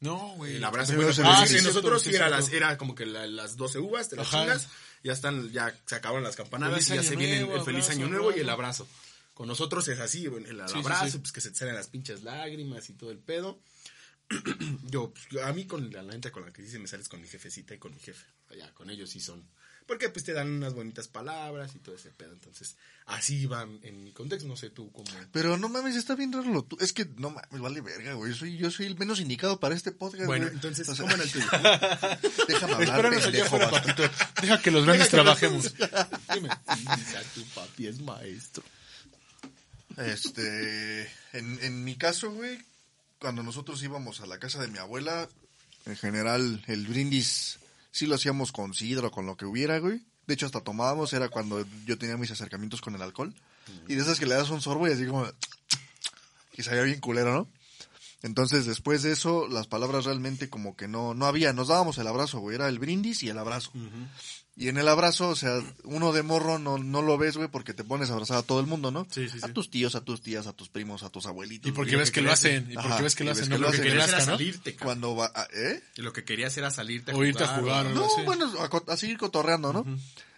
No, 0.00 0.34
güey. 0.36 0.56
El 0.56 0.64
abrazo. 0.64 0.92
Primero 0.92 1.12
Bueno, 1.14 1.30
se 1.30 1.36
ah, 1.36 1.40
les 1.40 1.48
sí, 1.48 1.54
dice, 1.56 1.66
nosotros 1.68 2.02
sí, 2.02 2.10
era, 2.10 2.26
cierto. 2.28 2.36
las, 2.36 2.52
era 2.52 2.76
como 2.78 2.94
que 2.94 3.06
la- 3.06 3.26
las 3.26 3.56
12 3.56 3.78
uvas, 3.78 4.08
te 4.08 4.16
las 4.16 4.26
Ajá. 4.28 4.40
chingas, 4.40 4.68
ya 5.02 5.12
están, 5.12 5.50
ya 5.52 5.74
se 5.86 5.94
acaban 5.94 6.22
las 6.22 6.36
campanadas 6.36 6.88
y 6.90 6.94
ya 6.94 7.02
se 7.02 7.16
viene 7.16 7.40
el- 7.40 7.46
feliz 7.62 7.84
abrazo, 7.84 7.90
año 7.92 8.08
nuevo 8.08 8.36
y 8.36 8.40
el 8.40 8.48
abrazo. 8.48 8.88
Con 9.34 9.48
nosotros 9.48 9.86
es 9.88 10.00
así, 10.00 10.24
el 10.26 10.46
Sí, 10.46 10.72
sí, 10.72 10.78
abrazo, 10.78 11.10
sí. 11.10 11.18
pues 11.18 11.32
que 11.32 11.40
se 11.40 11.50
te 11.50 11.56
salen 11.56 11.74
las 11.74 11.88
pinches 11.88 12.22
lágrimas 12.22 12.88
y 12.88 12.94
todo 12.94 13.10
el 13.10 13.18
pedo. 13.18 13.60
yo, 14.90 15.12
pues, 15.12 15.42
a 15.44 15.52
mí 15.52 15.66
con 15.66 15.92
la, 15.92 16.02
neta 16.02 16.30
con 16.32 16.44
la 16.44 16.52
que 16.52 16.62
dice 16.62 16.78
me 16.78 16.88
sales 16.88 17.08
con 17.08 17.20
mi 17.20 17.28
jefecita 17.28 17.74
y 17.74 17.78
con 17.78 17.92
mi 17.94 18.00
jefe. 18.00 18.24
Ya, 18.56 18.72
con 18.74 18.90
ellos 18.90 19.10
sí 19.10 19.20
son. 19.20 19.46
Porque 19.86 20.08
pues 20.08 20.24
te 20.24 20.32
dan 20.32 20.48
unas 20.50 20.74
bonitas 20.74 21.06
palabras 21.06 21.72
y 21.76 21.78
todo 21.78 21.94
ese 21.94 22.10
pedo. 22.10 22.32
Entonces, 22.32 22.76
así 23.06 23.46
va 23.46 23.62
en 23.82 24.02
mi 24.02 24.10
contexto. 24.12 24.48
No 24.48 24.56
sé 24.56 24.70
tú 24.70 24.90
cómo. 24.90 25.06
Pero 25.30 25.56
no 25.56 25.68
mames, 25.68 25.94
está 25.94 26.16
bien 26.16 26.32
raro 26.32 26.64
tu- 26.64 26.76
Es 26.80 26.92
que 26.92 27.04
no 27.18 27.30
mames, 27.30 27.60
vale 27.60 27.80
verga, 27.80 28.14
güey. 28.14 28.32
Yo 28.32 28.36
soy, 28.38 28.56
yo 28.56 28.70
soy 28.72 28.86
el 28.86 28.98
menos 28.98 29.20
indicado 29.20 29.60
para 29.60 29.76
este 29.76 29.92
podcast, 29.92 30.26
Bueno, 30.26 30.46
güey. 30.46 30.54
entonces, 30.56 30.88
O 30.88 30.94
sea, 30.96 31.04
¿cómo 31.04 31.14
era 31.14 31.22
el 31.24 31.30
tuyo? 31.30 31.46
Déjame 32.48 32.72
hablar, 32.74 33.10
pendejo. 33.10 33.58
Deja 34.42 34.60
que 34.62 34.70
los 34.72 34.84
grandes 34.84 35.08
trabajemos. 35.08 35.72
Dime. 36.34 36.48
tu 37.34 37.44
papi 37.54 37.86
es 37.86 38.00
maestro. 38.00 38.64
Este, 39.96 41.02
en, 41.32 41.58
en 41.62 41.84
mi 41.84 41.96
caso, 41.96 42.30
güey, 42.32 42.58
cuando 43.18 43.42
nosotros 43.42 43.82
íbamos 43.82 44.20
a 44.20 44.26
la 44.26 44.38
casa 44.38 44.60
de 44.60 44.68
mi 44.68 44.78
abuela, 44.78 45.28
En 45.86 45.96
general, 45.96 46.62
el 46.66 46.86
brindis 46.86 47.58
sí 47.96 48.06
lo 48.06 48.16
hacíamos 48.16 48.52
con 48.52 48.74
sidra 48.74 49.06
o 49.06 49.10
con 49.10 49.24
lo 49.24 49.38
que 49.38 49.46
hubiera, 49.46 49.78
güey. 49.78 50.02
De 50.26 50.34
hecho, 50.34 50.44
hasta 50.44 50.60
tomábamos, 50.60 51.14
era 51.14 51.30
cuando 51.30 51.64
yo 51.86 51.96
tenía 51.96 52.18
mis 52.18 52.30
acercamientos 52.30 52.82
con 52.82 52.94
el 52.94 53.00
alcohol. 53.00 53.34
Y 53.88 53.94
de 53.94 54.02
esas 54.02 54.20
que 54.20 54.26
le 54.26 54.34
das 54.34 54.50
un 54.50 54.60
sorbo 54.60 54.86
y 54.86 54.92
así 54.92 55.06
como... 55.06 55.26
Y 56.58 56.62
sabía 56.62 56.82
bien 56.82 57.00
culero, 57.00 57.32
¿no? 57.34 57.48
Entonces, 58.22 58.64
después 58.64 59.02
de 59.02 59.12
eso, 59.12 59.46
las 59.46 59.66
palabras 59.66 60.04
realmente 60.04 60.48
como 60.48 60.74
que 60.74 60.88
no, 60.88 61.12
no 61.12 61.26
había. 61.26 61.52
Nos 61.52 61.68
dábamos 61.68 61.98
el 61.98 62.06
abrazo, 62.06 62.40
güey. 62.40 62.56
Era 62.56 62.68
el 62.68 62.78
brindis 62.78 63.22
y 63.22 63.28
el 63.28 63.38
abrazo. 63.38 63.72
Y 64.58 64.68
en 64.68 64.78
el 64.78 64.88
abrazo, 64.88 65.28
o 65.28 65.36
sea, 65.36 65.60
uno 65.84 66.12
de 66.14 66.22
morro 66.22 66.58
no, 66.58 66.78
no 66.78 67.02
lo 67.02 67.18
ves, 67.18 67.36
güey, 67.36 67.48
porque 67.48 67.74
te 67.74 67.84
pones 67.84 68.08
a 68.08 68.14
abrazar 68.14 68.38
a 68.38 68.42
todo 68.42 68.58
el 68.58 68.66
mundo, 68.66 68.90
¿no? 68.90 69.06
Sí, 69.10 69.28
sí, 69.28 69.38
A 69.42 69.48
sí. 69.48 69.52
tus 69.52 69.70
tíos, 69.70 69.94
a 69.94 70.00
tus 70.00 70.22
tías, 70.22 70.46
a 70.46 70.54
tus 70.54 70.70
primos, 70.70 71.02
a 71.02 71.10
tus 71.10 71.26
abuelitos. 71.26 71.68
Y 71.68 71.72
porque 71.72 71.90
güey. 71.90 72.00
ves 72.00 72.10
que 72.10 72.22
lo 72.22 72.32
hacen, 72.32 72.66
y 72.70 72.74
porque 72.74 72.88
Ajá, 72.88 73.02
ves 73.02 73.14
que 73.14 73.24
lo 73.24 73.32
hacen, 73.32 73.50
no 73.50 73.58
lo 73.58 73.70
que 73.70 73.82
Querías 73.82 74.08
era 74.08 74.18
¿no? 74.20 74.24
salirte, 74.24 74.74
cabrón. 74.74 74.86
Cuando 75.00 75.16
va, 75.16 75.30
a- 75.34 75.46
¿eh? 75.52 75.82
Y 75.96 76.00
lo 76.02 76.12
que 76.14 76.24
querías 76.24 76.56
era 76.56 76.70
salirte 76.70 77.10
a 77.12 77.14
O 77.14 77.22
irte 77.22 77.44
a 77.44 77.48
jugar. 77.48 77.84
jugar, 77.84 77.86
o- 77.88 77.94
No, 77.94 78.06
así. 78.06 78.22
bueno, 78.24 78.50
a, 78.58 78.92
a 78.92 78.96
seguir 78.96 79.18
cotorreando, 79.18 79.74
¿no? 79.74 79.84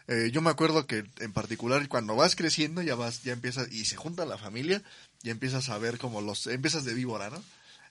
Eh, 0.09 0.31
yo 0.33 0.41
me 0.43 0.51
acuerdo 0.51 0.87
que 0.87 1.05
en 1.21 1.33
particular 1.33 1.87
cuando 1.87 2.17
vas 2.17 2.35
creciendo 2.35 2.83
ya 2.83 2.97
vas, 2.97 3.23
ya 3.23 3.35
empiezas, 3.35 3.71
y 3.71 3.85
se 3.85 3.95
junta 3.97 4.25
la 4.27 4.37
familia, 4.39 4.83
ya 5.23 5.31
empiezas 5.31 5.69
a 5.69 5.79
ver 5.79 5.99
como 5.99 6.23
los, 6.23 6.47
empiezas 6.49 6.85
de 6.85 6.95
víbora, 6.95 7.31
¿no? 7.31 7.41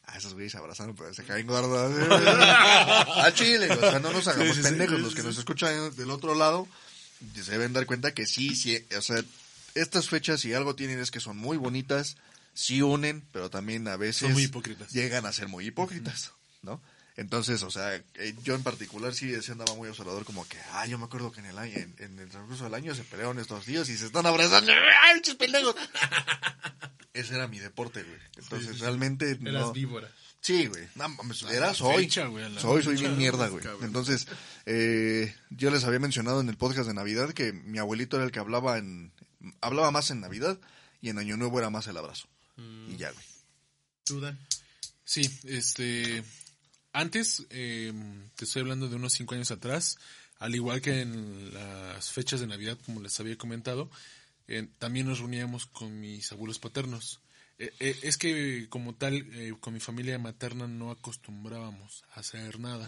Ah, 0.08 0.18
esos 0.18 0.34
güeyes 0.34 0.54
se 0.54 0.58
abrazaron, 0.58 0.96
pero 0.96 1.14
se 1.14 1.24
caen 1.24 1.46
gordos. 1.48 1.94
a 2.12 3.32
Chile, 3.34 3.70
o 3.72 3.80
sea, 3.80 4.00
no 4.00 4.12
nos 4.12 4.28
hagamos 4.28 4.56
Sí, 4.56 4.62
sí, 4.64 4.70
pendejos. 4.70 4.96
sí, 4.98 5.02
los 5.04 5.16
que 5.16 5.24
nos 5.24 5.38
escuchan 5.38 5.96
del 5.96 6.10
otro 6.12 6.34
lado 6.34 6.68
se 7.36 7.52
deben 7.52 7.74
dar 7.74 7.86
cuenta 7.86 8.14
que 8.14 8.26
sí, 8.26 8.56
sí, 8.56 8.84
o 8.98 9.02
sea, 9.02 9.22
estas 9.76 10.08
fechas 10.10 10.40
si 10.42 10.54
algo 10.54 10.76
tienen 10.76 11.00
es 11.00 11.12
que 11.12 11.20
son 11.20 11.36
muy 11.38 11.58
bonitas, 11.58 12.16
sí 12.54 12.82
unen, 12.82 13.24
pero 13.34 13.50
también 13.50 13.88
a 13.88 13.98
veces 13.98 14.22
Son 14.22 14.34
muy 14.34 14.44
hipócritas. 14.44 14.92
llegan 14.92 15.26
a 15.26 15.34
ser 15.34 15.48
muy 15.50 15.66
hipócritas, 15.68 16.32
¿no? 16.62 16.82
Entonces, 17.18 17.64
o 17.64 17.72
sea, 17.72 17.96
eh, 17.96 18.36
yo 18.44 18.54
en 18.54 18.62
particular 18.62 19.14
sí, 19.14 19.34
sí 19.42 19.52
andaba 19.52 19.74
muy 19.74 19.90
observador, 19.90 20.24
como 20.24 20.48
que, 20.48 20.58
ah, 20.74 20.86
yo 20.86 21.00
me 21.00 21.06
acuerdo 21.06 21.32
que 21.32 21.40
en 21.40 21.48
el 21.48 21.58
año, 21.58 21.74
en, 21.76 21.96
en 21.98 22.20
el 22.20 22.30
transcurso 22.30 22.66
del 22.66 22.76
año 22.76 22.94
se 22.94 23.04
pelearon 23.04 23.40
estos 23.40 23.66
tíos 23.66 23.90
y 23.90 23.98
se 23.98 24.06
están 24.06 24.28
abrazando, 24.28 24.72
¡ay, 24.72 25.16
pinches 25.16 25.36
pendejos! 25.36 25.76
Ese 27.14 27.34
era 27.34 27.48
mi 27.48 27.58
deporte, 27.58 28.04
güey. 28.04 28.20
Entonces, 28.38 28.80
realmente 28.80 29.32
Eras 29.32 29.42
no. 29.54 29.74
víbora. 29.74 30.08
Sí, 30.42 30.68
güey. 30.68 30.88
No, 30.94 31.10
mames, 31.10 31.42
era, 31.42 31.74
soy. 31.74 32.04
fecha, 32.04 32.28
güey, 32.28 32.46
soy, 32.60 32.84
soy 32.84 32.96
bien 32.96 33.18
mierda, 33.18 33.48
güey. 33.48 33.66
Entonces, 33.82 34.28
eh, 34.68 35.36
yo 35.50 35.72
les 35.72 35.84
había 35.84 36.00
mencionado 36.00 36.40
en 36.40 36.50
el 36.50 36.58
podcast 36.58 36.88
de 36.88 36.94
Navidad 36.94 37.34
que 37.34 37.52
mi 37.52 37.80
abuelito 37.80 38.18
era 38.18 38.26
el 38.26 38.32
que 38.32 38.40
hablaba 38.40 38.78
en, 38.78 39.12
hablaba 39.62 39.90
más 39.90 40.12
en 40.12 40.22
Navidad 40.22 40.60
y 41.02 41.10
en 41.10 41.18
Año 41.18 41.38
Nuevo 41.38 41.58
era 41.58 41.72
más 41.72 41.88
el 41.88 41.98
abrazo. 41.98 42.28
Mm. 42.56 42.92
Y 42.92 42.98
ya, 42.98 43.12
güey. 43.12 43.26
¿Tú, 44.04 44.22
Dan? 44.22 44.40
Sí, 45.04 45.28
este. 45.46 46.24
Antes, 46.94 47.46
eh, 47.50 47.94
te 48.36 48.46
estoy 48.46 48.62
hablando 48.62 48.90
de 48.90 48.96
unos 48.96 49.14
cinco 49.14 49.36
años 49.36 49.52
atrás, 49.52 49.98
al 50.40 50.56
igual 50.56 50.82
que 50.82 51.02
en 51.02 51.54
las 51.54 52.12
fechas 52.12 52.40
de 52.40 52.48
Navidad, 52.48 52.78
como 52.86 53.02
les 53.02 53.20
había 53.20 53.38
comentado, 53.38 53.90
eh, 54.48 54.68
también 54.80 55.08
nos 55.08 55.20
reuníamos 55.20 55.66
con 55.66 56.00
mis 56.00 56.32
abuelos 56.32 56.60
paternos. 56.60 57.20
Eh, 57.60 57.74
eh, 57.80 58.00
es 58.04 58.18
que 58.18 58.68
como 58.70 58.94
tal, 58.94 59.16
eh, 59.34 59.54
con 59.60 59.74
mi 59.74 59.80
familia 59.80 60.20
materna 60.20 60.68
no 60.68 60.92
acostumbrábamos 60.92 62.04
a 62.14 62.20
hacer 62.20 62.60
nada. 62.60 62.88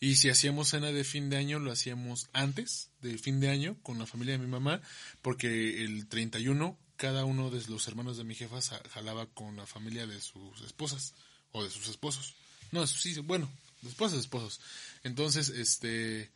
Y 0.00 0.16
si 0.16 0.28
hacíamos 0.28 0.68
cena 0.68 0.92
de 0.92 1.04
fin 1.04 1.30
de 1.30 1.38
año, 1.38 1.58
lo 1.58 1.72
hacíamos 1.72 2.28
antes 2.32 2.90
de 3.00 3.16
fin 3.16 3.40
de 3.40 3.48
año 3.48 3.76
con 3.82 3.98
la 3.98 4.06
familia 4.06 4.32
de 4.32 4.44
mi 4.44 4.50
mamá, 4.50 4.82
porque 5.22 5.82
el 5.82 6.08
31 6.08 6.76
cada 6.96 7.24
uno 7.24 7.50
de 7.50 7.62
los 7.68 7.88
hermanos 7.88 8.18
de 8.18 8.24
mi 8.24 8.34
jefa 8.34 8.60
jalaba 8.90 9.26
con 9.26 9.56
la 9.56 9.66
familia 9.66 10.06
de 10.06 10.20
sus 10.20 10.60
esposas 10.60 11.14
o 11.50 11.64
de 11.64 11.70
sus 11.70 11.88
esposos. 11.88 12.34
No, 12.72 12.86
sí, 12.86 13.18
bueno, 13.20 13.48
de 13.82 13.90
esposas, 13.90 14.18
esposos. 14.18 14.60
Entonces, 15.04 15.50
este, 15.50 16.30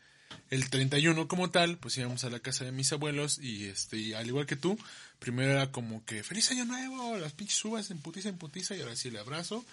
el 0.50 0.70
31 0.70 1.28
como 1.28 1.50
tal, 1.50 1.78
pues 1.78 1.96
íbamos 1.98 2.24
a 2.24 2.30
la 2.30 2.40
casa 2.40 2.64
de 2.64 2.72
mis 2.72 2.92
abuelos 2.92 3.38
y 3.38 3.66
este, 3.66 3.98
y 3.98 4.12
al 4.12 4.26
igual 4.26 4.46
que 4.46 4.56
tú, 4.56 4.78
primero 5.18 5.52
era 5.52 5.72
como 5.72 6.04
que 6.04 6.22
feliz 6.22 6.50
año 6.50 6.64
nuevo, 6.64 7.16
las 7.18 7.32
pinches 7.32 7.64
uvas 7.64 7.90
en 7.90 7.98
putiza 7.98 8.28
en 8.28 8.38
putiza 8.38 8.76
y 8.76 8.80
ahora 8.80 8.96
sí 8.96 9.08
el 9.08 9.16
abrazo 9.16 9.64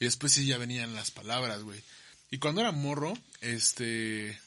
y 0.00 0.04
después 0.04 0.32
sí 0.32 0.46
ya 0.46 0.58
venían 0.58 0.94
las 0.94 1.10
palabras, 1.10 1.62
güey. 1.62 1.82
Y 2.30 2.38
cuando 2.38 2.62
era 2.62 2.72
morro, 2.72 3.12
este, 3.40 4.38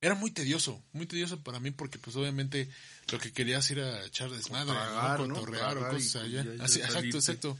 era 0.00 0.14
muy 0.14 0.30
tedioso, 0.30 0.82
muy 0.92 1.06
tedioso 1.06 1.40
para 1.42 1.60
mí 1.60 1.70
porque 1.70 1.98
pues 1.98 2.16
obviamente 2.16 2.68
lo 3.10 3.18
que 3.18 3.32
querías 3.32 3.70
era 3.70 4.04
echar 4.04 4.30
desmadre, 4.30 4.74
Tragar, 4.74 5.20
¿no? 5.20 5.26
¿no? 5.28 5.34
Cotorrear 5.36 5.78
o 5.78 5.88
cosas 5.88 6.16
allá. 6.16 6.44
Así, 6.60 6.80
exacto, 6.80 7.16
exacto. 7.16 7.58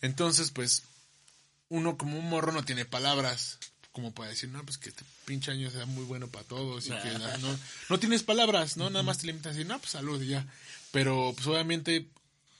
Entonces, 0.00 0.50
pues, 0.50 0.82
uno 1.68 1.96
como 1.96 2.18
un 2.18 2.28
morro 2.28 2.52
no 2.52 2.64
tiene 2.64 2.84
palabras 2.84 3.58
como 3.94 4.12
para 4.12 4.30
decir, 4.30 4.48
no, 4.48 4.64
pues 4.64 4.76
que 4.76 4.88
este 4.88 5.04
pinche 5.24 5.52
año 5.52 5.70
sea 5.70 5.86
muy 5.86 6.04
bueno 6.04 6.26
para 6.26 6.44
todos 6.44 6.86
y 6.86 6.90
que 6.90 7.10
no, 7.40 7.58
no 7.88 8.00
tienes 8.00 8.24
palabras, 8.24 8.76
¿no? 8.76 8.90
Nada 8.90 9.04
más 9.04 9.18
te 9.18 9.28
limitas 9.28 9.46
a 9.46 9.50
decir, 9.50 9.66
no, 9.68 9.78
pues 9.78 9.92
salud 9.92 10.20
y 10.20 10.26
ya. 10.26 10.46
Pero, 10.90 11.32
pues 11.36 11.46
obviamente, 11.46 12.08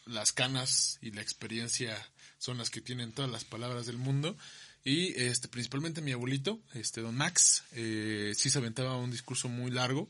las 0.07 0.31
canas 0.31 0.99
y 1.03 1.11
la 1.11 1.23
experiencia 1.23 1.97
son 2.39 2.57
las 2.57 2.71
que 2.71 2.81
tienen 2.81 3.13
todas 3.13 3.31
las 3.31 3.45
palabras 3.45 3.87
del 3.87 3.99
mundo. 3.99 4.37
Y 4.85 5.21
este, 5.21 5.49
principalmente 5.49 6.03
mi 6.03 6.13
abuelito, 6.13 6.61
este, 6.73 7.01
don 7.01 7.17
Max, 7.17 7.65
eh, 7.73 8.33
sí 8.37 8.49
se 8.49 8.59
aventaba 8.59 8.97
un 8.97 9.11
discurso 9.11 9.49
muy 9.49 9.73
largo. 9.73 10.09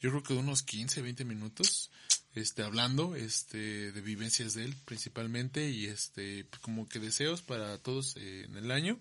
Yo 0.00 0.10
creo 0.10 0.24
que 0.24 0.34
de 0.34 0.40
unos 0.40 0.64
15, 0.64 1.00
20 1.00 1.24
minutos, 1.24 1.92
este, 2.36 2.62
hablando, 2.62 3.16
este, 3.16 3.92
de 3.92 4.00
vivencias 4.02 4.54
de 4.54 4.66
él 4.66 4.74
principalmente 4.84 5.70
y 5.70 5.86
este, 5.86 6.44
pues, 6.44 6.60
como 6.60 6.88
que 6.88 7.00
deseos 7.00 7.42
para 7.42 7.78
todos 7.78 8.16
eh, 8.16 8.44
en 8.44 8.56
el 8.56 8.70
año. 8.70 9.00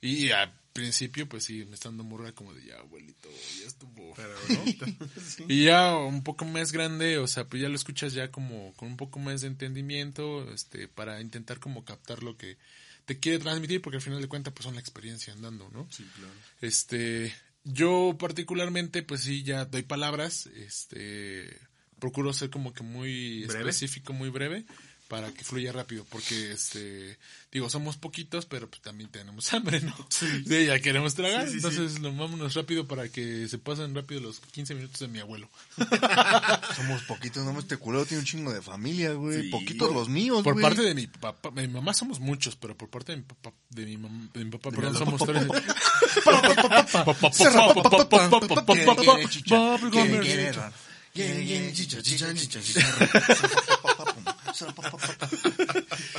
Y 0.00 0.30
al 0.30 0.52
principio, 0.74 1.28
pues 1.28 1.44
sí, 1.44 1.64
me 1.64 1.74
están 1.74 1.92
dando 1.96 2.04
morra 2.04 2.32
como 2.32 2.54
de 2.54 2.64
ya, 2.66 2.76
abuelito, 2.78 3.28
ya 3.60 3.66
estuvo. 3.66 4.14
Pero, 4.14 4.34
¿no? 4.50 5.46
Y 5.48 5.64
ya 5.64 5.96
un 5.96 6.22
poco 6.22 6.44
más 6.44 6.70
grande, 6.70 7.18
o 7.18 7.26
sea, 7.26 7.48
pues 7.48 7.62
ya 7.62 7.68
lo 7.68 7.74
escuchas 7.74 8.12
ya 8.12 8.30
como 8.30 8.72
con 8.74 8.88
un 8.88 8.96
poco 8.96 9.18
más 9.18 9.40
de 9.40 9.48
entendimiento, 9.48 10.52
este, 10.52 10.86
para 10.86 11.20
intentar 11.20 11.58
como 11.58 11.84
captar 11.84 12.22
lo 12.22 12.36
que 12.36 12.58
te 13.06 13.18
quiere 13.18 13.38
transmitir, 13.38 13.80
porque 13.80 13.96
al 13.96 14.02
final 14.02 14.20
de 14.20 14.28
cuentas, 14.28 14.52
pues 14.52 14.64
son 14.64 14.74
la 14.74 14.80
experiencia 14.80 15.32
andando, 15.32 15.68
¿no? 15.70 15.88
Sí, 15.90 16.06
claro. 16.14 16.34
Este, 16.60 17.34
yo 17.64 18.16
particularmente, 18.20 19.02
pues 19.02 19.22
sí, 19.22 19.42
ya 19.42 19.64
doy 19.64 19.82
palabras, 19.82 20.46
este, 20.46 21.58
procuro 21.98 22.32
ser 22.32 22.50
como 22.50 22.72
que 22.72 22.82
muy 22.82 23.44
¿Breve? 23.46 23.60
específico, 23.70 24.12
muy 24.12 24.28
breve, 24.30 24.64
para 25.08 25.32
que 25.32 25.42
fluya 25.42 25.72
rápido, 25.72 26.04
porque 26.10 26.52
este, 26.52 27.16
digo, 27.50 27.70
somos 27.70 27.96
poquitos, 27.96 28.44
pero 28.44 28.68
pues 28.68 28.82
también 28.82 29.08
tenemos 29.10 29.50
hambre, 29.54 29.80
¿no? 29.80 29.94
Sí. 30.10 30.26
ya 30.66 30.78
queremos 30.80 31.14
tragar, 31.14 31.46
Sí, 31.48 31.54
sí, 31.54 31.60
sí. 31.60 31.66
entonces 31.66 31.98
lo 32.00 32.12
vámonos 32.14 32.52
rápido 32.54 32.86
para 32.86 33.08
que 33.08 33.48
se 33.48 33.56
pasen 33.56 33.94
rápido 33.94 34.20
los 34.20 34.38
15 34.40 34.74
minutos 34.74 35.00
de 35.00 35.08
mi 35.08 35.18
abuelo. 35.20 35.48
Somos 36.76 37.02
poquitos, 37.04 37.42
no 37.46 37.58
este 37.58 37.78
culero 37.78 38.04
tiene 38.04 38.20
un 38.20 38.26
chingo 38.26 38.52
de 38.52 38.60
familia, 38.60 39.12
güey. 39.14 39.48
Poquitos 39.48 39.94
los 39.94 40.10
míos, 40.10 40.42
Por 40.44 40.52
güey. 40.52 40.62
parte 40.62 40.82
de 40.82 40.94
mi 40.94 41.06
papá, 41.06 41.50
de 41.54 41.66
mi 41.66 41.72
mamá 41.72 41.94
somos 41.94 42.20
muchos, 42.20 42.54
pero 42.56 42.76
por 42.76 42.90
parte 42.90 43.12
de 43.12 43.18
mi 43.18 43.24
papá, 43.24 43.54
de 43.70 43.86
mi, 43.86 43.96
mam- 43.96 44.30
de 44.32 44.44
mi 44.44 44.50
papá, 44.50 44.70
perdón, 44.72 44.94
somos 44.98 45.22
tres. 45.24 45.46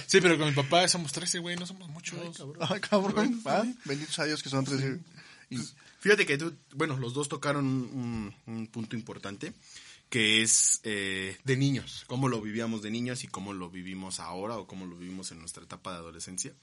Sí, 0.08 0.22
pero 0.22 0.38
con 0.38 0.48
mi 0.50 0.54
papá 0.56 0.88
somos 0.88 1.12
13, 1.12 1.40
güey, 1.40 1.56
no 1.56 1.66
somos 1.66 1.90
muchos. 1.90 2.20
Ay, 2.70 2.80
cabrón. 2.80 3.42
Ah, 3.46 3.64
Benditos 3.86 4.18
a 4.20 4.26
Dios 4.26 4.42
que 4.44 4.50
son 4.50 4.66
tres. 4.66 4.98
Y- 5.50 5.58
Fíjate 6.00 6.26
que 6.26 6.38
tú, 6.38 6.56
bueno, 6.76 6.96
los 6.98 7.14
dos 7.14 7.28
tocaron 7.28 7.66
un 8.46 8.68
punto 8.68 8.96
importante, 8.96 9.52
que 10.10 10.42
es 10.42 10.80
eh, 10.84 11.38
de 11.44 11.58
niños, 11.58 12.06
cómo 12.08 12.30
lo 12.30 12.42
vivíamos 12.42 12.82
de 12.82 12.90
niños 12.90 13.26
y 13.26 13.28
cómo 13.28 13.52
lo 13.54 13.70
vivimos 13.70 14.22
ahora 14.22 14.56
o 14.56 14.66
cómo 14.66 14.86
lo 14.86 14.96
vivimos 14.96 15.32
en 15.34 15.40
nuestra 15.40 15.64
etapa 15.64 15.92
de 15.92 15.98
adolescencia. 15.98 16.54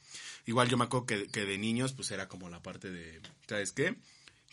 Igual 0.47 0.71
yo 0.71 0.79
me 0.79 0.85
acuerdo 0.85 1.05
que, 1.07 1.27
que 1.29 1.45
de 1.45 1.59
niños, 1.59 1.93
pues 1.93 2.11
era 2.13 2.29
como 2.29 2.49
la 2.49 2.63
parte 2.63 2.91
de, 2.91 3.21
¿sabes 3.47 3.73
qué? 3.73 3.97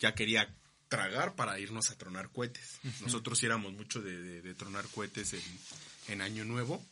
Ya 0.01 0.13
quería 0.15 0.53
tragar 0.93 1.33
para 1.35 1.57
irnos 1.59 1.89
a 1.89 1.97
tronar 1.97 2.29
cohetes. 2.29 2.77
Nosotros 3.01 3.39
sí 3.39 3.47
éramos 3.47 3.73
mucho 3.73 4.01
de, 4.01 4.15
de- 4.21 4.41
de 4.43 4.53
tronar 4.53 4.85
cohetes 4.89 5.33
en, 5.33 5.41
en 6.09 6.21
Año 6.21 6.45
Nuevo. 6.45 6.83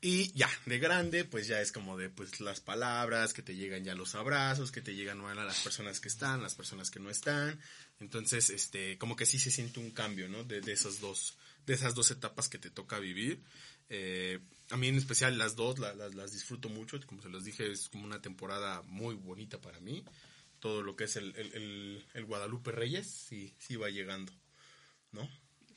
Y 0.00 0.30
ya, 0.34 0.48
de 0.66 0.78
grande, 0.78 1.24
pues 1.24 1.46
ya 1.48 1.60
es 1.60 1.72
como 1.72 1.96
de 1.96 2.10
pues 2.10 2.40
las 2.40 2.60
palabras, 2.60 3.32
que 3.32 3.42
te 3.42 3.56
llegan 3.56 3.82
ya 3.82 3.94
los 3.94 4.14
abrazos, 4.14 4.70
que 4.70 4.82
te 4.82 4.94
llegan 4.94 5.20
bueno, 5.20 5.40
a 5.40 5.44
las 5.44 5.58
personas 5.62 5.98
que 6.00 6.08
están, 6.08 6.42
las 6.42 6.54
personas 6.54 6.90
que 6.90 7.00
no 7.00 7.10
están. 7.10 7.58
Entonces, 7.98 8.50
este, 8.50 8.98
como 8.98 9.16
que 9.16 9.26
sí 9.26 9.38
se 9.38 9.50
siente 9.50 9.80
un 9.80 9.90
cambio, 9.90 10.28
¿no? 10.28 10.44
De, 10.44 10.60
de 10.60 10.72
esas 10.72 11.00
dos, 11.00 11.34
de 11.66 11.74
esas 11.74 11.94
dos 11.94 12.10
etapas 12.12 12.48
que 12.48 12.58
te 12.58 12.70
toca 12.70 12.98
vivir. 13.00 13.40
Eh, 13.88 14.38
a 14.70 14.76
mí 14.76 14.88
en 14.88 14.96
especial 14.96 15.38
las 15.38 15.56
dos 15.56 15.78
la- 15.78 15.94
las, 15.94 16.14
las 16.14 16.32
disfruto 16.32 16.68
mucho, 16.68 17.00
como 17.06 17.22
se 17.22 17.28
los 17.30 17.44
dije, 17.44 17.72
es 17.72 17.88
como 17.88 18.04
una 18.04 18.20
temporada 18.20 18.82
muy 18.82 19.14
bonita 19.14 19.58
para 19.58 19.80
mí. 19.80 20.04
Todo 20.60 20.82
lo 20.82 20.96
que 20.96 21.04
es 21.04 21.16
el, 21.16 21.34
el, 21.36 21.52
el- 21.54 22.06
el 22.14 22.24
Guadalupe 22.26 22.72
Reyes, 22.72 23.06
sí, 23.08 23.54
sí 23.58 23.76
va 23.76 23.90
llegando, 23.90 24.32
¿no? 25.12 25.28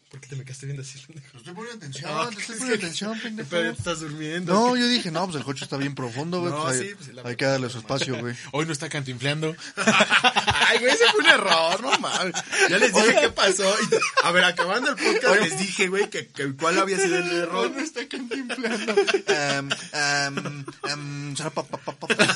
¿Por 0.10 0.20
qué 0.20 0.28
te 0.28 0.36
me 0.36 0.44
quedaste 0.44 0.66
viendo 0.66 0.82
así? 0.82 0.98
Estoy 0.98 1.54
poniendo 1.54 1.86
atención, 1.86 2.30
te 2.34 2.42
estoy 2.42 2.56
poniendo 2.58 2.76
atención, 2.84 3.20
pendejo. 3.20 3.50
Pero 3.52 3.70
estás 3.70 4.00
durmiendo. 4.00 4.52
No, 4.54 4.76
yo 4.76 4.88
dije, 4.88 5.12
no, 5.12 5.26
pues 5.26 5.38
el 5.38 5.44
coche 5.44 5.64
está 5.64 5.78
bien 5.78 5.94
profundo, 5.94 6.40
güey. 6.42 6.52
No, 6.52 6.64
pues 6.64 6.80
sí, 6.80 6.96
pues, 6.98 7.14
la 7.14 7.22
hay 7.26 7.36
que 7.36 7.46
darle 7.46 7.70
su 7.70 7.78
espacio, 7.78 8.18
güey. 8.18 8.36
Hoy 8.52 8.66
no 8.66 8.72
está 8.72 8.90
cantinfleando. 8.90 9.56
Ay, 9.76 10.80
güey, 10.80 10.92
ese 10.94 11.04
fue 11.12 11.20
un 11.20 11.28
error, 11.28 11.82
no 11.82 12.00
mames. 12.00 12.34
Ya 12.72 12.80
les 12.80 12.92
dije 12.92 13.18
qué 13.22 13.30
pasó. 13.30 13.64
Y, 13.84 13.96
a 14.26 14.32
ver, 14.32 14.46
acabando 14.46 14.90
el 14.90 14.96
podcast, 14.96 15.42
les 15.42 15.60
dije, 15.60 15.88
güey, 15.90 16.10
que, 16.10 16.26
que 16.28 16.54
cuál 16.56 16.80
había 16.80 16.98
sido 16.98 17.16
el 17.18 17.32
error. 17.32 17.70
No 17.70 17.80
está 17.80 18.08
cantinflando. 18.08 18.96
Um, 18.96 19.70
um, 20.34 20.66
um, 20.92 21.36
será 21.36 21.52
pa- 21.52 21.62
pa- 21.64 21.78
pa- 21.78 21.92
pa- 21.96 22.08
pa- 22.08 22.36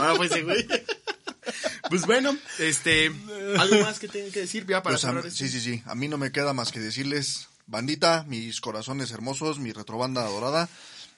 Ah, 0.00 0.14
pues 0.16 0.30
sí, 0.32 0.42
güey. 0.42 0.64
Pues 1.88 2.06
bueno, 2.06 2.36
este, 2.58 3.06
algo 3.58 3.80
más 3.82 3.98
que 3.98 4.08
tengan 4.08 4.30
que 4.32 4.40
decir 4.40 4.66
ya 4.66 4.82
para 4.82 4.94
Pues 4.94 5.04
a- 5.04 5.08
cerrar 5.08 5.26
esto? 5.26 5.38
sí, 5.38 5.48
sí, 5.48 5.60
sí. 5.60 5.82
A 5.86 5.94
mí 5.94 6.08
no 6.08 6.18
me 6.18 6.32
queda 6.32 6.52
más 6.52 6.70
que 6.72 6.80
decirles, 6.80 7.48
bandita, 7.66 8.24
mis 8.28 8.60
corazones 8.60 9.10
hermosos, 9.10 9.58
mi 9.58 9.72
retrobanda 9.72 10.22
adorada. 10.22 10.68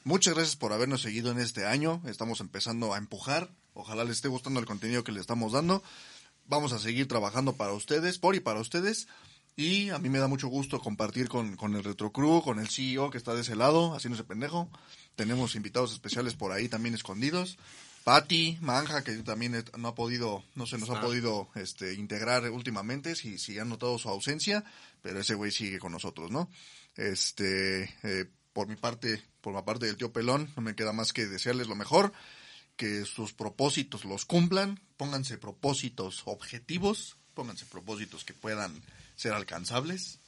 Muchas 0.05 0.35
gracias 0.35 0.57
por 0.57 0.72
habernos 0.72 1.03
seguido 1.03 1.31
en 1.31 1.39
este 1.39 1.66
año. 1.66 2.03
Estamos 2.07 2.41
empezando 2.41 2.95
a 2.95 2.99
empujar. 2.99 3.51
Ojalá 3.74 4.05
les 4.05 4.16
esté 4.16 4.28
gustando 4.28 4.59
el 4.61 4.66
contenido 4.66 5.05
que 5.05 5.12
le 5.12 5.20
estamos 5.20 5.53
dando. 5.53 5.83
Vamos 6.47 6.72
a 6.72 6.78
seguir 6.78 7.07
trabajando 7.07 7.55
para 7.57 7.72
ustedes, 7.72 8.18
por 8.18 8.35
y 8.35 8.41
para 8.41 8.61
ustedes. 8.61 9.09
Y 9.57 9.91
a 9.91 9.99
mí 9.99 10.09
me 10.09 10.18
da 10.18 10.26
mucho 10.26 10.49
gusto 10.49 10.81
compartir 10.81 11.28
con, 11.28 11.55
con 11.57 11.74
el 11.76 11.85
Retro 11.85 12.12
Crew, 12.12 12.41
con 12.43 12.59
el 12.61 12.68
CEO 12.70 13.11
que 13.11 13.18
está 13.18 13.35
de 13.35 13.43
ese 13.43 13.57
lado, 13.57 13.95
haciéndose 13.95 14.24
pendejo. 14.24 14.70
Tenemos 15.16 15.55
invitados 15.55 15.93
especiales 15.93 16.35
por 16.35 16.53
ahí 16.53 16.68
también 16.68 16.95
escondidos. 16.95 17.59
Patty, 18.05 18.59
Manja, 18.61 19.05
que 19.05 19.12
también 19.16 19.64
no 19.76 19.88
ha 19.88 19.94
podido, 19.94 20.42
no 20.55 20.66
se 20.66 20.78
nos 20.78 20.90
ha 20.90 21.01
podido 21.01 21.48
este, 21.55 21.94
integrar 21.94 22.48
últimamente, 22.51 23.14
si, 23.14 23.38
si 23.38 23.59
han 23.59 23.68
notado 23.68 23.98
su 23.98 24.09
ausencia, 24.09 24.64
pero 25.03 25.20
ese 25.20 25.34
güey 25.34 25.51
sigue 25.51 25.78
con 25.78 25.92
nosotros, 25.92 26.30
¿no? 26.30 26.51
Este, 26.96 27.84
eh, 28.03 28.26
por 28.53 28.68
mi 28.68 28.76
parte, 28.76 29.22
por 29.40 29.55
la 29.55 29.64
parte 29.64 29.86
del 29.86 29.96
tío 29.96 30.12
Pelón, 30.12 30.51
no 30.57 30.62
me 30.62 30.74
queda 30.74 30.92
más 30.92 31.12
que 31.12 31.26
desearles 31.26 31.68
lo 31.68 31.76
mejor, 31.76 32.12
que 32.76 33.05
sus 33.05 33.32
propósitos 33.32 34.05
los 34.05 34.24
cumplan, 34.24 34.80
pónganse 34.96 35.36
propósitos 35.38 36.22
objetivos, 36.24 37.16
pónganse 37.34 37.66
propósitos 37.66 38.24
que 38.24 38.32
puedan 38.32 38.82
ser 39.16 39.34
alcanzables, 39.34 40.18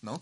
¿no? 0.00 0.20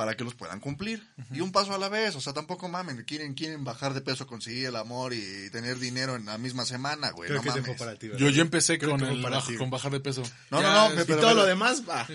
Para 0.00 0.16
que 0.16 0.24
los 0.24 0.34
puedan 0.34 0.60
cumplir. 0.60 1.06
Y 1.30 1.40
un 1.42 1.52
paso 1.52 1.74
a 1.74 1.78
la 1.78 1.90
vez, 1.90 2.16
o 2.16 2.22
sea, 2.22 2.32
tampoco 2.32 2.68
mamen, 2.70 3.04
quieren, 3.04 3.34
quieren 3.34 3.64
bajar 3.64 3.92
de 3.92 4.00
peso, 4.00 4.26
conseguir 4.26 4.64
el 4.66 4.76
amor 4.76 5.12
y 5.12 5.50
tener 5.50 5.78
dinero 5.78 6.16
en 6.16 6.24
la 6.24 6.38
misma 6.38 6.64
semana, 6.64 7.10
güey, 7.10 7.28
Creo 7.28 7.38
no 7.38 7.42
que 7.42 7.48
mames. 7.50 7.66
fue 7.66 7.74
para 7.74 7.96
ti, 7.96 8.08
¿verdad? 8.08 8.18
Yo, 8.20 8.30
yo 8.30 8.40
empecé 8.40 8.78
Creo 8.78 8.92
con, 8.92 9.02
el 9.04 9.20
bajo- 9.20 9.58
con 9.58 9.68
bajar 9.68 9.92
de 9.92 10.00
peso. 10.00 10.22
No, 10.50 10.62
Ya, 10.62 10.72
no, 10.72 10.88
no, 10.88 10.94
Y 10.94 10.96
me- 10.96 11.04
pero- 11.04 11.18
todo 11.20 11.30
pero- 11.32 11.40
lo 11.42 11.46
demás 11.46 11.82
va, 11.86 12.06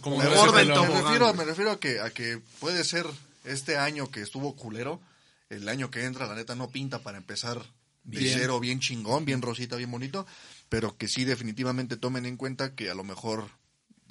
como 0.00 0.16
Me 0.16 0.24
debe 0.24 0.36
gordo 0.36 0.52
ser 0.52 0.62
en 0.62 0.68
lo- 0.68 0.74
todo. 0.76 0.86
me 0.94 1.02
refiero, 1.02 1.34
me 1.34 1.44
refiero 1.44 1.70
a 1.72 1.78
que, 1.78 2.00
a 2.00 2.08
que 2.10 2.40
puede 2.58 2.84
ser 2.84 3.06
este 3.44 3.76
año 3.76 4.10
que 4.10 4.22
estuvo 4.22 4.56
culero, 4.56 4.98
el 5.50 5.68
año 5.68 5.90
que 5.90 6.04
entra, 6.04 6.26
la 6.26 6.34
neta 6.34 6.54
no 6.54 6.70
pinta 6.70 7.00
para 7.00 7.18
empezar 7.18 7.58
de 8.04 8.18
Bien. 8.20 8.38
cero, 8.38 8.60
bien 8.60 8.80
chingón, 8.80 9.26
bien 9.26 9.42
rosita, 9.42 9.76
bien 9.76 9.90
bonito, 9.90 10.26
pero 10.70 10.96
que 10.96 11.06
sí 11.06 11.24
definitivamente 11.26 11.98
tomen 11.98 12.24
en 12.24 12.38
cuenta 12.38 12.74
que 12.74 12.88
a 12.90 12.94
lo 12.94 13.04
mejor 13.04 13.50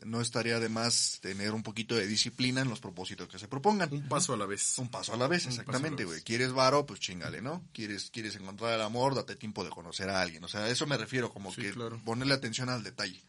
no 0.05 0.21
estaría 0.21 0.59
de 0.59 0.69
más 0.69 1.19
tener 1.21 1.51
un 1.51 1.63
poquito 1.63 1.95
de 1.95 2.07
disciplina 2.07 2.61
en 2.61 2.69
los 2.69 2.79
propósitos 2.79 3.27
que 3.27 3.39
se 3.39 3.47
propongan. 3.47 3.91
Un 3.93 4.07
paso 4.07 4.33
a 4.33 4.37
la 4.37 4.45
vez. 4.45 4.77
Un 4.79 4.89
paso 4.89 5.13
a 5.13 5.17
la 5.17 5.27
vez, 5.27 5.45
exactamente, 5.47 6.05
güey. 6.05 6.21
Quieres 6.21 6.51
varo, 6.53 6.85
pues 6.85 6.99
chingale, 6.99 7.41
¿no? 7.41 7.63
Quieres, 7.73 8.09
quieres 8.11 8.35
encontrar 8.35 8.73
el 8.73 8.81
amor, 8.81 9.15
date 9.15 9.35
tiempo 9.35 9.63
de 9.63 9.69
conocer 9.69 10.09
a 10.09 10.21
alguien. 10.21 10.43
O 10.43 10.47
sea, 10.47 10.61
a 10.61 10.69
eso 10.69 10.85
me 10.87 10.97
refiero, 10.97 11.31
como 11.33 11.53
Sí, 11.53 11.61
que 11.61 11.71
claro. 11.71 12.01
ponerle 12.05 12.33
atención 12.33 12.69
al 12.69 12.83
detalle. 12.83 13.21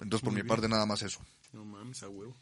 Entonces, 0.00 0.22
por 0.22 0.32
Muy 0.32 0.42
mi 0.42 0.42
bien. 0.42 0.48
parte, 0.48 0.68
nada 0.68 0.86
más 0.86 1.02
eso. 1.02 1.20
No 1.52 1.64
mames, 1.64 2.02
a 2.02 2.08
huevo. 2.08 2.36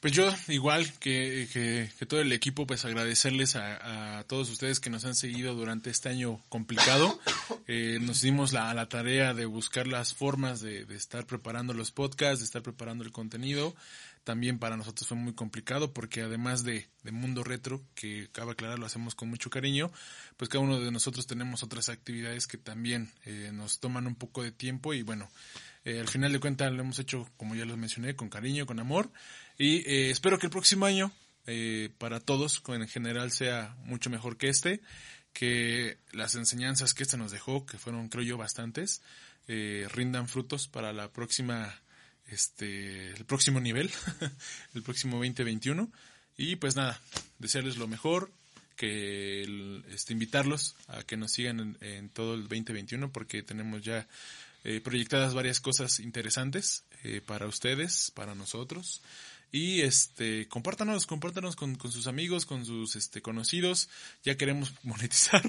Pues 0.00 0.12
yo, 0.12 0.34
igual 0.48 0.92
que, 0.98 1.48
que, 1.52 1.88
que 1.96 2.06
todo 2.06 2.20
el 2.20 2.32
equipo, 2.32 2.66
pues 2.66 2.84
agradecerles 2.84 3.54
a, 3.54 4.18
a 4.18 4.24
todos 4.24 4.50
ustedes 4.50 4.80
que 4.80 4.90
nos 4.90 5.04
han 5.04 5.14
seguido 5.14 5.54
durante 5.54 5.90
este 5.90 6.08
año 6.08 6.40
complicado. 6.48 7.20
Eh, 7.68 7.98
nos 8.00 8.20
dimos 8.20 8.52
la, 8.52 8.74
la 8.74 8.88
tarea 8.88 9.34
de 9.34 9.46
buscar 9.46 9.86
las 9.86 10.14
formas 10.14 10.60
de, 10.60 10.84
de 10.84 10.96
estar 10.96 11.26
preparando 11.26 11.72
los 11.72 11.92
podcasts, 11.92 12.40
de 12.40 12.44
estar 12.44 12.60
preparando 12.60 13.04
el 13.04 13.12
contenido. 13.12 13.74
También 14.24 14.58
para 14.58 14.76
nosotros 14.76 15.08
fue 15.08 15.16
muy 15.16 15.32
complicado 15.34 15.92
porque 15.92 16.22
además 16.22 16.62
de, 16.62 16.88
de 17.02 17.12
Mundo 17.12 17.42
Retro, 17.42 17.82
que 17.94 18.28
cabe 18.30 18.52
aclarar 18.52 18.78
lo 18.78 18.86
hacemos 18.86 19.14
con 19.16 19.28
mucho 19.28 19.50
cariño, 19.50 19.90
pues 20.36 20.48
cada 20.48 20.62
uno 20.62 20.78
de 20.80 20.92
nosotros 20.92 21.26
tenemos 21.26 21.62
otras 21.64 21.88
actividades 21.88 22.46
que 22.46 22.56
también 22.56 23.10
eh, 23.24 23.50
nos 23.52 23.80
toman 23.80 24.06
un 24.06 24.14
poco 24.14 24.42
de 24.42 24.52
tiempo 24.52 24.94
y 24.94 25.02
bueno, 25.02 25.28
eh, 25.84 26.00
al 26.00 26.08
final 26.08 26.32
de 26.32 26.40
cuentas 26.40 26.72
lo 26.72 26.82
hemos 26.82 26.98
hecho, 26.98 27.28
como 27.36 27.54
ya 27.54 27.64
lo 27.64 27.76
mencioné, 27.76 28.14
con 28.14 28.28
cariño, 28.28 28.66
con 28.66 28.78
amor. 28.78 29.10
Y 29.58 29.78
eh, 29.88 30.10
espero 30.10 30.38
que 30.38 30.46
el 30.46 30.52
próximo 30.52 30.86
año, 30.86 31.10
eh, 31.46 31.90
para 31.98 32.20
todos, 32.20 32.62
en 32.68 32.88
general, 32.88 33.30
sea 33.30 33.76
mucho 33.84 34.10
mejor 34.10 34.36
que 34.36 34.48
este. 34.48 34.80
Que 35.32 35.98
las 36.12 36.34
enseñanzas 36.34 36.94
que 36.94 37.02
este 37.02 37.16
nos 37.16 37.32
dejó, 37.32 37.64
que 37.64 37.78
fueron, 37.78 38.08
creo 38.08 38.22
yo, 38.22 38.36
bastantes, 38.36 39.02
eh, 39.48 39.88
rindan 39.92 40.28
frutos 40.28 40.68
para 40.68 40.92
la 40.92 41.10
próxima, 41.10 41.74
este, 42.26 43.10
el 43.10 43.24
próximo 43.24 43.58
nivel, 43.60 43.90
el 44.74 44.82
próximo 44.82 45.16
2021. 45.16 45.90
Y 46.36 46.56
pues 46.56 46.76
nada, 46.76 47.00
desearles 47.38 47.76
lo 47.76 47.88
mejor, 47.88 48.30
que 48.76 49.82
este, 49.90 50.12
invitarlos 50.12 50.76
a 50.88 51.02
que 51.02 51.16
nos 51.16 51.32
sigan 51.32 51.60
en, 51.60 51.78
en 51.80 52.08
todo 52.08 52.34
el 52.34 52.42
2021 52.42 53.12
porque 53.12 53.42
tenemos 53.42 53.82
ya 53.82 54.08
eh, 54.64 54.80
proyectadas 54.80 55.34
varias 55.34 55.60
cosas 55.60 56.00
interesantes 56.00 56.84
eh, 57.04 57.20
para 57.24 57.46
ustedes, 57.46 58.10
para 58.14 58.34
nosotros. 58.34 59.02
Y 59.54 59.82
este, 59.82 60.48
compártanos, 60.48 61.06
compártanos 61.06 61.56
con, 61.56 61.74
con 61.74 61.92
sus 61.92 62.06
amigos, 62.06 62.46
con 62.46 62.64
sus 62.64 62.96
este 62.96 63.20
conocidos. 63.20 63.90
Ya 64.24 64.34
queremos 64.38 64.72
monetizar, 64.82 65.42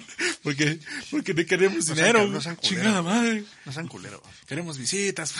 porque, 0.44 0.78
porque 1.10 1.34
no 1.34 1.46
queremos 1.46 1.78
No 1.88 1.96
sean 1.96 1.98
dinero. 1.98 2.26
cu- 2.26 2.32
no 2.34 2.42
sean 2.42 2.56
culeros. 2.58 2.78
chingada 2.84 3.02
madre. 3.02 3.46
No 3.66 3.72
sean 3.72 3.88
culeros. 3.88 4.22
Queremos 4.46 4.78
visitas. 4.78 5.34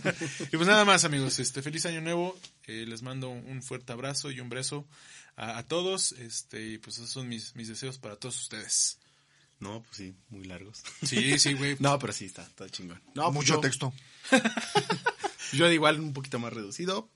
y 0.52 0.56
pues 0.56 0.66
nada 0.66 0.84
más, 0.84 1.04
amigos. 1.04 1.38
Este, 1.38 1.62
feliz 1.62 1.86
año 1.86 2.00
nuevo. 2.00 2.36
Eh, 2.66 2.86
les 2.88 3.02
mando 3.02 3.28
un 3.28 3.62
fuerte 3.62 3.92
abrazo 3.92 4.32
y 4.32 4.40
un 4.40 4.48
beso 4.48 4.84
a, 5.36 5.56
a 5.58 5.62
todos. 5.68 6.10
Este, 6.12 6.66
y 6.70 6.78
pues 6.78 6.96
esos 6.96 7.10
son 7.10 7.28
mis, 7.28 7.54
mis 7.54 7.68
deseos 7.68 7.98
para 7.98 8.16
todos 8.16 8.36
ustedes. 8.42 8.98
No, 9.60 9.82
pues 9.82 9.96
sí, 9.96 10.14
muy 10.30 10.44
largos. 10.44 10.82
Sí, 11.02 11.38
sí, 11.38 11.54
güey. 11.54 11.76
No, 11.80 11.98
pero 11.98 12.12
sí, 12.12 12.26
está, 12.26 12.42
está 12.42 12.68
chingón. 12.68 13.00
No, 13.14 13.24
pues 13.24 13.34
Mucho 13.34 13.54
yo- 13.54 13.60
texto. 13.60 13.92
Yo 15.52 15.66
de 15.66 15.74
igual 15.74 15.98
un 16.00 16.12
poquito 16.12 16.38
más 16.38 16.52
reducido. 16.52 17.08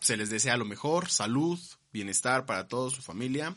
Se 0.00 0.16
les 0.16 0.30
desea 0.30 0.56
lo 0.56 0.64
mejor, 0.64 1.08
salud, 1.08 1.60
bienestar 1.92 2.44
para 2.44 2.66
todos, 2.66 2.94
su 2.94 3.02
familia. 3.02 3.56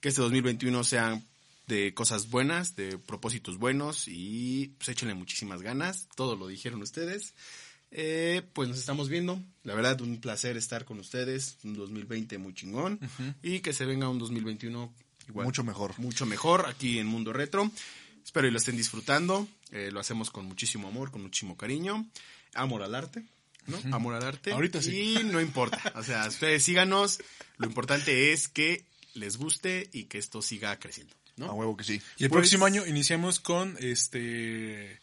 Que 0.00 0.08
este 0.10 0.22
2021 0.22 0.84
sea 0.84 1.20
de 1.66 1.92
cosas 1.94 2.30
buenas, 2.30 2.76
de 2.76 2.96
propósitos 2.98 3.58
buenos 3.58 4.04
y 4.06 4.68
pues 4.78 4.88
échenle 4.90 5.14
muchísimas 5.14 5.62
ganas. 5.62 6.08
Todo 6.14 6.36
lo 6.36 6.46
dijeron 6.46 6.80
ustedes. 6.82 7.34
Eh, 7.90 8.42
pues 8.52 8.68
nos 8.68 8.78
estamos 8.78 9.08
viendo. 9.08 9.42
La 9.64 9.74
verdad, 9.74 10.00
un 10.00 10.20
placer 10.20 10.56
estar 10.56 10.84
con 10.84 11.00
ustedes. 11.00 11.58
Un 11.64 11.74
2020 11.74 12.38
muy 12.38 12.54
chingón. 12.54 13.00
Y 13.42 13.60
que 13.60 13.72
se 13.72 13.84
venga 13.84 14.08
un 14.08 14.20
2021 14.20 14.94
igual. 15.30 15.46
Mucho 15.46 15.64
mejor. 15.64 15.98
Mucho 15.98 16.26
mejor 16.26 16.66
aquí 16.66 16.98
en 16.98 17.06
Mundo 17.06 17.32
Retro. 17.32 17.70
Espero 18.24 18.46
y 18.46 18.50
lo 18.50 18.58
estén 18.58 18.76
disfrutando. 18.76 19.48
Eh, 19.72 19.90
lo 19.90 20.00
hacemos 20.00 20.30
con 20.30 20.44
muchísimo 20.46 20.88
amor, 20.88 21.10
con 21.10 21.22
muchísimo 21.22 21.56
cariño. 21.56 22.06
Amor 22.54 22.82
al 22.82 22.94
arte. 22.94 23.24
¿no? 23.66 23.78
Amor 23.94 24.14
al 24.14 24.24
arte. 24.24 24.52
Ahorita 24.52 24.82
sí. 24.82 25.16
Y 25.20 25.24
no 25.24 25.40
importa. 25.40 25.80
O 25.96 26.02
sea, 26.02 26.26
ustedes 26.28 26.62
síganos. 26.62 27.20
Lo 27.56 27.66
importante 27.66 28.32
es 28.32 28.48
que 28.48 28.84
les 29.14 29.36
guste 29.36 29.88
y 29.92 30.04
que 30.04 30.18
esto 30.18 30.42
siga 30.42 30.78
creciendo. 30.78 31.14
A 31.40 31.52
huevo 31.52 31.76
que 31.76 31.84
sí. 31.84 32.02
Y 32.18 32.24
el 32.24 32.28
Pues- 32.30 32.40
próximo 32.42 32.66
año 32.66 32.86
iniciamos 32.86 33.40
con 33.40 33.76
este 33.80 35.00